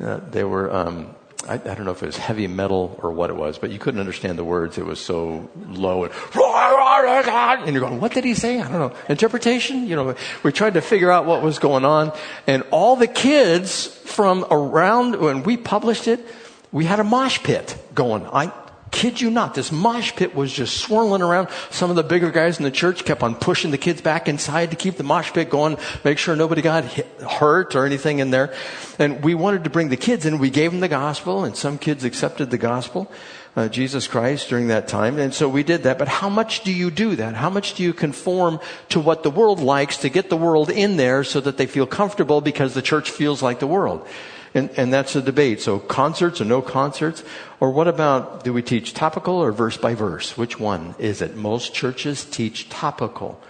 Uh, 0.00 0.20
they 0.30 0.44
were, 0.44 0.74
um, 0.74 1.14
I, 1.46 1.54
I, 1.54 1.58
don't 1.58 1.84
know 1.84 1.90
if 1.90 2.02
it 2.02 2.06
was 2.06 2.16
heavy 2.16 2.46
metal 2.46 2.98
or 3.02 3.12
what 3.12 3.28
it 3.28 3.36
was, 3.36 3.58
but 3.58 3.70
you 3.70 3.78
couldn't 3.78 4.00
understand 4.00 4.38
the 4.38 4.44
words. 4.44 4.78
It 4.78 4.86
was 4.86 4.98
so 4.98 5.50
low 5.68 6.04
and, 6.04 6.12
and 6.34 7.72
you're 7.72 7.80
going, 7.80 8.00
what 8.00 8.12
did 8.12 8.24
he 8.24 8.34
say? 8.34 8.60
I 8.60 8.70
don't 8.70 8.92
know. 8.92 8.96
Interpretation? 9.08 9.86
You 9.86 9.96
know, 9.96 10.14
we 10.42 10.52
tried 10.52 10.74
to 10.74 10.80
figure 10.80 11.10
out 11.10 11.26
what 11.26 11.42
was 11.42 11.58
going 11.58 11.84
on. 11.84 12.12
And 12.46 12.64
all 12.70 12.96
the 12.96 13.06
kids 13.06 13.86
from 13.86 14.46
around, 14.50 15.16
when 15.16 15.42
we 15.42 15.58
published 15.58 16.08
it, 16.08 16.26
we 16.72 16.86
had 16.86 16.98
a 16.98 17.04
mosh 17.04 17.42
pit 17.42 17.76
going. 17.94 18.26
I, 18.26 18.52
kid 18.94 19.20
you 19.20 19.28
not, 19.28 19.54
this 19.54 19.72
mosh 19.72 20.14
pit 20.14 20.34
was 20.34 20.52
just 20.52 20.78
swirling 20.78 21.20
around. 21.20 21.48
Some 21.70 21.90
of 21.90 21.96
the 21.96 22.04
bigger 22.04 22.30
guys 22.30 22.58
in 22.58 22.64
the 22.64 22.70
church 22.70 23.04
kept 23.04 23.22
on 23.22 23.34
pushing 23.34 23.72
the 23.72 23.78
kids 23.78 24.00
back 24.00 24.28
inside 24.28 24.70
to 24.70 24.76
keep 24.76 24.96
the 24.96 25.02
mosh 25.02 25.32
pit 25.32 25.50
going, 25.50 25.76
make 26.04 26.16
sure 26.16 26.36
nobody 26.36 26.62
got 26.62 26.84
hit, 26.84 27.06
hurt 27.20 27.74
or 27.74 27.84
anything 27.84 28.20
in 28.20 28.30
there. 28.30 28.54
And 28.98 29.22
we 29.22 29.34
wanted 29.34 29.64
to 29.64 29.70
bring 29.70 29.88
the 29.90 29.96
kids 29.96 30.24
in. 30.24 30.38
We 30.38 30.48
gave 30.48 30.70
them 30.70 30.80
the 30.80 30.88
gospel, 30.88 31.44
and 31.44 31.56
some 31.56 31.76
kids 31.76 32.04
accepted 32.04 32.50
the 32.50 32.58
gospel. 32.58 33.10
uh, 33.56 33.68
Jesus 33.68 34.06
Christ 34.06 34.48
during 34.48 34.68
that 34.68 34.88
time. 34.88 35.18
And 35.18 35.32
so 35.32 35.48
we 35.48 35.62
did 35.62 35.84
that. 35.84 35.98
But 35.98 36.08
how 36.08 36.28
much 36.28 36.62
do 36.64 36.72
you 36.72 36.90
do 36.90 37.16
that? 37.16 37.34
How 37.34 37.50
much 37.50 37.74
do 37.74 37.82
you 37.82 37.92
conform 37.92 38.60
to 38.88 39.00
what 39.00 39.22
the 39.22 39.30
world 39.30 39.60
likes 39.60 39.98
to 39.98 40.08
get 40.08 40.28
the 40.28 40.36
world 40.36 40.70
in 40.70 40.96
there 40.96 41.24
so 41.24 41.40
that 41.40 41.56
they 41.56 41.66
feel 41.66 41.86
comfortable 41.86 42.40
because 42.40 42.74
the 42.74 42.82
church 42.82 43.10
feels 43.10 43.42
like 43.42 43.60
the 43.60 43.66
world? 43.66 44.06
And, 44.54 44.70
and 44.76 44.92
that's 44.92 45.16
a 45.16 45.22
debate. 45.22 45.60
So 45.60 45.80
concerts 45.80 46.40
or 46.40 46.44
no 46.44 46.62
concerts? 46.62 47.24
Or 47.58 47.72
what 47.72 47.88
about, 47.88 48.44
do 48.44 48.52
we 48.52 48.62
teach 48.62 48.94
topical 48.94 49.34
or 49.34 49.50
verse 49.50 49.76
by 49.76 49.94
verse? 49.94 50.36
Which 50.38 50.60
one 50.60 50.94
is 50.98 51.20
it? 51.20 51.34
Most 51.34 51.74
churches 51.74 52.24
teach 52.24 52.68
topical. 52.68 53.40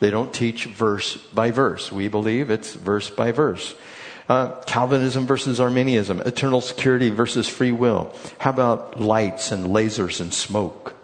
They 0.00 0.10
don't 0.10 0.32
teach 0.32 0.64
verse 0.64 1.16
by 1.16 1.50
verse. 1.50 1.92
We 1.92 2.08
believe 2.08 2.50
it's 2.50 2.74
verse 2.74 3.10
by 3.10 3.32
verse. 3.32 3.74
Uh, 4.28 4.60
Calvinism 4.62 5.24
versus 5.24 5.60
Arminianism, 5.60 6.20
eternal 6.22 6.60
security 6.60 7.10
versus 7.10 7.48
free 7.48 7.70
will. 7.70 8.12
How 8.38 8.50
about 8.50 9.00
lights 9.00 9.52
and 9.52 9.66
lasers 9.66 10.20
and 10.20 10.34
smoke? 10.34 10.95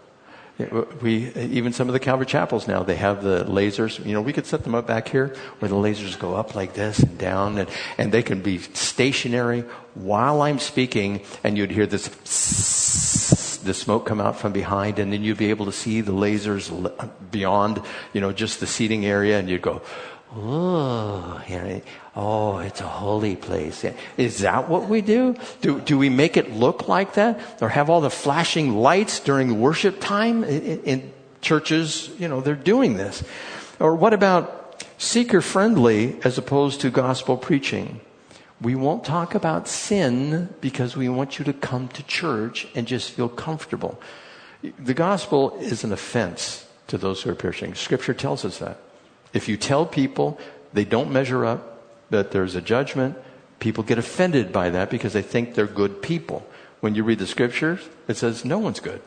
We, 1.01 1.31
even 1.35 1.73
some 1.73 1.89
of 1.89 1.93
the 1.93 1.99
Calvary 1.99 2.25
chapels 2.25 2.67
now, 2.67 2.83
they 2.83 2.95
have 2.95 3.23
the 3.23 3.45
lasers. 3.45 4.03
You 4.05 4.13
know, 4.13 4.21
we 4.21 4.33
could 4.33 4.45
set 4.45 4.63
them 4.63 4.75
up 4.75 4.87
back 4.87 5.07
here 5.07 5.35
where 5.59 5.69
the 5.69 5.75
lasers 5.75 6.17
go 6.17 6.35
up 6.35 6.55
like 6.55 6.73
this 6.73 6.99
and 6.99 7.17
down 7.17 7.57
and, 7.57 7.69
and 7.97 8.11
they 8.11 8.23
can 8.23 8.41
be 8.41 8.57
stationary 8.57 9.61
while 9.93 10.41
I'm 10.41 10.59
speaking 10.59 11.21
and 11.43 11.57
you'd 11.57 11.71
hear 11.71 11.85
this, 11.85 12.07
the 13.63 13.73
smoke 13.73 14.05
come 14.05 14.19
out 14.19 14.37
from 14.37 14.51
behind 14.51 14.99
and 14.99 15.13
then 15.13 15.23
you'd 15.23 15.37
be 15.37 15.49
able 15.49 15.65
to 15.65 15.71
see 15.71 16.01
the 16.01 16.13
lasers 16.13 16.69
beyond, 17.31 17.81
you 18.13 18.21
know, 18.21 18.31
just 18.31 18.59
the 18.59 18.67
seating 18.67 19.05
area 19.05 19.39
and 19.39 19.49
you'd 19.49 19.61
go, 19.61 19.81
oh, 20.35 21.41
oh, 22.15 22.59
it's 22.59 22.81
a 22.81 22.87
holy 22.87 23.35
place. 23.35 23.85
Is 24.17 24.39
that 24.39 24.69
what 24.69 24.87
we 24.87 25.01
do? 25.01 25.35
Do, 25.61 25.81
do 25.81 25.97
we 25.97 26.09
make 26.09 26.37
it 26.37 26.53
look 26.53 26.87
like 26.87 27.15
that? 27.15 27.39
Or 27.61 27.69
have 27.69 27.89
all 27.89 28.01
the 28.01 28.09
flashing 28.09 28.75
lights 28.75 29.19
during 29.19 29.59
worship 29.59 29.99
time? 29.99 30.43
In, 30.43 30.83
in 30.83 31.13
churches, 31.41 32.09
you 32.19 32.27
know, 32.27 32.41
they're 32.41 32.55
doing 32.55 32.95
this. 32.97 33.23
Or 33.79 33.95
what 33.95 34.13
about 34.13 34.85
seeker 34.97 35.41
friendly 35.41 36.19
as 36.23 36.37
opposed 36.37 36.81
to 36.81 36.89
gospel 36.89 37.37
preaching? 37.37 37.99
We 38.61 38.75
won't 38.75 39.03
talk 39.03 39.35
about 39.35 39.67
sin 39.67 40.53
because 40.61 40.95
we 40.95 41.09
want 41.09 41.37
you 41.37 41.45
to 41.45 41.53
come 41.53 41.89
to 41.89 42.03
church 42.03 42.67
and 42.75 42.87
just 42.87 43.11
feel 43.11 43.27
comfortable. 43.27 43.99
The 44.79 44.93
gospel 44.93 45.57
is 45.59 45.83
an 45.83 45.91
offense 45.91 46.65
to 46.87 46.97
those 46.97 47.21
who 47.21 47.29
are 47.31 47.35
perishing. 47.35 47.75
Scripture 47.75 48.13
tells 48.13 48.45
us 48.45 48.59
that. 48.59 48.77
If 49.33 49.49
you 49.49 49.57
tell 49.57 49.85
people 49.85 50.39
they 50.71 50.85
don't 50.85 51.11
measure 51.11 51.43
up, 51.43 51.72
that 52.13 52.31
there's 52.31 52.55
a 52.55 52.61
judgment, 52.61 53.17
people 53.59 53.83
get 53.83 53.97
offended 53.97 54.53
by 54.53 54.69
that 54.69 54.89
because 54.89 55.13
they 55.13 55.21
think 55.21 55.55
they're 55.55 55.67
good 55.67 56.01
people. 56.01 56.45
When 56.79 56.95
you 56.95 57.03
read 57.03 57.19
the 57.19 57.27
scriptures, 57.27 57.79
it 58.07 58.17
says 58.17 58.45
no 58.45 58.59
one's 58.59 58.79
good. 58.79 59.01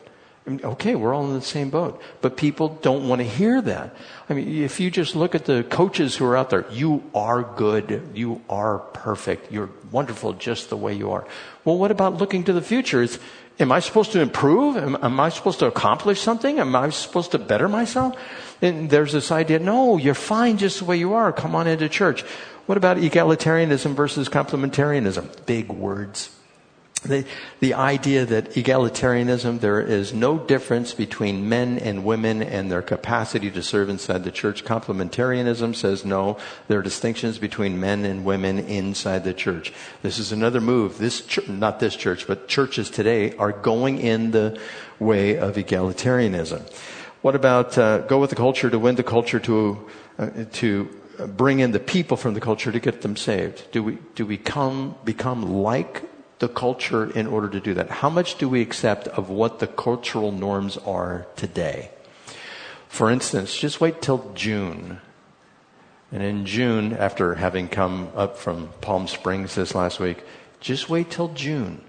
I 0.45 0.49
mean, 0.49 0.61
okay, 0.63 0.95
we're 0.95 1.13
all 1.13 1.27
in 1.27 1.33
the 1.33 1.41
same 1.41 1.69
boat. 1.69 2.01
But 2.21 2.37
people 2.37 2.69
don't 2.81 3.07
want 3.07 3.19
to 3.19 3.27
hear 3.27 3.61
that. 3.61 3.95
I 4.29 4.33
mean, 4.33 4.63
if 4.63 4.79
you 4.79 4.89
just 4.89 5.15
look 5.15 5.35
at 5.35 5.43
the 5.43 5.63
coaches 5.63 6.15
who 6.15 6.25
are 6.25 6.37
out 6.37 6.49
there, 6.49 6.65
you 6.71 7.03
are 7.13 7.43
good. 7.43 8.11
You 8.13 8.41
are 8.49 8.79
perfect. 8.79 9.51
You're 9.51 9.69
wonderful 9.91 10.33
just 10.33 10.69
the 10.69 10.77
way 10.77 10.93
you 10.93 11.11
are. 11.11 11.27
Well, 11.65 11.77
what 11.77 11.91
about 11.91 12.15
looking 12.15 12.45
to 12.45 12.53
the 12.53 12.61
future? 12.61 13.01
Is, 13.01 13.19
am 13.59 13.73
I 13.73 13.81
supposed 13.81 14.13
to 14.13 14.21
improve? 14.21 14.77
Am, 14.77 14.95
am 15.01 15.19
I 15.19 15.29
supposed 15.29 15.59
to 15.59 15.65
accomplish 15.67 16.21
something? 16.21 16.59
Am 16.59 16.73
I 16.75 16.89
supposed 16.91 17.31
to 17.31 17.39
better 17.39 17.67
myself? 17.67 18.15
And 18.61 18.89
there's 18.89 19.11
this 19.11 19.31
idea, 19.31 19.59
no, 19.59 19.97
you're 19.97 20.15
fine 20.15 20.57
just 20.57 20.79
the 20.79 20.85
way 20.85 20.97
you 20.97 21.13
are. 21.13 21.33
Come 21.33 21.55
on 21.55 21.67
into 21.67 21.89
church. 21.89 22.23
What 22.67 22.77
about 22.77 22.97
egalitarianism 22.97 23.95
versus 23.95 24.27
complementarianism? 24.27 25.45
Big 25.45 25.69
words. 25.69 26.35
The, 27.05 27.25
the 27.61 27.75
idea 27.75 28.25
that 28.25 28.51
egalitarianism, 28.51 29.61
there 29.61 29.79
is 29.79 30.13
no 30.13 30.37
difference 30.37 30.93
between 30.93 31.47
men 31.47 31.79
and 31.79 32.03
women 32.03 32.43
and 32.43 32.69
their 32.69 32.81
capacity 32.81 33.49
to 33.51 33.63
serve 33.63 33.87
inside 33.87 34.25
the 34.25 34.31
church. 34.31 34.65
Complementarianism 34.65 35.75
says 35.75 36.03
no, 36.03 36.37
there 36.67 36.79
are 36.79 36.83
distinctions 36.83 37.37
between 37.37 37.79
men 37.79 38.03
and 38.03 38.25
women 38.25 38.59
inside 38.59 39.23
the 39.23 39.33
church. 39.33 39.71
This 40.01 40.19
is 40.19 40.33
another 40.33 40.59
move. 40.59 40.97
This, 40.97 41.25
not 41.47 41.79
this 41.79 41.95
church, 41.95 42.27
but 42.27 42.49
churches 42.49 42.89
today 42.89 43.33
are 43.37 43.53
going 43.53 43.99
in 43.99 44.31
the 44.31 44.59
way 44.99 45.37
of 45.37 45.55
egalitarianism. 45.55 46.69
What 47.21 47.35
about 47.35 47.77
uh, 47.77 47.99
go 47.99 48.19
with 48.19 48.29
the 48.31 48.35
culture 48.35 48.69
to 48.69 48.77
win 48.77 48.95
the 48.95 49.03
culture 49.03 49.39
to 49.39 49.87
uh, 50.19 50.29
to 50.53 50.89
bring 51.25 51.59
in 51.59 51.71
the 51.71 51.79
people 51.79 52.17
from 52.17 52.33
the 52.33 52.41
culture 52.41 52.71
to 52.71 52.79
get 52.79 53.01
them 53.01 53.15
saved? 53.15 53.71
Do 53.71 53.83
we 53.83 53.97
do 54.15 54.25
we 54.25 54.37
come 54.37 54.95
become 55.03 55.41
like 55.63 56.03
the 56.39 56.47
culture 56.47 57.09
in 57.09 57.27
order 57.27 57.49
to 57.49 57.59
do 57.59 57.73
that? 57.73 57.89
How 57.89 58.09
much 58.09 58.37
do 58.37 58.47
we 58.47 58.61
accept 58.61 59.07
of 59.07 59.29
what 59.29 59.59
the 59.59 59.67
cultural 59.67 60.31
norms 60.31 60.77
are 60.77 61.25
today? 61.35 61.91
For 62.87 63.09
instance, 63.11 63.57
just 63.57 63.81
wait 63.81 64.01
till 64.01 64.31
June. 64.33 65.01
And 66.11 66.23
in 66.23 66.45
June, 66.45 66.93
after 66.93 67.35
having 67.35 67.67
come 67.67 68.09
up 68.15 68.37
from 68.37 68.69
Palm 68.79 69.07
Springs 69.07 69.55
this 69.55 69.75
last 69.75 69.99
week, 69.99 70.23
just 70.61 70.89
wait 70.89 71.11
till 71.11 71.27
June. 71.33 71.81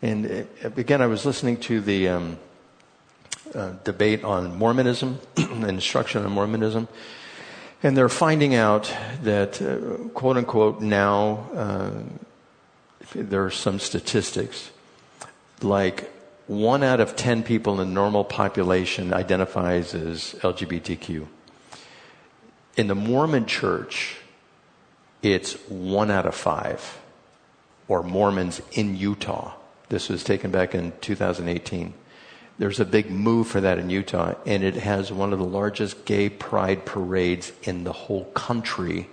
And 0.00 0.46
uh, 0.62 0.70
again, 0.76 1.02
I 1.02 1.06
was 1.06 1.26
listening 1.26 1.56
to 1.62 1.80
the 1.80 2.08
um, 2.08 2.38
uh, 3.54 3.72
debate 3.82 4.22
on 4.22 4.56
Mormonism, 4.56 5.18
instruction 5.36 6.24
on 6.24 6.32
Mormonism, 6.32 6.88
and 7.84 7.94
they're 7.94 8.08
finding 8.08 8.54
out 8.54 8.92
that, 9.22 9.60
uh, 9.60 10.08
quote 10.14 10.38
unquote, 10.38 10.80
now 10.80 11.46
uh, 11.54 11.90
there 13.14 13.44
are 13.44 13.50
some 13.50 13.78
statistics 13.78 14.70
like 15.60 16.10
one 16.46 16.82
out 16.82 17.00
of 17.00 17.14
ten 17.14 17.42
people 17.42 17.74
in 17.74 17.88
the 17.88 17.94
normal 17.94 18.24
population 18.24 19.12
identifies 19.12 19.94
as 19.94 20.34
LGBTQ. 20.40 21.26
In 22.76 22.86
the 22.86 22.94
Mormon 22.94 23.46
church, 23.46 24.16
it's 25.22 25.52
one 25.68 26.10
out 26.10 26.26
of 26.26 26.34
five, 26.34 26.98
or 27.86 28.02
Mormons 28.02 28.62
in 28.72 28.96
Utah. 28.96 29.52
This 29.90 30.08
was 30.08 30.24
taken 30.24 30.50
back 30.50 30.74
in 30.74 30.92
2018. 31.02 31.92
There's 32.58 32.80
a 32.80 32.84
big 32.84 33.10
move 33.10 33.48
for 33.48 33.60
that 33.60 33.78
in 33.78 33.90
Utah, 33.90 34.34
and 34.46 34.62
it 34.62 34.74
has 34.74 35.10
one 35.10 35.32
of 35.32 35.38
the 35.38 35.44
largest 35.44 36.04
gay 36.04 36.28
pride 36.28 36.86
parades 36.86 37.52
in 37.62 37.84
the 37.84 37.92
whole 37.92 38.26
country 38.26 39.08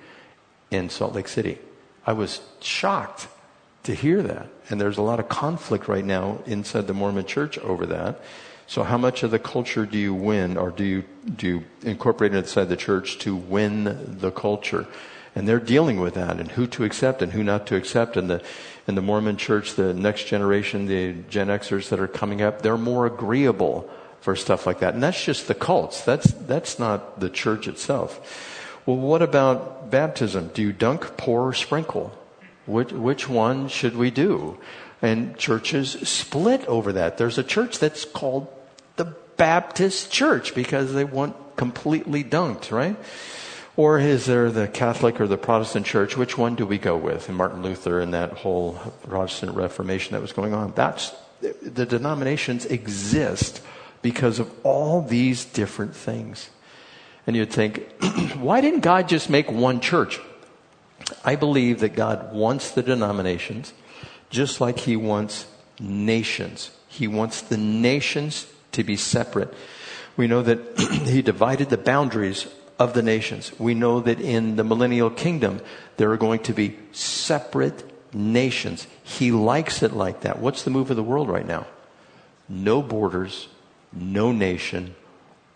in 0.69 0.89
Salt 0.89 1.15
Lake 1.15 1.27
City. 1.27 1.57
I 2.05 2.13
was 2.13 2.41
shocked 2.59 3.27
to 3.83 3.95
hear 3.95 4.21
that. 4.23 4.47
And 4.69 4.79
there's 4.79 4.97
a 4.97 5.01
lot 5.01 5.19
of 5.19 5.27
conflict 5.27 5.87
right 5.87 6.05
now 6.05 6.39
inside 6.45 6.87
the 6.87 6.93
Mormon 6.93 7.25
church 7.25 7.57
over 7.59 7.85
that. 7.87 8.21
So 8.67 8.83
how 8.83 8.97
much 8.97 9.23
of 9.23 9.31
the 9.31 9.39
culture 9.39 9.85
do 9.85 9.97
you 9.97 10.13
win 10.13 10.55
or 10.55 10.69
do 10.69 10.83
you, 10.83 11.03
do 11.35 11.47
you 11.47 11.63
incorporate 11.83 12.33
inside 12.33 12.69
the 12.69 12.77
church 12.77 13.17
to 13.19 13.35
win 13.35 14.17
the 14.19 14.31
culture? 14.31 14.87
And 15.35 15.47
they're 15.47 15.59
dealing 15.59 15.99
with 15.99 16.13
that 16.13 16.39
and 16.39 16.51
who 16.51 16.67
to 16.67 16.83
accept 16.83 17.21
and 17.21 17.33
who 17.33 17.43
not 17.43 17.67
to 17.67 17.75
accept. 17.75 18.15
And 18.17 18.29
the, 18.29 18.41
in 18.91 18.95
the 18.95 19.01
Mormon 19.01 19.37
church, 19.37 19.75
the 19.75 19.93
next 19.93 20.25
generation, 20.25 20.85
the 20.85 21.13
Gen 21.29 21.47
Xers 21.47 21.87
that 21.89 21.99
are 22.01 22.09
coming 22.09 22.41
up, 22.41 22.61
they're 22.61 22.77
more 22.77 23.05
agreeable 23.05 23.89
for 24.19 24.35
stuff 24.35 24.67
like 24.67 24.79
that. 24.79 24.93
And 24.93 25.01
that's 25.01 25.23
just 25.23 25.47
the 25.47 25.55
cults. 25.55 26.03
That's, 26.03 26.29
that's 26.31 26.77
not 26.77 27.21
the 27.21 27.29
church 27.29 27.69
itself. 27.69 28.19
Well, 28.85 28.97
what 28.97 29.21
about 29.21 29.89
baptism? 29.89 30.51
Do 30.53 30.61
you 30.61 30.73
dunk, 30.73 31.15
pour, 31.15 31.53
sprinkle? 31.53 32.11
Which, 32.65 32.91
which 32.91 33.29
one 33.29 33.69
should 33.69 33.95
we 33.95 34.11
do? 34.11 34.59
And 35.01 35.37
churches 35.37 35.91
split 36.09 36.65
over 36.67 36.91
that. 36.91 37.17
There's 37.17 37.37
a 37.37 37.43
church 37.43 37.79
that's 37.79 38.03
called 38.03 38.47
the 38.97 39.05
Baptist 39.37 40.11
Church 40.11 40.53
because 40.53 40.93
they 40.93 41.05
want 41.05 41.55
completely 41.55 42.25
dunked, 42.25 42.73
right? 42.73 42.97
Or 43.77 43.99
is 43.99 44.25
there 44.25 44.51
the 44.51 44.67
Catholic 44.67 45.21
or 45.21 45.27
the 45.27 45.37
Protestant 45.37 45.85
church? 45.85 46.17
Which 46.17 46.37
one 46.37 46.55
do 46.55 46.65
we 46.65 46.77
go 46.77 46.97
with? 46.97 47.29
And 47.29 47.37
Martin 47.37 47.63
Luther 47.63 48.01
and 48.01 48.13
that 48.13 48.33
whole 48.33 48.73
Protestant 49.07 49.55
Reformation 49.55 50.13
that 50.13 50.21
was 50.21 50.33
going 50.33 50.53
on. 50.53 50.73
That's, 50.75 51.13
the 51.39 51.85
denominations 51.85 52.65
exist 52.65 53.61
because 54.01 54.39
of 54.39 54.51
all 54.63 55.01
these 55.01 55.45
different 55.45 55.95
things. 55.95 56.49
And 57.25 57.35
you'd 57.35 57.51
think, 57.51 57.87
why 58.39 58.61
didn't 58.61 58.81
God 58.81 59.07
just 59.07 59.29
make 59.29 59.49
one 59.49 59.79
church? 59.79 60.19
I 61.23 61.35
believe 61.35 61.79
that 61.79 61.95
God 61.95 62.33
wants 62.33 62.71
the 62.71 62.83
denominations 62.83 63.73
just 64.29 64.61
like 64.61 64.79
He 64.79 64.95
wants 64.95 65.45
nations. 65.79 66.71
He 66.87 67.07
wants 67.07 67.41
the 67.41 67.57
nations 67.57 68.47
to 68.73 68.83
be 68.83 68.95
separate. 68.95 69.53
We 70.17 70.27
know 70.27 70.41
that 70.41 70.59
He 71.05 71.21
divided 71.21 71.69
the 71.69 71.77
boundaries 71.77 72.47
of 72.81 72.93
the 72.93 73.03
nations. 73.03 73.51
We 73.59 73.75
know 73.75 73.99
that 73.99 74.19
in 74.19 74.55
the 74.55 74.63
millennial 74.63 75.11
kingdom, 75.11 75.61
there 75.97 76.11
are 76.11 76.17
going 76.17 76.39
to 76.39 76.53
be 76.53 76.79
separate 76.91 77.83
nations. 78.11 78.87
He 79.03 79.31
likes 79.31 79.83
it 79.83 79.93
like 79.93 80.21
that. 80.21 80.39
What's 80.39 80.63
the 80.63 80.71
move 80.71 80.89
of 80.89 80.95
the 80.95 81.03
world 81.03 81.29
right 81.29 81.45
now? 81.45 81.67
No 82.49 82.81
borders, 82.81 83.47
no 83.93 84.31
nation, 84.31 84.95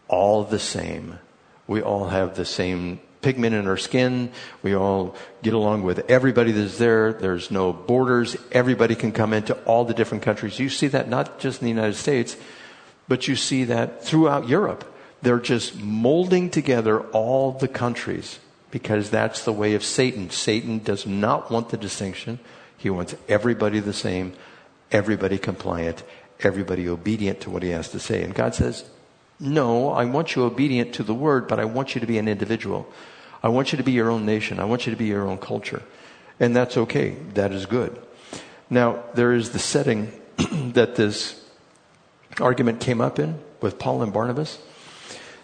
all 0.07 0.43
the 0.43 0.59
same. 0.59 1.17
We 1.65 1.81
all 1.81 2.09
have 2.09 2.35
the 2.35 2.45
same 2.45 2.99
pigment 3.23 3.55
in 3.55 3.67
our 3.67 3.75
skin. 3.75 4.31
We 4.61 4.75
all 4.75 5.15
get 5.41 5.55
along 5.55 5.81
with 5.81 6.07
everybody 6.07 6.51
that's 6.51 6.77
there. 6.77 7.11
There's 7.11 7.49
no 7.49 7.73
borders. 7.73 8.37
Everybody 8.51 8.93
can 8.93 9.11
come 9.11 9.33
into 9.33 9.55
all 9.63 9.83
the 9.83 9.95
different 9.95 10.21
countries. 10.21 10.59
You 10.59 10.69
see 10.69 10.89
that 10.89 11.09
not 11.09 11.39
just 11.39 11.59
in 11.59 11.65
the 11.65 11.73
United 11.73 11.95
States, 11.95 12.37
but 13.07 13.27
you 13.27 13.35
see 13.35 13.63
that 13.63 14.03
throughout 14.03 14.47
Europe. 14.47 14.91
They're 15.25 15.39
just 15.39 15.75
molding 15.75 16.51
together 16.51 16.99
all 16.99 17.51
the 17.51 17.67
countries 17.67 18.37
because 18.69 19.09
that's 19.09 19.43
the 19.43 19.51
way 19.51 19.73
of 19.73 19.83
Satan. 19.83 20.29
Satan 20.29 20.77
does 20.77 21.07
not 21.07 21.49
want 21.49 21.69
the 21.69 21.77
distinction. 21.77 22.37
He 22.77 22.91
wants 22.91 23.15
everybody 23.27 23.79
the 23.79 23.91
same, 23.91 24.33
everybody 24.91 25.39
compliant, 25.39 26.03
everybody 26.41 26.87
obedient 26.87 27.41
to 27.41 27.49
what 27.49 27.63
he 27.63 27.69
has 27.69 27.89
to 27.89 27.99
say. 27.99 28.21
And 28.21 28.35
God 28.35 28.53
says, 28.53 28.87
no, 29.39 29.89
I 29.89 30.05
want 30.05 30.35
you 30.35 30.43
obedient 30.43 30.93
to 30.93 31.01
the 31.01 31.15
word, 31.15 31.47
but 31.47 31.59
I 31.59 31.65
want 31.65 31.95
you 31.95 32.01
to 32.01 32.07
be 32.07 32.19
an 32.19 32.27
individual. 32.27 32.87
I 33.41 33.49
want 33.49 33.71
you 33.71 33.77
to 33.77 33.83
be 33.83 33.93
your 33.93 34.11
own 34.11 34.27
nation. 34.27 34.59
I 34.59 34.65
want 34.65 34.85
you 34.85 34.91
to 34.91 34.95
be 34.95 35.05
your 35.05 35.27
own 35.27 35.39
culture. 35.39 35.81
And 36.39 36.55
that's 36.55 36.77
okay. 36.77 37.15
That 37.33 37.51
is 37.51 37.65
good. 37.65 37.99
Now, 38.69 39.01
there 39.15 39.33
is 39.33 39.53
the 39.53 39.59
setting 39.59 40.11
that 40.37 40.97
this 40.97 41.43
argument 42.39 42.79
came 42.79 43.01
up 43.01 43.17
in 43.17 43.39
with 43.59 43.79
Paul 43.79 44.03
and 44.03 44.13
Barnabas. 44.13 44.59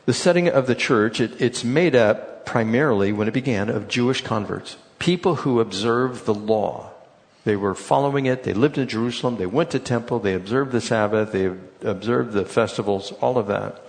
The 0.06 0.14
setting 0.14 0.49
of 0.49 0.68
the 0.68 0.76
church, 0.76 1.20
it, 1.20 1.39
it's 1.41 1.64
made 1.64 1.95
up 1.95 2.45
primarily, 2.45 3.12
when 3.12 3.28
it 3.28 3.34
began, 3.34 3.70
of 3.70 3.88
Jewish 3.88 4.22
converts, 4.22 4.78
people 4.99 5.36
who 5.36 5.60
observed 5.60 6.26
the 6.26 6.34
law. 6.34 6.91
They 7.43 7.56
were 7.56 7.74
following 7.74 8.28
it. 8.28 8.43
They 8.43 8.54
lived 8.54 8.78
in 8.78 8.88
Jerusalem. 8.88 9.38
They 9.38 9.45
went 9.47 9.72
to 9.72 9.80
temple. 9.80 10.20
They 10.20 10.36
observed 10.36 10.72
the 10.72 10.82
Sabbath. 10.82 11.32
They 11.32 11.52
observed 11.82 12.34
the 12.34 12.45
festivals, 12.45 13.12
all 13.14 13.38
of 13.38 13.47
that. 13.47 13.82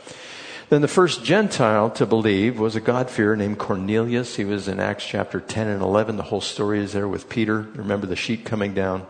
Then 0.70 0.80
the 0.80 0.88
first 0.88 1.22
Gentile 1.22 1.90
to 1.90 2.06
believe 2.06 2.58
was 2.58 2.76
a 2.76 2.80
God-fearer 2.80 3.36
named 3.36 3.58
Cornelius. 3.58 4.36
He 4.36 4.44
was 4.46 4.68
in 4.68 4.80
Acts 4.80 5.04
chapter 5.04 5.38
10 5.38 5.68
and 5.68 5.82
11. 5.82 6.16
The 6.16 6.22
whole 6.22 6.40
story 6.40 6.80
is 6.80 6.94
there 6.94 7.08
with 7.08 7.28
Peter. 7.28 7.60
Remember 7.74 8.06
the 8.06 8.16
sheet 8.16 8.46
coming 8.46 8.72
down. 8.72 9.06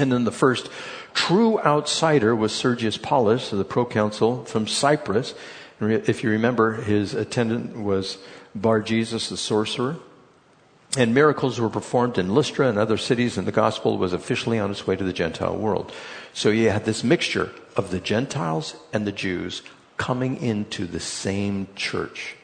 And 0.00 0.10
then 0.10 0.24
the 0.24 0.32
first 0.32 0.68
true 1.12 1.60
outsider 1.60 2.34
was 2.34 2.52
Sergius 2.52 2.98
Paulus 2.98 3.50
the 3.50 3.64
proconsul 3.64 4.44
from 4.46 4.66
Cyprus. 4.66 5.34
If 5.80 6.22
you 6.22 6.30
remember, 6.30 6.74
his 6.74 7.14
attendant 7.14 7.76
was 7.76 8.18
Bar 8.54 8.80
Jesus 8.80 9.28
the 9.28 9.36
sorcerer. 9.36 9.96
And 10.96 11.12
miracles 11.12 11.58
were 11.58 11.70
performed 11.70 12.18
in 12.18 12.34
Lystra 12.34 12.68
and 12.68 12.78
other 12.78 12.96
cities, 12.96 13.36
and 13.36 13.48
the 13.48 13.52
gospel 13.52 13.98
was 13.98 14.12
officially 14.12 14.60
on 14.60 14.70
its 14.70 14.86
way 14.86 14.94
to 14.94 15.02
the 15.02 15.12
Gentile 15.12 15.56
world. 15.56 15.92
So 16.32 16.50
you 16.50 16.70
had 16.70 16.84
this 16.84 17.02
mixture 17.02 17.50
of 17.76 17.90
the 17.90 17.98
Gentiles 17.98 18.76
and 18.92 19.04
the 19.04 19.12
Jews 19.12 19.62
coming 19.96 20.36
into 20.36 20.86
the 20.86 21.00
same 21.00 21.66
church. 21.74 22.36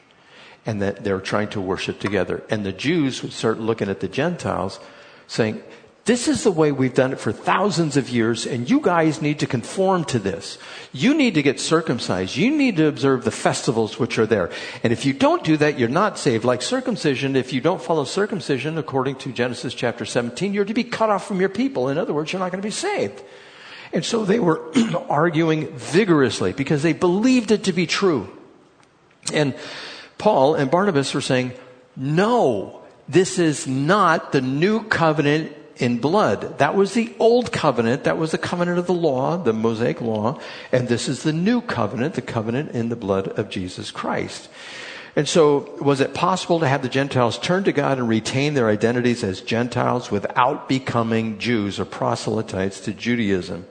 And 0.65 0.81
that 0.81 1.03
they're 1.03 1.21
trying 1.21 1.49
to 1.49 1.61
worship 1.61 1.99
together. 1.99 2.43
And 2.49 2.65
the 2.65 2.73
Jews 2.73 3.23
would 3.23 3.33
start 3.33 3.59
looking 3.59 3.89
at 3.89 4.01
the 4.01 4.07
Gentiles 4.07 4.79
saying, 5.27 5.63
this 6.05 6.27
is 6.27 6.43
the 6.43 6.51
way 6.51 6.71
we've 6.71 6.95
done 6.95 7.13
it 7.13 7.19
for 7.19 7.31
thousands 7.31 7.95
of 7.95 8.09
years, 8.09 8.47
and 8.47 8.67
you 8.67 8.79
guys 8.79 9.21
need 9.21 9.39
to 9.39 9.45
conform 9.45 10.03
to 10.05 10.17
this. 10.17 10.57
You 10.91 11.13
need 11.13 11.35
to 11.35 11.43
get 11.43 11.59
circumcised. 11.59 12.35
You 12.35 12.49
need 12.49 12.77
to 12.77 12.87
observe 12.87 13.23
the 13.23 13.29
festivals 13.29 13.99
which 13.99 14.17
are 14.17 14.25
there. 14.25 14.49
And 14.83 14.91
if 14.91 15.05
you 15.05 15.13
don't 15.13 15.43
do 15.43 15.57
that, 15.57 15.77
you're 15.77 15.89
not 15.89 16.17
saved. 16.17 16.43
Like 16.43 16.63
circumcision, 16.63 17.35
if 17.35 17.53
you 17.53 17.61
don't 17.61 17.81
follow 17.81 18.03
circumcision, 18.03 18.79
according 18.79 19.17
to 19.17 19.31
Genesis 19.31 19.75
chapter 19.75 20.03
17, 20.03 20.55
you're 20.55 20.65
to 20.65 20.73
be 20.73 20.83
cut 20.83 21.11
off 21.11 21.27
from 21.27 21.39
your 21.39 21.49
people. 21.49 21.87
In 21.89 21.99
other 21.99 22.13
words, 22.13 22.33
you're 22.33 22.39
not 22.39 22.51
going 22.51 22.63
to 22.63 22.67
be 22.67 22.71
saved. 22.71 23.21
And 23.93 24.03
so 24.03 24.25
they 24.25 24.39
were 24.39 24.59
arguing 25.09 25.67
vigorously 25.77 26.51
because 26.53 26.81
they 26.81 26.93
believed 26.93 27.51
it 27.51 27.65
to 27.65 27.73
be 27.73 27.85
true. 27.85 28.27
And 29.31 29.53
Paul 30.17 30.55
and 30.55 30.71
Barnabas 30.71 31.13
were 31.13 31.21
saying, 31.21 31.53
no, 31.95 32.81
this 33.07 33.37
is 33.37 33.67
not 33.67 34.31
the 34.31 34.41
new 34.41 34.83
covenant 34.83 35.55
in 35.81 35.97
blood. 35.97 36.59
That 36.59 36.75
was 36.75 36.93
the 36.93 37.13
old 37.19 37.51
covenant. 37.51 38.03
That 38.03 38.17
was 38.17 38.31
the 38.31 38.37
covenant 38.37 38.79
of 38.79 38.87
the 38.87 38.93
law, 38.93 39.37
the 39.37 39.53
Mosaic 39.53 39.99
law. 40.01 40.39
And 40.71 40.87
this 40.87 41.07
is 41.07 41.23
the 41.23 41.33
new 41.33 41.61
covenant, 41.61 42.13
the 42.13 42.21
covenant 42.21 42.71
in 42.71 42.89
the 42.89 42.95
blood 42.95 43.27
of 43.39 43.49
Jesus 43.49 43.91
Christ. 43.91 44.49
And 45.15 45.27
so, 45.27 45.75
was 45.81 45.99
it 45.99 46.13
possible 46.13 46.61
to 46.61 46.67
have 46.67 46.83
the 46.83 46.87
Gentiles 46.87 47.37
turn 47.37 47.65
to 47.65 47.73
God 47.73 47.97
and 47.97 48.07
retain 48.07 48.53
their 48.53 48.69
identities 48.69 49.25
as 49.25 49.41
Gentiles 49.41 50.09
without 50.09 50.69
becoming 50.69 51.37
Jews 51.37 51.81
or 51.81 51.85
proselytes 51.85 52.79
to 52.81 52.93
Judaism? 52.93 53.65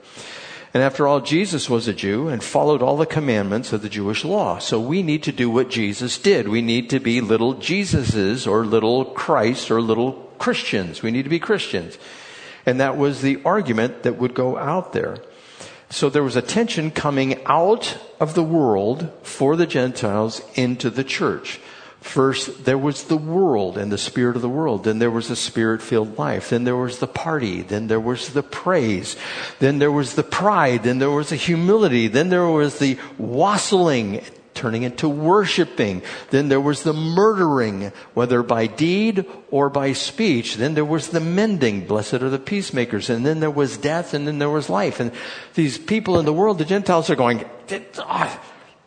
And 0.73 0.83
after 0.83 1.07
all, 1.07 1.19
Jesus 1.19 1.69
was 1.69 1.87
a 1.87 1.93
Jew 1.93 2.27
and 2.29 2.43
followed 2.43 2.81
all 2.81 2.95
the 2.95 3.05
commandments 3.05 3.73
of 3.73 3.81
the 3.81 3.89
Jewish 3.89 4.23
law. 4.23 4.59
So 4.59 4.79
we 4.79 5.03
need 5.03 5.23
to 5.23 5.31
do 5.31 5.49
what 5.49 5.69
Jesus 5.69 6.17
did. 6.17 6.47
We 6.47 6.61
need 6.61 6.89
to 6.91 6.99
be 6.99 7.19
little 7.19 7.55
Jesuses 7.55 8.47
or 8.49 8.65
little 8.65 9.05
Christ 9.05 9.69
or 9.69 9.81
little 9.81 10.30
Christians. 10.41 11.03
We 11.03 11.11
need 11.11 11.23
to 11.23 11.29
be 11.29 11.39
Christians. 11.39 11.99
And 12.65 12.79
that 12.79 12.97
was 12.97 13.21
the 13.21 13.39
argument 13.45 14.01
that 14.01 14.17
would 14.17 14.33
go 14.33 14.57
out 14.57 14.91
there. 14.91 15.17
So 15.91 16.09
there 16.09 16.23
was 16.23 16.35
a 16.35 16.41
tension 16.41 16.89
coming 16.89 17.45
out 17.45 17.95
of 18.19 18.33
the 18.33 18.43
world 18.43 19.11
for 19.21 19.55
the 19.55 19.67
Gentiles 19.67 20.41
into 20.55 20.89
the 20.89 21.03
church. 21.03 21.59
First, 21.99 22.65
there 22.65 22.77
was 22.77 23.03
the 23.03 23.17
world 23.17 23.77
and 23.77 23.91
the 23.91 23.99
spirit 23.99 24.35
of 24.35 24.41
the 24.41 24.49
world. 24.49 24.83
Then 24.83 24.97
there 24.97 25.11
was 25.11 25.29
a 25.29 25.35
spirit 25.35 25.83
filled 25.83 26.17
life. 26.17 26.49
Then 26.49 26.63
there 26.63 26.75
was 26.75 26.97
the 26.97 27.07
party. 27.07 27.61
Then 27.61 27.85
there 27.85 27.99
was 27.99 28.33
the 28.33 28.41
praise. 28.41 29.15
Then 29.59 29.77
there 29.77 29.91
was 29.91 30.15
the 30.15 30.23
pride. 30.23 30.81
Then 30.81 30.97
there 30.97 31.11
was 31.11 31.29
the 31.29 31.35
humility. 31.35 32.07
Then 32.07 32.29
there 32.29 32.47
was 32.47 32.79
the 32.79 32.97
wassailing 33.19 34.23
turning 34.61 34.83
into 34.83 35.09
worshiping. 35.09 36.03
Then 36.29 36.49
there 36.49 36.61
was 36.61 36.83
the 36.83 36.93
murdering, 36.93 37.91
whether 38.13 38.43
by 38.43 38.67
deed 38.67 39.25
or 39.49 39.71
by 39.71 39.93
speech. 39.93 40.55
Then 40.55 40.75
there 40.75 40.85
was 40.85 41.09
the 41.09 41.19
mending, 41.19 41.87
blessed 41.87 42.21
are 42.21 42.29
the 42.29 42.37
peacemakers. 42.37 43.09
And 43.09 43.25
then 43.25 43.39
there 43.39 43.49
was 43.49 43.77
death, 43.77 44.13
and 44.13 44.27
then 44.27 44.37
there 44.37 44.51
was 44.51 44.69
life. 44.69 44.99
And 44.99 45.11
these 45.55 45.79
people 45.79 46.19
in 46.19 46.25
the 46.25 46.33
world, 46.33 46.59
the 46.59 46.65
Gentiles 46.65 47.09
are 47.09 47.15
going, 47.15 47.43
ah, 47.97 48.39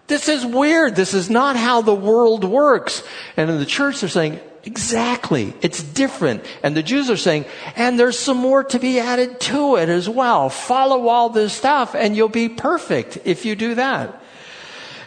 this 0.06 0.28
is 0.28 0.46
weird. 0.46 0.94
This 0.94 1.12
is 1.12 1.28
not 1.28 1.56
how 1.56 1.82
the 1.82 1.94
world 1.94 2.44
works. 2.44 3.02
And 3.36 3.50
in 3.50 3.58
the 3.58 3.66
church, 3.66 4.00
they're 4.00 4.08
saying, 4.08 4.38
Exactly. 4.66 5.52
It's 5.60 5.82
different. 5.82 6.42
And 6.62 6.74
the 6.74 6.82
Jews 6.82 7.10
are 7.10 7.18
saying, 7.18 7.44
and 7.76 8.00
there's 8.00 8.18
some 8.18 8.38
more 8.38 8.64
to 8.64 8.78
be 8.78 8.98
added 8.98 9.38
to 9.40 9.76
it 9.76 9.90
as 9.90 10.08
well. 10.08 10.48
Follow 10.48 11.08
all 11.08 11.28
this 11.28 11.52
stuff 11.52 11.94
and 11.94 12.16
you'll 12.16 12.30
be 12.30 12.48
perfect 12.48 13.18
if 13.26 13.44
you 13.44 13.56
do 13.56 13.74
that. 13.74 14.22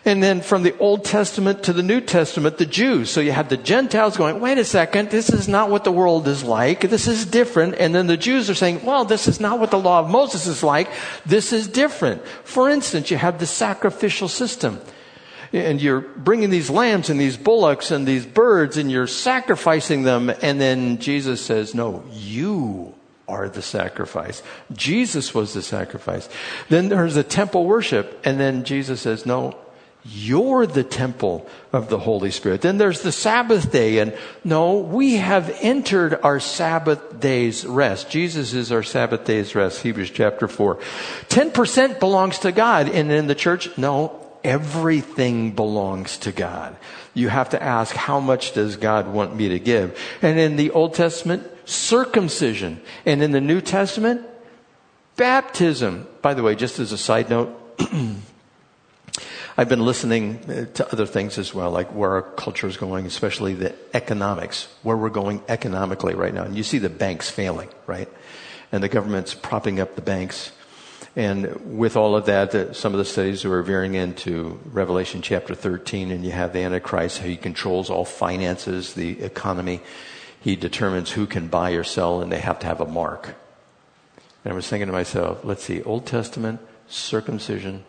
And 0.07 0.23
then 0.23 0.39
from 0.39 0.63
the 0.63 0.75
Old 0.77 1.03
Testament 1.03 1.63
to 1.63 1.73
the 1.73 1.83
New 1.83 1.99
Testament, 1.99 2.57
the 2.57 2.65
Jews. 2.65 3.09
So 3.09 3.19
you 3.19 3.33
have 3.33 3.49
the 3.49 3.57
Gentiles 3.57 4.15
going, 4.15 4.39
wait 4.39 4.57
a 4.57 4.63
second, 4.63 5.09
this 5.09 5.29
is 5.29 5.49
not 5.49 5.69
what 5.69 5.83
the 5.83 5.91
world 5.91 6.29
is 6.29 6.45
like. 6.45 6.79
This 6.79 7.09
is 7.09 7.25
different. 7.25 7.75
And 7.75 7.93
then 7.93 8.07
the 8.07 8.15
Jews 8.15 8.49
are 8.49 8.55
saying, 8.55 8.85
well, 8.85 9.03
this 9.03 9.27
is 9.27 9.41
not 9.41 9.59
what 9.59 9.69
the 9.69 9.77
law 9.77 9.99
of 9.99 10.09
Moses 10.09 10.47
is 10.47 10.63
like. 10.63 10.89
This 11.25 11.51
is 11.51 11.67
different. 11.67 12.25
For 12.45 12.69
instance, 12.69 13.11
you 13.11 13.17
have 13.17 13.39
the 13.39 13.45
sacrificial 13.45 14.29
system. 14.29 14.79
And 15.51 15.81
you're 15.81 15.99
bringing 15.99 16.51
these 16.51 16.69
lambs 16.69 17.09
and 17.09 17.19
these 17.19 17.35
bullocks 17.35 17.91
and 17.91 18.07
these 18.07 18.25
birds 18.25 18.77
and 18.77 18.89
you're 18.89 19.07
sacrificing 19.07 20.03
them. 20.03 20.29
And 20.41 20.61
then 20.61 20.99
Jesus 20.99 21.43
says, 21.43 21.75
no, 21.75 22.05
you 22.13 22.95
are 23.27 23.49
the 23.49 23.61
sacrifice. 23.61 24.41
Jesus 24.71 25.33
was 25.33 25.53
the 25.53 25.61
sacrifice. 25.61 26.29
Then 26.69 26.87
there's 26.87 27.15
the 27.15 27.23
temple 27.23 27.65
worship. 27.65 28.21
And 28.23 28.39
then 28.39 28.63
Jesus 28.63 29.01
says, 29.01 29.25
no, 29.25 29.57
you're 30.09 30.65
the 30.65 30.83
temple 30.83 31.47
of 31.73 31.89
the 31.89 31.99
Holy 31.99 32.31
Spirit. 32.31 32.61
Then 32.61 32.77
there's 32.77 33.01
the 33.01 33.11
Sabbath 33.11 33.71
day. 33.71 33.99
And 33.99 34.15
no, 34.43 34.77
we 34.77 35.17
have 35.17 35.55
entered 35.61 36.19
our 36.23 36.39
Sabbath 36.39 37.19
day's 37.19 37.65
rest. 37.65 38.09
Jesus 38.09 38.53
is 38.53 38.71
our 38.71 38.83
Sabbath 38.83 39.25
day's 39.25 39.53
rest. 39.55 39.81
Hebrews 39.81 40.11
chapter 40.11 40.47
4. 40.47 40.77
10% 41.29 41.99
belongs 41.99 42.39
to 42.39 42.51
God. 42.51 42.89
And 42.89 43.11
in 43.11 43.27
the 43.27 43.35
church, 43.35 43.77
no, 43.77 44.25
everything 44.43 45.51
belongs 45.51 46.17
to 46.19 46.31
God. 46.31 46.77
You 47.13 47.29
have 47.29 47.49
to 47.49 47.61
ask, 47.61 47.95
how 47.95 48.19
much 48.19 48.53
does 48.53 48.77
God 48.77 49.07
want 49.07 49.35
me 49.35 49.49
to 49.49 49.59
give? 49.59 49.99
And 50.21 50.39
in 50.39 50.55
the 50.55 50.71
Old 50.71 50.93
Testament, 50.93 51.45
circumcision. 51.65 52.79
And 53.05 53.21
in 53.21 53.31
the 53.31 53.41
New 53.41 53.59
Testament, 53.59 54.21
baptism. 55.17 56.07
By 56.21 56.33
the 56.33 56.43
way, 56.43 56.55
just 56.55 56.79
as 56.79 56.91
a 56.93 56.97
side 56.97 57.29
note, 57.29 57.49
I've 59.59 59.69
been 59.69 59.83
listening 59.83 60.37
uh, 60.47 60.65
to 60.75 60.91
other 60.91 61.07
things 61.07 61.39
as 61.39 61.51
well, 61.51 61.71
like 61.71 61.91
where 61.91 62.11
our 62.11 62.21
culture 62.21 62.67
is 62.67 62.77
going, 62.77 63.07
especially 63.07 63.55
the 63.55 63.73
economics, 63.91 64.67
where 64.83 64.95
we're 64.95 65.09
going 65.09 65.41
economically 65.47 66.13
right 66.13 66.31
now. 66.31 66.43
And 66.43 66.55
you 66.55 66.61
see 66.61 66.77
the 66.77 66.89
banks 66.89 67.31
failing, 67.31 67.69
right? 67.87 68.07
And 68.71 68.83
the 68.83 68.87
government's 68.87 69.33
propping 69.33 69.79
up 69.79 69.95
the 69.95 70.03
banks. 70.03 70.51
And 71.15 71.75
with 71.75 71.97
all 71.97 72.15
of 72.15 72.27
that, 72.27 72.53
uh, 72.53 72.73
some 72.73 72.93
of 72.93 72.99
the 72.99 73.05
studies 73.05 73.45
are 73.45 73.63
veering 73.63 73.95
into 73.95 74.59
Revelation 74.65 75.23
chapter 75.23 75.55
13, 75.55 76.11
and 76.11 76.23
you 76.23 76.29
have 76.29 76.53
the 76.53 76.59
Antichrist, 76.59 77.23
he 77.23 77.35
controls 77.35 77.89
all 77.89 78.05
finances, 78.05 78.93
the 78.93 79.19
economy. 79.23 79.81
He 80.39 80.55
determines 80.55 81.09
who 81.09 81.25
can 81.25 81.47
buy 81.47 81.71
or 81.71 81.83
sell, 81.83 82.21
and 82.21 82.31
they 82.31 82.41
have 82.41 82.59
to 82.59 82.67
have 82.67 82.79
a 82.79 82.85
mark. 82.85 83.33
And 84.45 84.53
I 84.53 84.55
was 84.55 84.67
thinking 84.67 84.85
to 84.85 84.93
myself, 84.93 85.43
let's 85.43 85.63
see, 85.63 85.81
Old 85.81 86.05
Testament, 86.05 86.59
circumcision, 86.87 87.85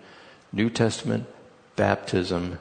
New 0.50 0.70
Testament, 0.70 1.26
baptism, 1.78 2.58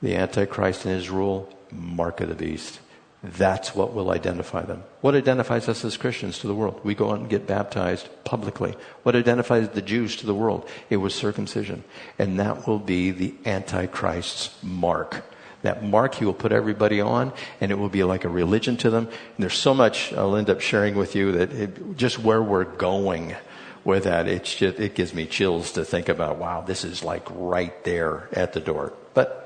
the 0.00 0.16
Antichrist 0.16 0.84
and 0.84 0.94
his 0.94 1.10
rule, 1.10 1.48
mark 1.70 2.20
of 2.20 2.28
the 2.28 2.34
beast. 2.34 2.80
That's 3.22 3.72
what 3.72 3.94
will 3.94 4.10
identify 4.10 4.62
them. 4.62 4.82
What 5.00 5.14
identifies 5.14 5.68
us 5.68 5.84
as 5.84 5.96
Christians 5.96 6.40
to 6.40 6.48
the 6.48 6.56
world? 6.56 6.80
We 6.82 6.96
go 6.96 7.12
out 7.12 7.20
and 7.20 7.30
get 7.30 7.46
baptized 7.46 8.08
publicly. 8.24 8.74
What 9.04 9.14
identifies 9.14 9.68
the 9.68 9.82
Jews 9.82 10.16
to 10.16 10.26
the 10.26 10.34
world? 10.34 10.68
It 10.90 10.96
was 10.96 11.14
circumcision. 11.14 11.84
And 12.18 12.40
that 12.40 12.66
will 12.66 12.80
be 12.80 13.12
the 13.12 13.32
Antichrist's 13.46 14.50
mark. 14.60 15.24
That 15.62 15.84
mark 15.84 16.16
he 16.16 16.24
will 16.24 16.34
put 16.34 16.50
everybody 16.50 17.00
on, 17.00 17.32
and 17.60 17.70
it 17.70 17.76
will 17.76 17.88
be 17.88 18.02
like 18.02 18.24
a 18.24 18.28
religion 18.28 18.76
to 18.78 18.90
them. 18.90 19.06
And 19.06 19.38
there's 19.38 19.54
so 19.54 19.72
much 19.72 20.12
I'll 20.14 20.34
end 20.34 20.50
up 20.50 20.60
sharing 20.60 20.96
with 20.96 21.14
you 21.14 21.30
that 21.32 21.52
it, 21.52 21.96
just 21.96 22.18
where 22.18 22.42
we're 22.42 22.64
going 22.64 23.36
with 23.84 24.04
that, 24.04 24.28
it's 24.28 24.54
just, 24.54 24.78
it 24.78 24.94
gives 24.94 25.12
me 25.12 25.26
chills 25.26 25.72
to 25.72 25.84
think 25.84 26.08
about, 26.08 26.38
wow, 26.38 26.60
this 26.60 26.84
is 26.84 27.02
like 27.02 27.26
right 27.30 27.82
there 27.84 28.28
at 28.32 28.52
the 28.52 28.60
door. 28.60 28.92
But 29.14 29.42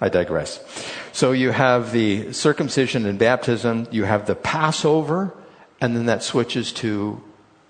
I 0.00 0.08
digress. 0.08 0.60
So 1.12 1.32
you 1.32 1.50
have 1.50 1.92
the 1.92 2.32
circumcision 2.32 3.06
and 3.06 3.18
baptism, 3.18 3.88
you 3.90 4.04
have 4.04 4.26
the 4.26 4.34
Passover, 4.34 5.34
and 5.80 5.96
then 5.96 6.06
that 6.06 6.22
switches 6.22 6.72
to 6.74 7.22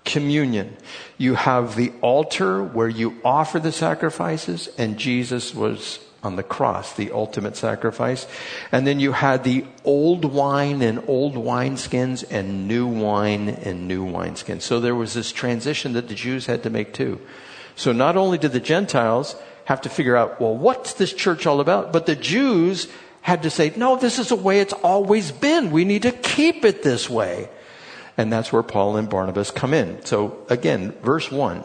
communion. 0.05 0.75
You 1.17 1.35
have 1.35 1.75
the 1.75 1.91
altar 2.01 2.63
where 2.63 2.89
you 2.89 3.19
offer 3.23 3.59
the 3.59 3.71
sacrifices, 3.71 4.69
and 4.77 4.97
Jesus 4.97 5.53
was 5.53 5.99
on 6.27 6.35
the 6.35 6.43
cross, 6.43 6.93
the 6.93 7.11
ultimate 7.11 7.55
sacrifice. 7.55 8.27
And 8.71 8.85
then 8.85 8.99
you 8.99 9.13
had 9.13 9.43
the 9.43 9.65
old 9.85 10.25
wine 10.25 10.81
and 10.81 11.01
old 11.07 11.35
wineskins 11.35 12.23
and 12.29 12.67
new 12.67 12.85
wine 12.85 13.49
and 13.49 13.87
new 13.87 14.05
wineskins. 14.05 14.61
So 14.61 14.79
there 14.79 14.93
was 14.93 15.13
this 15.13 15.31
transition 15.31 15.93
that 15.93 16.09
the 16.09 16.15
Jews 16.15 16.45
had 16.45 16.63
to 16.63 16.69
make 16.69 16.93
too. 16.93 17.19
So 17.75 17.93
not 17.93 18.17
only 18.17 18.37
did 18.37 18.51
the 18.51 18.59
Gentiles 18.59 19.35
have 19.65 19.81
to 19.81 19.89
figure 19.89 20.17
out, 20.17 20.41
well, 20.41 20.55
what's 20.55 20.93
this 20.93 21.13
church 21.13 21.47
all 21.47 21.61
about? 21.61 21.93
But 21.93 22.05
the 22.05 22.15
Jews 22.15 22.87
had 23.21 23.43
to 23.43 23.49
say, 23.49 23.73
no, 23.75 23.95
this 23.95 24.19
is 24.19 24.29
the 24.29 24.35
way 24.35 24.59
it's 24.59 24.73
always 24.73 25.31
been. 25.31 25.71
We 25.71 25.85
need 25.85 26.03
to 26.03 26.11
keep 26.11 26.65
it 26.65 26.83
this 26.83 27.09
way. 27.09 27.49
And 28.17 28.33
that's 28.33 28.51
where 28.51 28.63
Paul 28.63 28.97
and 28.97 29.09
Barnabas 29.09 29.51
come 29.51 29.73
in. 29.73 30.03
So 30.05 30.45
again, 30.49 30.91
verse 31.03 31.31
one. 31.31 31.63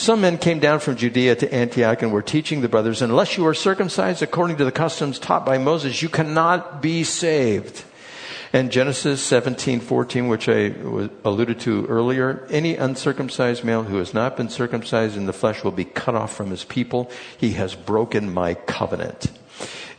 Some 0.00 0.22
men 0.22 0.38
came 0.38 0.60
down 0.60 0.80
from 0.80 0.96
Judea 0.96 1.36
to 1.36 1.54
Antioch 1.54 2.00
and 2.00 2.10
were 2.10 2.22
teaching 2.22 2.62
the 2.62 2.70
brothers, 2.70 3.02
unless 3.02 3.36
you 3.36 3.46
are 3.46 3.52
circumcised 3.52 4.22
according 4.22 4.56
to 4.56 4.64
the 4.64 4.72
customs 4.72 5.18
taught 5.18 5.44
by 5.44 5.58
Moses, 5.58 6.00
you 6.00 6.08
cannot 6.08 6.80
be 6.80 7.04
saved. 7.04 7.84
And 8.50 8.72
Genesis 8.72 9.22
17, 9.22 9.80
14, 9.80 10.28
which 10.28 10.48
I 10.48 10.72
alluded 11.22 11.60
to 11.60 11.84
earlier, 11.84 12.46
any 12.48 12.76
uncircumcised 12.76 13.62
male 13.62 13.82
who 13.82 13.98
has 13.98 14.14
not 14.14 14.38
been 14.38 14.48
circumcised 14.48 15.18
in 15.18 15.26
the 15.26 15.34
flesh 15.34 15.62
will 15.62 15.70
be 15.70 15.84
cut 15.84 16.14
off 16.14 16.34
from 16.34 16.48
his 16.48 16.64
people. 16.64 17.10
He 17.36 17.52
has 17.52 17.74
broken 17.74 18.32
my 18.32 18.54
covenant. 18.54 19.30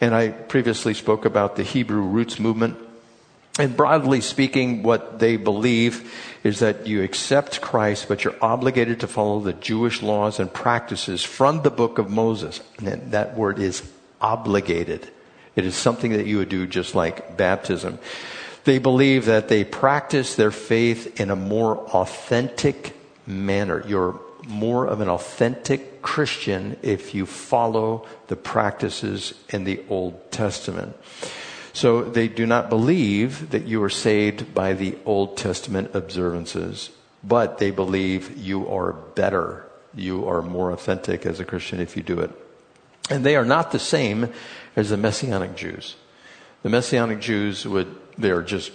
And 0.01 0.15
I 0.15 0.29
previously 0.29 0.95
spoke 0.95 1.25
about 1.25 1.57
the 1.57 1.63
Hebrew 1.63 2.01
roots 2.01 2.39
movement. 2.39 2.75
And 3.61 3.77
broadly 3.77 4.21
speaking, 4.21 4.81
what 4.81 5.19
they 5.19 5.37
believe 5.37 6.11
is 6.43 6.61
that 6.61 6.87
you 6.87 7.03
accept 7.03 7.61
Christ, 7.61 8.07
but 8.07 8.23
you're 8.23 8.33
obligated 8.41 9.01
to 9.01 9.07
follow 9.07 9.39
the 9.39 9.53
Jewish 9.53 10.01
laws 10.01 10.39
and 10.39 10.51
practices 10.51 11.23
from 11.23 11.61
the 11.61 11.69
book 11.69 11.99
of 11.99 12.09
Moses. 12.09 12.61
And 12.83 13.11
that 13.11 13.37
word 13.37 13.59
is 13.59 13.87
obligated. 14.19 15.07
It 15.55 15.63
is 15.63 15.75
something 15.75 16.13
that 16.13 16.25
you 16.25 16.39
would 16.39 16.49
do 16.49 16.65
just 16.65 16.95
like 16.95 17.37
baptism. 17.37 17.99
They 18.63 18.79
believe 18.79 19.25
that 19.25 19.47
they 19.47 19.63
practice 19.63 20.33
their 20.33 20.49
faith 20.49 21.21
in 21.21 21.29
a 21.29 21.35
more 21.35 21.77
authentic 21.77 22.95
manner. 23.27 23.83
You're 23.87 24.19
more 24.47 24.87
of 24.87 25.01
an 25.01 25.09
authentic 25.09 26.01
Christian 26.01 26.77
if 26.81 27.13
you 27.13 27.27
follow 27.27 28.07
the 28.25 28.35
practices 28.35 29.35
in 29.49 29.65
the 29.65 29.83
Old 29.87 30.31
Testament. 30.31 30.95
So 31.73 32.03
they 32.03 32.27
do 32.27 32.45
not 32.45 32.69
believe 32.69 33.51
that 33.51 33.65
you 33.65 33.81
are 33.83 33.89
saved 33.89 34.53
by 34.53 34.73
the 34.73 34.97
Old 35.05 35.37
Testament 35.37 35.91
observances, 35.93 36.89
but 37.23 37.57
they 37.57 37.71
believe 37.71 38.37
you 38.37 38.67
are 38.67 38.93
better. 38.93 39.65
You 39.95 40.27
are 40.27 40.41
more 40.41 40.71
authentic 40.71 41.25
as 41.25 41.39
a 41.39 41.45
Christian 41.45 41.79
if 41.79 41.95
you 41.95 42.03
do 42.03 42.19
it. 42.19 42.31
And 43.09 43.25
they 43.25 43.35
are 43.35 43.45
not 43.45 43.71
the 43.71 43.79
same 43.79 44.31
as 44.75 44.89
the 44.89 44.97
Messianic 44.97 45.55
Jews. 45.55 45.95
The 46.63 46.69
Messianic 46.69 47.19
Jews 47.19 47.65
would 47.65 47.95
they're 48.17 48.41
just 48.41 48.71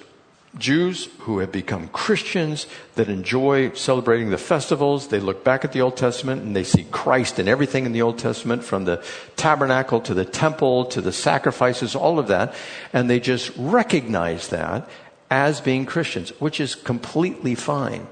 Jews 0.59 1.09
who 1.21 1.41
have 1.41 1.53
become 1.53 1.89
Christians 1.89 2.67
that 2.95 3.09
enjoy 3.09 3.73
celebrating 3.73 4.31
the 4.31 4.39
festivals. 4.39 5.09
They 5.09 5.21
look 5.21 5.45
back 5.45 5.65
at 5.65 5.73
the 5.73 5.83
Old 5.83 5.97
Testament 5.97 6.43
and 6.43 6.57
they 6.57 6.65
see 6.65 6.85
Christ 6.85 7.39
in 7.39 7.49
everything 7.49 7.85
in 7.85 7.93
the 7.93 8.03
Old 8.03 8.19
Testament, 8.19 8.65
from 8.65 8.85
the 8.85 9.05
tabernacle 9.37 10.01
to 10.03 10.15
the 10.15 10.25
temple 10.25 10.87
to 10.87 11.01
the 11.01 11.13
sacrifices, 11.13 11.95
all 11.95 12.19
of 12.19 12.29
that. 12.29 12.55
And 12.93 13.11
they 13.11 13.21
just 13.21 13.53
recognize 13.57 14.49
that 14.49 14.89
as 15.31 15.61
being 15.61 15.87
Christians, 15.87 16.31
which 16.41 16.61
is 16.61 16.75
completely 16.75 17.55
fine. 17.55 18.07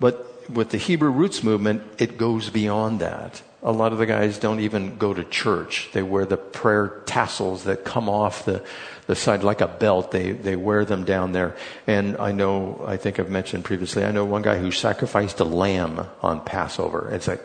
But 0.00 0.50
with 0.50 0.70
the 0.70 0.78
Hebrew 0.78 1.10
roots 1.10 1.42
movement, 1.42 1.82
it 1.98 2.16
goes 2.18 2.50
beyond 2.50 3.00
that. 3.00 3.42
A 3.62 3.72
lot 3.72 3.92
of 3.92 3.98
the 3.98 4.06
guys 4.06 4.38
don't 4.38 4.60
even 4.60 4.96
go 4.96 5.12
to 5.12 5.24
church. 5.24 5.90
They 5.92 6.02
wear 6.02 6.24
the 6.24 6.36
prayer 6.36 7.02
tassels 7.06 7.64
that 7.64 7.84
come 7.84 8.08
off 8.08 8.44
the, 8.44 8.64
the 9.08 9.16
side 9.16 9.42
like 9.42 9.60
a 9.60 9.66
belt. 9.66 10.12
They, 10.12 10.30
they 10.32 10.54
wear 10.54 10.84
them 10.84 11.04
down 11.04 11.32
there. 11.32 11.56
And 11.86 12.16
I 12.18 12.30
know, 12.30 12.84
I 12.86 12.96
think 12.98 13.18
I've 13.18 13.30
mentioned 13.30 13.64
previously, 13.64 14.04
I 14.04 14.12
know 14.12 14.24
one 14.24 14.42
guy 14.42 14.58
who 14.58 14.70
sacrificed 14.70 15.40
a 15.40 15.44
lamb 15.44 16.06
on 16.22 16.44
Passover. 16.44 17.10
It's 17.10 17.26
like, 17.26 17.42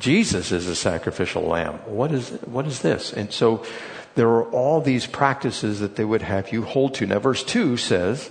Jesus 0.00 0.50
is 0.50 0.66
a 0.66 0.74
sacrificial 0.74 1.42
lamb. 1.42 1.74
What 1.86 2.10
is, 2.10 2.30
what 2.42 2.66
is 2.66 2.80
this? 2.80 3.12
And 3.12 3.32
so 3.32 3.64
there 4.16 4.28
are 4.28 4.50
all 4.50 4.80
these 4.80 5.06
practices 5.06 5.78
that 5.78 5.94
they 5.94 6.04
would 6.04 6.22
have 6.22 6.52
you 6.52 6.62
hold 6.62 6.94
to. 6.94 7.06
Now 7.06 7.20
verse 7.20 7.44
2 7.44 7.76
says, 7.76 8.30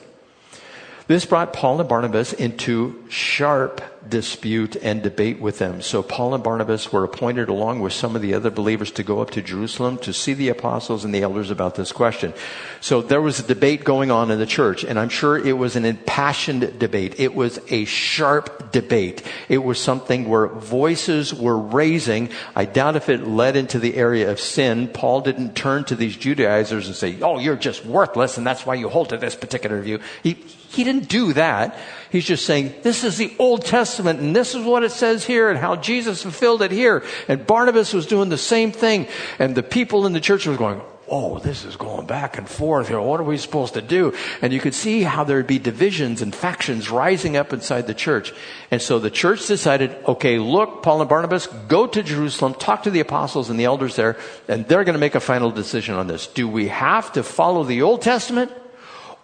this 1.07 1.25
brought 1.25 1.53
Paul 1.53 1.79
and 1.79 1.87
Barnabas 1.87 2.33
into 2.33 3.05
sharp 3.09 3.81
dispute 4.09 4.75
and 4.77 5.01
debate 5.01 5.39
with 5.39 5.59
them. 5.59 5.81
So 5.81 6.03
Paul 6.03 6.33
and 6.33 6.43
Barnabas 6.43 6.91
were 6.91 7.03
appointed 7.03 7.49
along 7.49 7.79
with 7.79 7.93
some 7.93 8.15
of 8.15 8.21
the 8.21 8.33
other 8.33 8.49
believers 8.49 8.91
to 8.91 9.03
go 9.03 9.21
up 9.21 9.31
to 9.31 9.41
Jerusalem 9.41 9.97
to 9.99 10.13
see 10.13 10.33
the 10.33 10.49
apostles 10.49 11.05
and 11.05 11.13
the 11.13 11.21
elders 11.21 11.49
about 11.49 11.75
this 11.75 11.91
question. 11.91 12.33
So 12.81 13.01
there 13.01 13.21
was 13.21 13.39
a 13.39 13.43
debate 13.43 13.83
going 13.83 14.11
on 14.11 14.31
in 14.31 14.39
the 14.39 14.45
church, 14.45 14.83
and 14.83 14.99
I'm 14.99 15.09
sure 15.09 15.37
it 15.37 15.57
was 15.57 15.75
an 15.75 15.85
impassioned 15.85 16.79
debate. 16.79 17.19
It 17.19 17.33
was 17.33 17.59
a 17.69 17.85
sharp 17.85 18.71
debate. 18.71 19.23
It 19.49 19.59
was 19.59 19.79
something 19.79 20.27
where 20.27 20.47
voices 20.47 21.33
were 21.33 21.57
raising. 21.57 22.29
I 22.55 22.65
doubt 22.65 22.95
if 22.95 23.09
it 23.09 23.27
led 23.27 23.55
into 23.55 23.79
the 23.79 23.95
area 23.95 24.31
of 24.31 24.39
sin. 24.39 24.89
Paul 24.89 25.21
didn't 25.21 25.55
turn 25.55 25.85
to 25.85 25.95
these 25.95 26.17
Judaizers 26.17 26.87
and 26.87 26.95
say, 26.95 27.17
Oh, 27.21 27.39
you're 27.39 27.55
just 27.55 27.85
worthless, 27.85 28.37
and 28.37 28.45
that's 28.45 28.65
why 28.65 28.75
you 28.75 28.89
hold 28.89 29.09
to 29.09 29.17
this 29.17 29.35
particular 29.35 29.81
view. 29.81 29.99
He, 30.21 30.33
he 30.73 30.83
didn't 30.83 31.07
do 31.07 31.33
that. 31.33 31.77
He's 32.13 32.27
just 32.27 32.45
saying, 32.45 32.75
this 32.83 33.03
is 33.03 33.17
the 33.17 33.33
Old 33.39 33.65
Testament 33.65 34.19
and 34.19 34.35
this 34.35 34.53
is 34.53 34.63
what 34.63 34.83
it 34.83 34.91
says 34.91 35.25
here 35.25 35.49
and 35.49 35.57
how 35.57 35.75
Jesus 35.75 36.21
fulfilled 36.21 36.61
it 36.61 36.69
here. 36.69 37.03
And 37.27 37.47
Barnabas 37.47 37.91
was 37.91 38.05
doing 38.05 38.29
the 38.29 38.37
same 38.37 38.71
thing. 38.71 39.07
And 39.39 39.55
the 39.55 39.63
people 39.63 40.05
in 40.05 40.13
the 40.13 40.21
church 40.21 40.45
were 40.45 40.55
going, 40.55 40.79
oh, 41.07 41.39
this 41.39 41.65
is 41.65 41.75
going 41.75 42.05
back 42.05 42.37
and 42.37 42.47
forth 42.47 42.89
here. 42.89 43.01
What 43.01 43.19
are 43.19 43.23
we 43.23 43.39
supposed 43.39 43.73
to 43.73 43.81
do? 43.81 44.13
And 44.43 44.53
you 44.53 44.59
could 44.59 44.75
see 44.75 45.01
how 45.01 45.23
there'd 45.23 45.47
be 45.47 45.57
divisions 45.57 46.21
and 46.21 46.35
factions 46.35 46.91
rising 46.91 47.35
up 47.35 47.51
inside 47.51 47.87
the 47.87 47.95
church. 47.95 48.31
And 48.69 48.79
so 48.79 48.99
the 48.99 49.09
church 49.09 49.47
decided, 49.47 49.97
okay, 50.07 50.37
look, 50.37 50.83
Paul 50.83 51.01
and 51.01 51.09
Barnabas, 51.09 51.47
go 51.67 51.87
to 51.87 52.03
Jerusalem, 52.03 52.53
talk 52.53 52.83
to 52.83 52.91
the 52.91 52.99
apostles 52.99 53.49
and 53.49 53.59
the 53.59 53.65
elders 53.65 53.95
there, 53.95 54.17
and 54.47 54.67
they're 54.67 54.83
going 54.83 54.93
to 54.93 54.99
make 54.99 55.15
a 55.15 55.19
final 55.19 55.49
decision 55.49 55.95
on 55.95 56.05
this. 56.05 56.27
Do 56.27 56.47
we 56.47 56.67
have 56.67 57.11
to 57.13 57.23
follow 57.23 57.63
the 57.63 57.81
Old 57.81 58.03
Testament? 58.03 58.51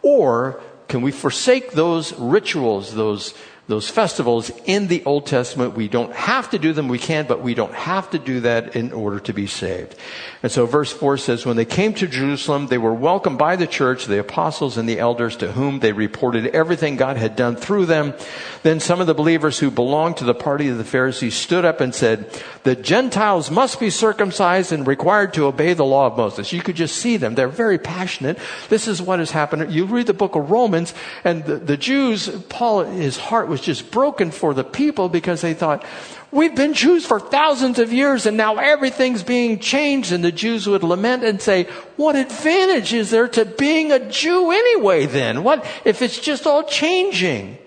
Or 0.02 0.62
can 0.90 1.02
we 1.02 1.12
forsake 1.12 1.72
those 1.72 2.12
rituals, 2.20 2.94
those 2.94 3.34
those 3.70 3.88
festivals 3.88 4.51
in 4.65 4.88
the 4.88 5.05
Old 5.05 5.28
Testament. 5.28 5.76
We 5.76 5.88
don't 5.88 6.11
have 6.11 6.49
to 6.49 6.57
do 6.57 6.74
them, 6.74 6.88
we 6.88 6.97
can, 6.97 7.28
but 7.28 7.43
we 7.43 7.53
don't 7.53 7.74
have 7.74 8.09
to 8.09 8.17
do 8.17 8.39
that 8.39 8.76
in 8.76 8.91
order 8.91 9.20
to 9.20 9.32
be 9.32 9.45
saved. 9.45 9.95
And 10.41 10.51
so 10.51 10.65
verse 10.65 10.91
4 10.91 11.17
says, 11.17 11.45
When 11.45 11.55
they 11.55 11.65
came 11.65 11.93
to 11.93 12.07
Jerusalem, 12.07 12.65
they 12.65 12.80
were 12.80 12.95
welcomed 12.95 13.38
by 13.38 13.55
the 13.55 13.67
church, 13.67 14.05
the 14.05 14.20
apostles 14.20 14.78
and 14.78 14.89
the 14.89 14.97
elders 14.97 15.38
to 15.38 15.51
whom 15.51 15.82
they 15.82 15.91
reported 15.91 16.47
everything 16.47 16.95
God 16.95 17.17
had 17.17 17.36
done 17.36 17.55
through 17.55 17.86
them. 17.86 18.15
Then 18.63 18.80
some 18.80 19.01
of 19.01 19.07
the 19.07 19.13
believers 19.13 19.59
who 19.59 19.70
belonged 19.70 20.17
to 20.17 20.26
the 20.26 20.34
party 20.34 20.67
of 20.70 20.80
the 20.80 20.84
Pharisees 20.84 21.36
stood 21.36 21.63
up 21.63 21.80
and 21.80 21.93
said, 21.93 22.41
The 22.63 22.76
Gentiles 22.76 23.51
must 23.51 23.80
be 23.80 23.91
circumcised 23.91 24.72
and 24.72 24.88
required 24.88 25.36
to 25.36 25.45
obey 25.45 25.76
the 25.76 25.86
law 25.86 26.07
of 26.07 26.17
Moses. 26.17 26.51
You 26.51 26.63
could 26.63 26.76
just 26.76 26.97
see 26.97 27.17
them. 27.17 27.36
They're 27.36 27.47
very 27.47 27.78
passionate. 27.78 28.39
This 28.70 28.88
is 28.88 28.99
what 28.99 29.20
has 29.20 29.30
happened. 29.30 29.72
You 29.72 29.86
read 29.86 30.07
the 30.07 30.13
book 30.15 30.36
of 30.36 30.49
Romans, 30.49 30.95
and 31.24 31.45
the, 31.45 31.57
the 31.57 31.78
Jews, 31.78 32.30
Paul, 32.49 32.86
his 32.86 33.17
heart 33.17 33.47
was 33.47 33.59
was 33.60 33.66
just 33.66 33.91
broken 33.91 34.32
for 34.32 34.53
the 34.53 34.64
people 34.64 35.10
because 35.10 35.41
they 35.41 35.53
thought, 35.53 35.86
we've 36.32 36.55
been 36.55 36.74
Jews 36.74 37.05
for 37.05 37.20
thousands 37.20 37.80
of 37.80 37.91
years 37.91 38.26
and 38.26 38.38
now 38.38 38.57
everything's 38.57 39.24
being 39.24 39.60
changed. 39.60 40.12
And 40.12 40.24
the 40.24 40.32
Jews 40.32 40.68
would 40.68 40.84
lament 40.84 41.24
and 41.24 41.41
say, 41.41 41.64
what 41.97 42.16
advantage 42.16 42.93
is 42.93 43.12
there 43.12 43.28
to 43.28 43.45
being 43.45 43.91
a 43.91 44.10
Jew 44.10 44.51
anyway 44.51 45.05
then? 45.05 45.43
What 45.43 45.66
if 45.86 46.01
it's 46.01 46.20
just 46.20 46.47
all 46.47 46.64
changing? 46.64 47.57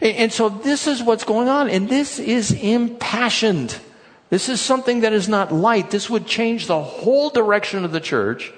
And, 0.00 0.16
and 0.16 0.32
so 0.32 0.48
this 0.48 0.86
is 0.86 1.02
what's 1.02 1.24
going 1.24 1.48
on 1.48 1.68
and 1.68 1.88
this 1.88 2.18
is 2.18 2.52
impassioned. 2.52 3.78
This 4.30 4.48
is 4.48 4.60
something 4.60 5.00
that 5.00 5.12
is 5.12 5.28
not 5.28 5.52
light. 5.52 5.90
This 5.90 6.08
would 6.08 6.26
change 6.26 6.66
the 6.66 6.82
whole 6.82 7.30
direction 7.30 7.84
of 7.84 7.92
the 7.92 8.00
church 8.00 8.52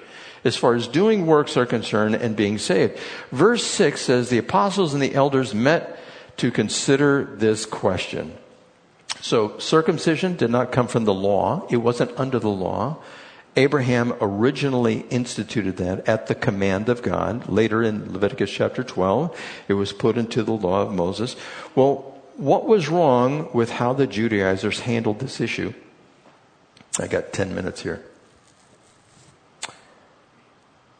as 0.45 0.55
far 0.55 0.75
as 0.75 0.87
doing 0.87 1.25
works 1.25 1.57
are 1.57 1.65
concerned 1.65 2.15
and 2.15 2.35
being 2.35 2.59
saved. 2.59 2.97
Verse 3.31 3.65
6 3.65 3.99
says 3.99 4.29
the 4.29 4.37
apostles 4.37 4.93
and 4.93 5.01
the 5.01 5.15
elders 5.15 5.55
met 5.55 5.99
to 6.37 6.51
consider 6.51 7.23
this 7.23 7.65
question. 7.65 8.37
So 9.21 9.57
circumcision 9.57 10.35
did 10.35 10.49
not 10.51 10.71
come 10.71 10.87
from 10.87 11.05
the 11.05 11.13
law. 11.13 11.65
It 11.69 11.77
wasn't 11.77 12.17
under 12.19 12.39
the 12.39 12.49
law. 12.49 12.97
Abraham 13.55 14.13
originally 14.19 15.05
instituted 15.09 15.77
that 15.77 16.07
at 16.07 16.27
the 16.27 16.35
command 16.35 16.89
of 16.89 17.01
God. 17.01 17.47
Later 17.47 17.81
in 17.81 18.11
Leviticus 18.11 18.51
chapter 18.51 18.83
12, 18.83 19.37
it 19.69 19.73
was 19.73 19.93
put 19.93 20.17
into 20.17 20.43
the 20.43 20.51
law 20.51 20.81
of 20.81 20.93
Moses. 20.93 21.37
Well, 21.73 22.21
what 22.35 22.65
was 22.65 22.89
wrong 22.89 23.49
with 23.53 23.71
how 23.71 23.93
the 23.93 24.07
Judaizers 24.07 24.81
handled 24.81 25.19
this 25.19 25.39
issue? 25.39 25.73
I 26.99 27.07
got 27.07 27.31
10 27.31 27.55
minutes 27.55 27.81
here. 27.81 28.03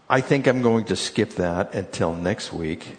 I 0.09 0.21
think 0.21 0.47
I'm 0.47 0.61
going 0.61 0.85
to 0.85 0.95
skip 0.95 1.31
that 1.31 1.73
until 1.73 2.13
next 2.13 2.53
week. 2.53 2.97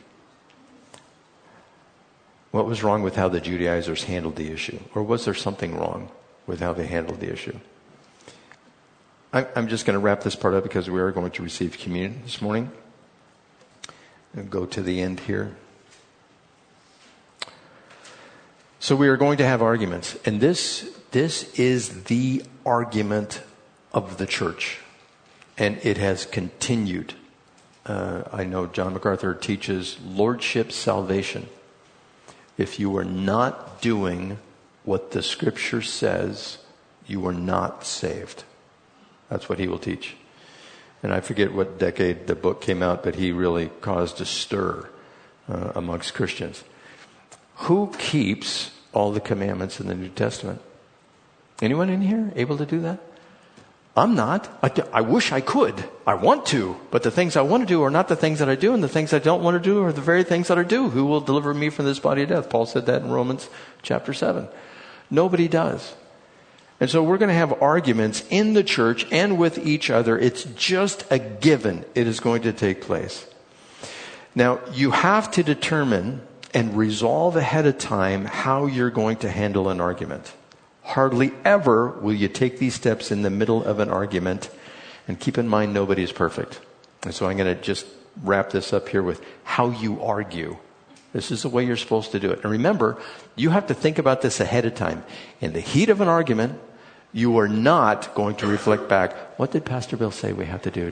What 2.57 2.65
was 2.65 2.83
wrong 2.83 3.03
with 3.03 3.17
how 3.17 3.29
the 3.29 3.39
Judaizers 3.39 4.05
handled 4.05 4.37
the 4.37 4.51
issue? 4.51 4.79
Or 4.95 5.03
was 5.03 5.27
there 5.27 5.35
something 5.35 5.77
wrong 5.77 6.11
with 6.47 6.61
how 6.61 6.73
they 6.73 6.87
handled 6.87 7.21
the 7.21 7.31
issue? 7.31 7.59
I'm 9.31 9.69
just 9.69 9.85
going 9.85 9.93
to 9.93 10.01
wrap 10.01 10.23
this 10.23 10.35
part 10.35 10.55
up 10.55 10.63
because 10.63 10.89
we 10.89 10.99
are 10.99 11.13
going 11.13 11.33
to 11.33 11.43
receive 11.43 11.77
communion 11.77 12.23
this 12.25 12.41
morning. 12.41 12.73
And 14.33 14.49
go 14.49 14.65
to 14.65 14.81
the 14.81 15.03
end 15.03 15.21
here. 15.21 15.55
So 18.81 18.97
we 18.97 19.09
are 19.09 19.19
going 19.19 19.37
to 19.37 19.45
have 19.45 19.61
arguments. 19.61 20.17
And 20.25 20.41
this, 20.41 20.91
this 21.11 21.53
is 21.59 22.05
the 22.05 22.43
argument 22.65 23.43
of 23.93 24.17
the 24.17 24.25
church. 24.25 24.81
And 25.59 25.77
it 25.83 25.99
has 25.99 26.25
continued. 26.25 27.13
Uh, 27.85 28.23
I 28.33 28.45
know 28.45 28.65
John 28.67 28.95
MacArthur 28.95 29.35
teaches 29.35 29.99
lordship 30.03 30.73
salvation. 30.73 31.51
If 32.59 32.81
you 32.81 32.97
are 32.97 33.05
not 33.05 33.81
doing 33.83 34.39
what 34.85 35.11
the 35.11 35.23
scripture 35.23 35.83
says, 35.83 36.59
you 37.07 37.27
are 37.27 37.33
not 37.33 37.85
saved. 37.85 38.45
That's 39.29 39.49
what 39.49 39.59
he 39.59 39.69
will 39.69 39.79
teach. 39.79 40.17
And 41.03 41.13
I 41.13 41.21
forget 41.21 41.53
what 41.53 41.79
decade 41.79 42.27
the 42.27 42.35
book 42.35 42.61
came 42.61 42.83
out, 42.83 43.03
but 43.03 43.17
he 43.17 43.31
really 43.31 43.71
caused 43.81 44.21
a 44.21 44.25
stir 44.25 44.89
uh, 45.49 45.73
amongst 45.75 46.15
Christians. 46.15 46.65
Who 47.57 47.93
keeps 47.99 48.71
all 48.93 49.13
the 49.13 49.21
commandments 49.21 49.79
in 49.81 49.89
the 49.89 49.95
New 49.95 50.09
Testament? 50.09 50.61
Anyone 51.61 51.91
in 51.91 52.01
here 52.01 52.33
able 52.37 52.57
to 52.59 52.67
do 52.67 52.81
that? 52.81 53.01
I'm 53.97 54.15
not. 54.15 54.51
I, 54.63 54.71
I, 54.93 55.01
wish 55.01 55.33
I 55.33 55.41
could. 55.41 55.83
I 56.07 56.15
want 56.15 56.45
to. 56.47 56.77
But 56.91 57.03
the 57.03 57.11
things 57.11 57.35
I 57.35 57.41
want 57.41 57.63
to 57.63 57.67
do 57.67 57.83
are 57.83 57.91
not 57.91 58.09
the 58.09 58.17
things 58.17 58.41
that 58.41 58.49
I 58.49 58.55
do, 58.55 58.75
and 58.75 58.85
the 58.85 58.89
things 58.89 59.15
I 59.15 59.19
don't 59.19 59.43
want 59.43 59.55
to 59.55 59.69
do 59.69 59.83
are 59.83 59.93
the 59.93 60.03
very 60.03 60.23
things 60.23 60.49
that 60.49 60.59
I 60.59 60.65
do. 60.65 60.91
Who 60.91 61.07
will 61.07 61.23
deliver 61.23 61.55
me 61.55 61.71
from 61.71 61.87
this 61.87 61.99
body 61.99 62.23
of 62.23 62.29
death? 62.29 62.51
Paul 62.51 62.67
said 62.67 62.85
that 62.87 63.01
in 63.01 63.11
Romans 63.11 63.49
chapter 63.81 64.13
7. 64.13 64.49
Nobody 65.11 65.49
does. 65.49 65.95
And 66.79 66.91
so 66.91 67.03
we're 67.03 67.17
going 67.17 67.31
to 67.31 67.35
have 67.35 67.63
arguments 67.63 68.23
in 68.29 68.53
the 68.53 68.63
church 68.63 69.07
and 69.11 69.39
with 69.39 69.59
each 69.67 69.89
other. 69.89 70.19
It's 70.19 70.45
just 70.45 71.11
a 71.11 71.19
given 71.19 71.87
it 71.95 72.07
is 72.07 72.21
going 72.21 72.43
to 72.43 72.53
take 72.53 72.83
place. 72.83 73.27
Now, 74.35 74.61
you 74.73 74.91
have 74.91 75.31
to 75.33 75.43
determine 75.43 76.21
and 76.53 76.77
resolve 76.77 77.37
ahead 77.37 77.67
of 77.67 77.79
time 77.79 78.27
how 78.27 78.67
you're 78.67 78.91
going 78.91 79.17
to 79.19 79.31
handle 79.31 79.71
an 79.71 79.81
argument. 79.81 80.35
Hardly 80.87 81.33
ever 81.45 81.89
will 81.89 82.15
you 82.15 82.29
take 82.29 82.59
these 82.59 82.75
steps 82.75 83.11
in 83.11 83.23
the 83.23 83.31
middle 83.31 83.65
of 83.65 83.81
an 83.81 83.91
argument. 83.91 84.49
And 85.09 85.19
keep 85.19 85.37
in 85.37 85.49
mind, 85.49 85.75
nobody 85.75 86.03
is 86.03 86.13
perfect. 86.13 86.61
And 87.03 87.13
so 87.15 87.27
I'm 87.27 87.37
going 87.37 87.55
to 87.55 87.61
just 87.61 87.87
wrap 88.23 88.51
this 88.51 88.73
up 88.73 88.89
here 88.89 89.03
with 89.03 89.21
how 89.45 89.71
you 89.71 90.03
argue. 90.03 90.57
This 91.13 91.31
is 91.31 91.43
the 91.43 91.49
way 91.49 91.65
you're 91.65 91.77
supposed 91.77 92.13
to 92.13 92.21
do 92.21 92.31
it. 92.31 92.43
And 92.43 92.53
remember, 92.53 92.99
you 93.35 93.51
have 93.51 93.67
to 93.69 93.75
think 93.75 93.99
about 93.99 94.23
this 94.23 94.41
ahead 94.41 94.65
of 94.65 94.75
time. 94.75 95.05
In 95.41 95.53
the 95.53 95.61
heat 95.61 95.89
of 95.89 96.01
an 96.01 96.09
argument, 96.09 96.61
you 97.13 97.39
are 97.39 97.49
not 97.49 98.15
going 98.15 98.37
to 98.37 98.47
reflect 98.47 98.89
back, 98.89 99.39
what 99.39 99.51
did 99.51 99.65
Pastor 99.65 99.97
Bill 99.97 100.11
say 100.11 100.33
we 100.33 100.45
have 100.47 100.63
to 100.63 100.71
do? 100.71 100.91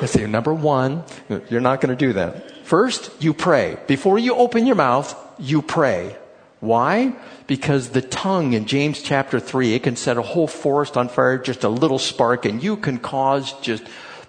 Let's 0.00 0.12
see, 0.12 0.26
number 0.26 0.52
one, 0.52 1.04
you're 1.48 1.60
not 1.60 1.80
going 1.80 1.96
to 1.96 2.06
do 2.06 2.12
that. 2.14 2.66
First, 2.66 3.10
you 3.22 3.32
pray. 3.32 3.78
Before 3.86 4.18
you 4.18 4.34
open 4.34 4.66
your 4.66 4.76
mouth, 4.76 5.16
you 5.38 5.62
pray. 5.62 6.16
Why? 6.60 7.14
Because 7.46 7.90
the 7.90 8.02
tongue 8.02 8.52
in 8.52 8.66
James 8.66 9.02
chapter 9.02 9.40
3, 9.40 9.74
it 9.74 9.82
can 9.82 9.96
set 9.96 10.18
a 10.18 10.22
whole 10.22 10.46
forest 10.46 10.96
on 10.96 11.08
fire, 11.08 11.38
just 11.38 11.64
a 11.64 11.68
little 11.68 11.98
spark, 11.98 12.44
and 12.44 12.62
you 12.62 12.76
can 12.76 12.98
cause 12.98 13.54
just 13.60 13.82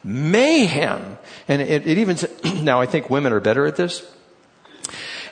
mayhem. 0.03 1.17
And 1.47 1.61
it, 1.61 1.85
it 1.85 1.97
even, 1.97 2.17
now 2.63 2.79
I 2.79 2.85
think 2.85 3.09
women 3.09 3.33
are 3.33 3.41
better 3.41 3.65
at 3.65 3.75
this. 3.75 4.09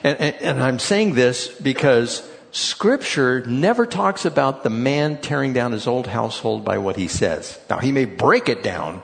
And, 0.04 0.18
and, 0.20 0.36
and 0.36 0.62
I'm 0.62 0.78
saying 0.78 1.14
this 1.14 1.48
because 1.48 2.28
Scripture 2.52 3.44
never 3.46 3.86
talks 3.86 4.24
about 4.24 4.62
the 4.62 4.70
man 4.70 5.20
tearing 5.20 5.52
down 5.52 5.72
his 5.72 5.86
old 5.86 6.06
household 6.06 6.64
by 6.64 6.78
what 6.78 6.96
he 6.96 7.08
says. 7.08 7.58
Now, 7.68 7.78
he 7.78 7.92
may 7.92 8.04
break 8.04 8.48
it 8.48 8.62
down, 8.62 9.02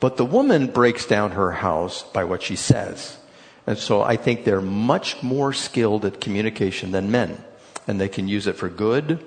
but 0.00 0.16
the 0.16 0.24
woman 0.24 0.66
breaks 0.68 1.06
down 1.06 1.32
her 1.32 1.52
house 1.52 2.02
by 2.02 2.24
what 2.24 2.42
she 2.42 2.56
says. 2.56 3.18
And 3.70 3.78
so 3.78 4.02
I 4.02 4.16
think 4.16 4.42
they're 4.42 4.60
much 4.60 5.22
more 5.22 5.52
skilled 5.52 6.04
at 6.04 6.20
communication 6.20 6.90
than 6.90 7.12
men. 7.12 7.40
And 7.86 8.00
they 8.00 8.08
can 8.08 8.26
use 8.26 8.48
it 8.48 8.56
for 8.56 8.68
good 8.68 9.24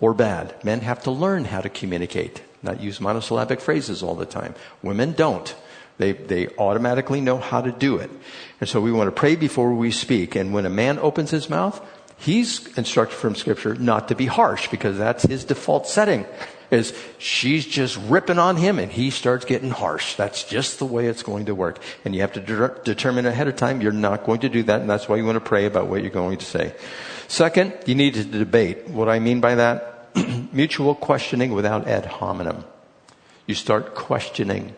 or 0.00 0.12
bad. 0.12 0.54
Men 0.62 0.82
have 0.82 1.02
to 1.04 1.10
learn 1.10 1.46
how 1.46 1.62
to 1.62 1.70
communicate, 1.70 2.42
not 2.62 2.82
use 2.82 3.00
monosyllabic 3.00 3.58
phrases 3.58 4.02
all 4.02 4.14
the 4.14 4.26
time. 4.26 4.54
Women 4.82 5.12
don't. 5.12 5.54
They, 5.96 6.12
they 6.12 6.48
automatically 6.58 7.22
know 7.22 7.38
how 7.38 7.62
to 7.62 7.72
do 7.72 7.96
it. 7.96 8.10
And 8.60 8.68
so 8.68 8.82
we 8.82 8.92
want 8.92 9.08
to 9.08 9.18
pray 9.18 9.34
before 9.34 9.72
we 9.72 9.92
speak. 9.92 10.36
And 10.36 10.52
when 10.52 10.66
a 10.66 10.70
man 10.70 10.98
opens 10.98 11.30
his 11.30 11.48
mouth, 11.48 11.80
he's 12.18 12.66
instructed 12.76 13.16
from 13.16 13.34
scripture 13.34 13.76
not 13.76 14.08
to 14.08 14.14
be 14.14 14.26
harsh 14.26 14.68
because 14.68 14.98
that's 14.98 15.22
his 15.22 15.42
default 15.44 15.86
setting 15.86 16.26
is 16.70 16.94
she's 17.18 17.66
just 17.66 17.96
ripping 18.08 18.38
on 18.38 18.56
him 18.56 18.78
and 18.78 18.90
he 18.92 19.10
starts 19.10 19.44
getting 19.44 19.70
harsh. 19.70 20.14
That's 20.14 20.44
just 20.44 20.78
the 20.78 20.86
way 20.86 21.06
it's 21.06 21.22
going 21.22 21.46
to 21.46 21.54
work. 21.54 21.78
And 22.04 22.14
you 22.14 22.20
have 22.20 22.32
to 22.32 22.40
de- 22.40 22.80
determine 22.84 23.26
ahead 23.26 23.48
of 23.48 23.56
time 23.56 23.80
you're 23.80 23.92
not 23.92 24.24
going 24.24 24.40
to 24.40 24.48
do 24.48 24.62
that 24.64 24.80
and 24.80 24.88
that's 24.88 25.08
why 25.08 25.16
you 25.16 25.24
want 25.24 25.36
to 25.36 25.40
pray 25.40 25.66
about 25.66 25.88
what 25.88 26.02
you're 26.02 26.10
going 26.10 26.38
to 26.38 26.44
say. 26.44 26.74
Second, 27.28 27.74
you 27.86 27.94
need 27.94 28.14
to 28.14 28.24
debate. 28.24 28.88
What 28.88 29.08
I 29.08 29.18
mean 29.18 29.40
by 29.40 29.54
that, 29.56 30.08
mutual 30.52 30.94
questioning 30.94 31.52
without 31.52 31.86
ad 31.86 32.06
hominem. 32.06 32.64
You 33.46 33.54
start 33.54 33.94
questioning 33.94 34.74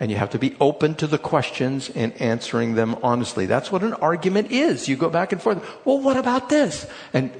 and 0.00 0.10
you 0.10 0.16
have 0.16 0.30
to 0.30 0.38
be 0.38 0.56
open 0.60 0.94
to 0.96 1.06
the 1.06 1.18
questions 1.18 1.88
and 1.90 2.12
answering 2.20 2.74
them 2.74 2.96
honestly. 3.02 3.46
That's 3.46 3.70
what 3.70 3.82
an 3.82 3.94
argument 3.94 4.50
is. 4.50 4.88
You 4.88 4.96
go 4.96 5.08
back 5.08 5.32
and 5.32 5.40
forth. 5.40 5.64
Well, 5.84 6.00
what 6.00 6.16
about 6.16 6.48
this? 6.48 6.86
And, 7.12 7.30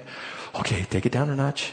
okay, 0.54 0.86
take 0.88 1.04
it 1.04 1.12
down 1.12 1.30
a 1.30 1.36
notch. 1.36 1.72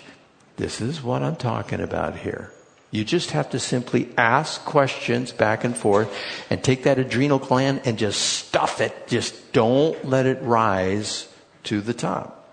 This 0.62 0.80
is 0.80 1.02
what 1.02 1.24
I'm 1.24 1.38
talking 1.38 1.82
about 1.82 2.18
here. 2.18 2.52
You 2.92 3.04
just 3.04 3.32
have 3.32 3.50
to 3.50 3.58
simply 3.58 4.10
ask 4.16 4.64
questions 4.64 5.32
back 5.32 5.64
and 5.64 5.76
forth 5.76 6.16
and 6.52 6.64
take 6.64 6.84
that 6.84 7.00
adrenal 7.00 7.40
gland 7.40 7.82
and 7.84 7.98
just 7.98 8.22
stuff 8.22 8.80
it. 8.80 9.08
Just 9.08 9.54
don't 9.54 10.06
let 10.06 10.28
it 10.28 10.38
rise 10.44 11.28
to 11.64 11.82
the 11.82 11.96
top. 11.96 12.48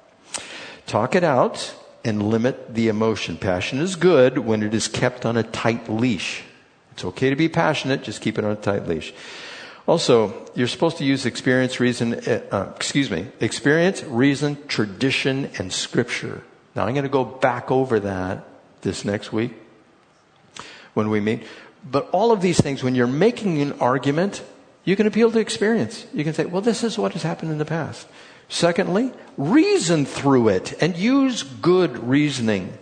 Talk 0.86 1.16
it 1.16 1.22
out 1.22 1.74
and 2.02 2.30
limit 2.30 2.74
the 2.74 2.88
emotion. 2.88 3.36
Passion 3.36 3.78
is 3.78 3.94
good 3.94 4.38
when 4.38 4.62
it 4.62 4.72
is 4.72 4.88
kept 4.88 5.26
on 5.26 5.36
a 5.36 5.42
tight 5.42 5.90
leash. 5.90 6.44
It's 6.92 7.04
okay 7.04 7.28
to 7.28 7.36
be 7.36 7.50
passionate, 7.50 8.04
just 8.04 8.22
keep 8.22 8.38
it 8.38 8.44
on 8.46 8.52
a 8.52 8.56
tight 8.56 8.88
leash. 8.88 9.12
Also, 9.86 10.50
you're 10.54 10.66
supposed 10.66 10.96
to 10.96 11.04
use 11.04 11.26
experience, 11.26 11.78
reason, 11.78 12.14
uh, 12.14 12.72
excuse 12.74 13.10
me, 13.10 13.26
experience, 13.40 14.02
reason, 14.04 14.56
tradition, 14.66 15.50
and 15.58 15.70
scripture. 15.70 16.42
Now 16.78 16.86
I'm 16.86 16.94
going 16.94 17.02
to 17.02 17.08
go 17.08 17.24
back 17.24 17.72
over 17.72 17.98
that 17.98 18.44
this 18.82 19.04
next 19.04 19.32
week 19.32 19.52
when 20.94 21.10
we 21.10 21.18
meet. 21.18 21.42
But 21.82 22.08
all 22.12 22.30
of 22.30 22.40
these 22.40 22.60
things, 22.60 22.84
when 22.84 22.94
you're 22.94 23.08
making 23.08 23.60
an 23.60 23.72
argument, 23.80 24.44
you 24.84 24.94
can 24.94 25.08
appeal 25.08 25.32
to 25.32 25.40
experience. 25.40 26.06
You 26.14 26.22
can 26.22 26.34
say, 26.34 26.44
well, 26.44 26.62
this 26.62 26.84
is 26.84 26.96
what 26.96 27.14
has 27.14 27.24
happened 27.24 27.50
in 27.50 27.58
the 27.58 27.64
past. 27.64 28.06
Secondly, 28.48 29.12
reason 29.36 30.06
through 30.06 30.50
it 30.50 30.80
and 30.80 30.96
use 30.96 31.42
good 31.42 31.98
reasoning. 31.98 32.78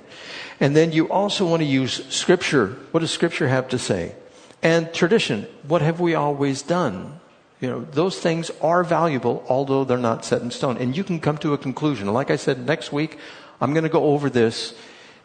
And 0.61 0.77
then 0.77 0.93
you 0.93 1.09
also 1.09 1.47
want 1.47 1.63
to 1.63 1.67
use 1.67 2.05
scripture. 2.15 2.77
What 2.91 3.01
does 3.01 3.11
scripture 3.11 3.49
have 3.49 3.71
to 3.71 3.79
say? 3.79 4.15
And 4.63 4.93
tradition. 4.93 5.47
What 5.67 5.81
have 5.81 6.01
we 6.01 6.15
always 6.15 6.61
done? 6.61 7.19
You 7.63 7.71
know, 7.71 7.81
those 7.81 8.19
things 8.21 8.51
are 8.61 8.85
valuable, 8.85 9.43
although 9.49 9.85
they're 9.85 9.97
not 9.97 10.27
set 10.27 10.43
in 10.43 10.51
stone. 10.51 10.77
And 10.77 10.95
you 10.95 11.03
can 11.03 11.19
come 11.19 11.39
to 11.39 11.55
a 11.55 11.59
conclusion. 11.59 12.13
Like 12.13 12.31
I 12.31 12.37
said, 12.37 12.67
next 12.67 12.93
week, 12.93 13.19
I'm 13.61 13.73
going 13.73 13.85
to 13.85 13.91
go 13.91 14.05
over 14.05 14.31
this 14.31 14.75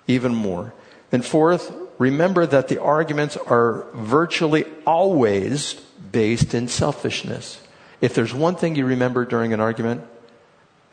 even 0.07 0.33
more. 0.33 0.73
And 1.11 1.25
fourth, 1.25 1.73
remember 1.97 2.45
that 2.45 2.67
the 2.67 2.81
arguments 2.81 3.37
are 3.37 3.85
virtually 3.93 4.65
always 4.85 5.73
based 5.73 6.53
in 6.53 6.67
selfishness. 6.67 7.61
If 7.99 8.15
there's 8.15 8.33
one 8.33 8.55
thing 8.55 8.75
you 8.75 8.85
remember 8.85 9.25
during 9.25 9.53
an 9.53 9.59
argument, 9.59 10.03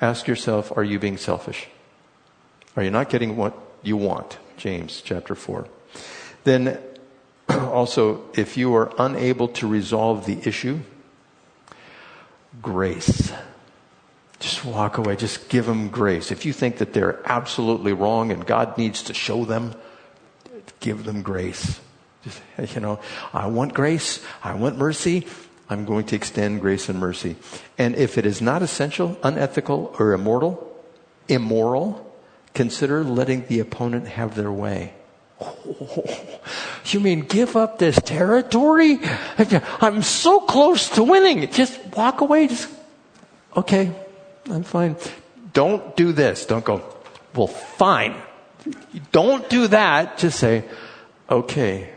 ask 0.01 0.27
yourself, 0.27 0.77
are 0.77 0.85
you 0.85 0.99
being 0.99 1.17
selfish? 1.17 1.69
Are 2.77 2.83
you 2.83 2.91
not 2.91 3.09
getting 3.09 3.37
what 3.37 3.57
you 3.83 3.97
want. 3.97 4.39
James 4.57 5.03
chapter 5.05 5.35
4. 5.35 5.67
Then 6.45 6.79
also, 7.49 8.23
if 8.35 8.57
you 8.57 8.75
are 8.75 8.93
unable 8.99 9.49
to 9.49 9.67
resolve 9.67 10.27
the 10.27 10.39
issue, 10.47 10.81
grace. 12.61 13.33
Just 14.41 14.65
walk 14.65 14.99
away. 14.99 15.17
Just 15.17 15.49
give 15.49 15.67
them 15.67 15.89
grace. 15.89 16.31
If 16.31 16.47
you 16.47 16.53
think 16.53 16.79
that 16.79 16.93
they're 16.93 17.21
absolutely 17.25 17.93
wrong 17.93 18.31
and 18.31 18.47
God 18.47 18.79
needs 18.79 19.03
to 19.05 19.15
show 19.15 19.45
them, 19.45 19.75
give 20.81 21.05
them 21.05 21.23
grace. 21.23 21.81
Just, 22.23 22.75
you 22.75 22.81
know, 22.81 23.01
I 23.33 23.47
want 23.47 23.75
grace. 23.75 24.25
I 24.43 24.55
want 24.55 24.79
mercy. 24.79 25.27
I'm 25.69 25.85
going 25.85 26.07
to 26.07 26.17
extend 26.17 26.61
grace 26.61 26.89
and 26.89 26.99
mercy. 26.99 27.37
And 27.77 27.95
if 27.97 28.17
it 28.17 28.25
is 28.25 28.41
not 28.41 28.63
essential, 28.63 29.19
unethical, 29.23 29.95
or 29.99 30.13
immortal, 30.13 30.65
immoral, 31.29 32.05
consider 32.55 33.05
letting 33.05 33.47
the 33.47 33.61
opponent 33.61 34.09
have 34.09 34.35
their 34.35 34.53
way. 34.53 34.95
Oh, 35.41 36.05
you 36.87 37.01
mean 37.01 37.21
give 37.21 37.55
up 37.55 37.79
this 37.79 38.01
territory? 38.01 38.99
I'm 39.81 40.03
so 40.03 40.41
close 40.41 40.89
to 40.91 41.03
winning. 41.03 41.51
Just 41.51 41.79
walk 41.95 42.23
away. 42.23 42.49
Just, 42.49 42.69
okay, 43.55 43.93
I'm 44.51 44.63
fine. 44.63 44.97
Don't 45.53 45.97
do 45.97 46.13
this. 46.13 46.47
Don't 46.47 46.65
go, 46.65 46.83
well, 47.35 47.47
fine. 47.47 48.15
Don't 49.13 49.49
do 49.49 49.69
that. 49.69 50.19
Just 50.19 50.39
say, 50.39 50.65
okay, 51.29 51.91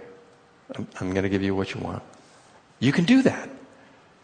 I'm, 0.76 0.88
I'm 1.00 1.12
going 1.12 1.24
to 1.24 1.30
give 1.30 1.44
you 1.44 1.56
what 1.56 1.74
you 1.74 1.82
want. 1.82 2.04
You 2.80 2.92
can 2.92 3.06
do 3.06 3.22
that 3.24 3.50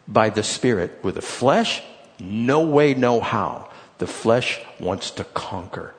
by 0.07 0.29
the 0.29 0.43
Spirit. 0.43 0.99
With 1.03 1.15
the 1.15 1.21
flesh, 1.21 1.81
no 2.19 2.61
way, 2.61 2.93
no 2.93 3.19
how. 3.19 3.69
The 3.97 4.07
flesh 4.07 4.59
wants 4.79 5.11
to 5.11 5.23
conquer. 5.23 5.93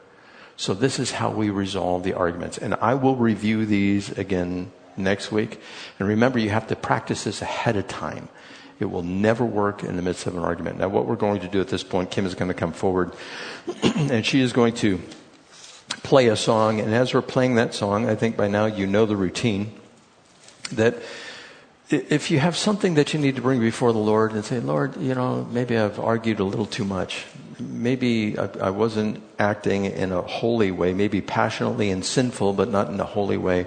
So 0.56 0.74
this 0.74 0.98
is 0.98 1.12
how 1.12 1.30
we 1.30 1.50
resolve 1.50 2.02
the 2.02 2.14
arguments. 2.14 2.58
And 2.58 2.74
I 2.74 2.94
will 2.94 3.16
review 3.16 3.64
these 3.64 4.10
again 4.18 4.72
next 4.96 5.30
week. 5.30 5.60
And 5.98 6.08
remember, 6.08 6.38
you 6.38 6.50
have 6.50 6.66
to 6.68 6.76
practice 6.76 7.24
this 7.24 7.42
ahead 7.42 7.76
of 7.76 7.86
time. 7.86 8.28
It 8.80 8.84
will 8.84 9.02
never 9.02 9.44
work 9.44 9.82
in 9.82 9.96
the 9.96 10.02
midst 10.02 10.26
of 10.26 10.36
an 10.36 10.42
argument. 10.42 10.78
Now, 10.78 10.88
what 10.88 11.06
we're 11.06 11.16
going 11.16 11.40
to 11.40 11.48
do 11.48 11.60
at 11.60 11.68
this 11.68 11.82
point, 11.82 12.10
Kim 12.10 12.26
is 12.26 12.34
going 12.34 12.48
to 12.48 12.54
come 12.54 12.72
forward 12.72 13.12
and 13.82 14.24
she 14.24 14.40
is 14.40 14.52
going 14.52 14.74
to 14.74 15.00
play 16.02 16.28
a 16.28 16.36
song. 16.36 16.80
And 16.80 16.94
as 16.94 17.12
we're 17.12 17.22
playing 17.22 17.56
that 17.56 17.74
song, 17.74 18.08
I 18.08 18.14
think 18.14 18.36
by 18.36 18.48
now 18.48 18.66
you 18.66 18.86
know 18.86 19.04
the 19.06 19.16
routine 19.16 19.72
that 20.72 20.96
if 21.90 22.30
you 22.30 22.38
have 22.38 22.56
something 22.56 22.94
that 22.94 23.14
you 23.14 23.20
need 23.20 23.36
to 23.36 23.42
bring 23.42 23.60
before 23.60 23.92
the 23.92 23.98
Lord 23.98 24.32
and 24.32 24.44
say, 24.44 24.60
Lord, 24.60 24.96
you 24.98 25.14
know, 25.14 25.46
maybe 25.50 25.76
I've 25.76 25.98
argued 25.98 26.38
a 26.38 26.44
little 26.44 26.66
too 26.66 26.84
much. 26.84 27.24
Maybe 27.58 28.38
I, 28.38 28.50
I, 28.60 28.70
wasn't 28.70 29.22
acting 29.38 29.86
in 29.86 30.12
a 30.12 30.20
holy 30.20 30.70
way, 30.70 30.92
maybe 30.92 31.20
passionately 31.22 31.90
and 31.90 32.04
sinful, 32.04 32.52
but 32.52 32.68
not 32.68 32.88
in 32.90 33.00
a 33.00 33.04
holy 33.04 33.38
way. 33.38 33.66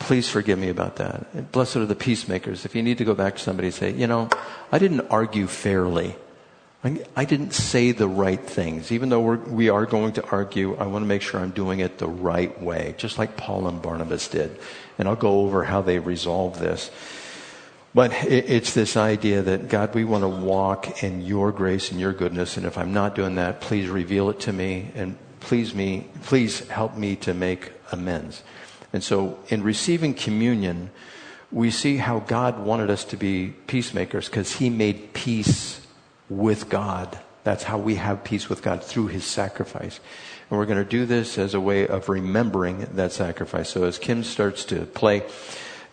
Please 0.00 0.28
forgive 0.28 0.58
me 0.58 0.70
about 0.70 0.96
that. 0.96 1.52
Blessed 1.52 1.76
are 1.76 1.86
the 1.86 1.94
peacemakers. 1.94 2.64
If 2.64 2.74
you 2.74 2.82
need 2.82 2.98
to 2.98 3.04
go 3.04 3.14
back 3.14 3.36
to 3.36 3.40
somebody 3.40 3.68
and 3.68 3.74
say, 3.74 3.92
you 3.92 4.06
know, 4.06 4.28
I 4.72 4.78
didn't 4.78 5.02
argue 5.02 5.46
fairly. 5.46 6.16
I, 6.82 7.26
didn't 7.26 7.52
say 7.52 7.92
the 7.92 8.08
right 8.08 8.40
things. 8.40 8.90
Even 8.90 9.10
though 9.10 9.20
we're, 9.20 9.36
we 9.36 9.68
are 9.68 9.84
going 9.84 10.14
to 10.14 10.26
argue, 10.30 10.76
I 10.76 10.86
want 10.86 11.02
to 11.02 11.06
make 11.06 11.20
sure 11.20 11.38
I'm 11.38 11.50
doing 11.50 11.80
it 11.80 11.98
the 11.98 12.08
right 12.08 12.60
way, 12.62 12.94
just 12.96 13.18
like 13.18 13.36
Paul 13.36 13.68
and 13.68 13.82
Barnabas 13.82 14.28
did. 14.28 14.58
And 14.98 15.06
I'll 15.06 15.14
go 15.14 15.42
over 15.42 15.62
how 15.62 15.82
they 15.82 15.98
resolve 15.98 16.58
this. 16.58 16.90
But 17.94 18.12
it's 18.24 18.72
this 18.72 18.96
idea 18.96 19.42
that 19.42 19.68
God, 19.68 19.94
we 19.94 20.04
want 20.04 20.22
to 20.22 20.28
walk 20.28 21.02
in 21.02 21.20
your 21.20 21.52
grace 21.52 21.90
and 21.90 22.00
your 22.00 22.14
goodness. 22.14 22.56
And 22.56 22.64
if 22.64 22.78
I'm 22.78 22.94
not 22.94 23.14
doing 23.14 23.34
that, 23.34 23.60
please 23.60 23.88
reveal 23.90 24.30
it 24.30 24.40
to 24.40 24.52
me 24.52 24.90
and 24.94 25.18
please 25.40 25.74
me, 25.74 26.06
please 26.22 26.66
help 26.68 26.96
me 26.96 27.16
to 27.16 27.34
make 27.34 27.72
amends. 27.92 28.42
And 28.92 29.02
so 29.02 29.38
in 29.48 29.62
receiving 29.62 30.14
communion, 30.14 30.90
we 31.52 31.70
see 31.70 31.96
how 31.96 32.20
God 32.20 32.60
wanted 32.60 32.90
us 32.90 33.04
to 33.06 33.16
be 33.16 33.54
peacemakers 33.66 34.28
because 34.28 34.56
he 34.56 34.70
made 34.70 35.12
peace 35.12 35.80
with 36.28 36.68
God. 36.68 37.18
That's 37.42 37.64
how 37.64 37.78
we 37.78 37.96
have 37.96 38.22
peace 38.22 38.48
with 38.48 38.62
God 38.62 38.84
through 38.84 39.08
his 39.08 39.24
sacrifice. 39.24 40.00
And 40.48 40.58
we're 40.58 40.66
going 40.66 40.82
to 40.82 40.88
do 40.88 41.06
this 41.06 41.38
as 41.38 41.54
a 41.54 41.60
way 41.60 41.86
of 41.86 42.08
remembering 42.08 42.86
that 42.94 43.12
sacrifice. 43.12 43.70
So 43.70 43.84
as 43.84 43.98
Kim 43.98 44.22
starts 44.22 44.64
to 44.66 44.84
play, 44.86 45.22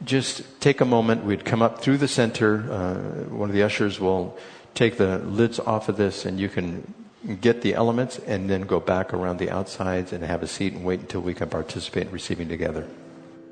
just 0.03 0.59
take 0.61 0.81
a 0.81 0.85
moment. 0.85 1.23
We'd 1.23 1.45
come 1.45 1.61
up 1.61 1.81
through 1.81 1.97
the 1.97 2.07
center. 2.07 2.71
Uh, 2.71 2.95
one 3.33 3.49
of 3.49 3.55
the 3.55 3.63
ushers 3.63 3.99
will 3.99 4.37
take 4.75 4.97
the 4.97 5.19
lids 5.19 5.59
off 5.59 5.89
of 5.89 5.97
this, 5.97 6.25
and 6.25 6.39
you 6.39 6.49
can 6.49 6.93
get 7.35 7.61
the 7.61 7.73
elements 7.73 8.19
and 8.19 8.49
then 8.49 8.61
go 8.61 8.79
back 8.79 9.13
around 9.13 9.37
the 9.37 9.51
outsides 9.51 10.13
and 10.13 10.23
have 10.23 10.43
a 10.43 10.47
seat 10.47 10.73
and 10.73 10.85
wait 10.85 11.01
until 11.01 11.21
we 11.21 11.33
can 11.33 11.49
participate 11.49 12.07
in 12.07 12.13
receiving 12.13 12.47
together. 12.47 12.87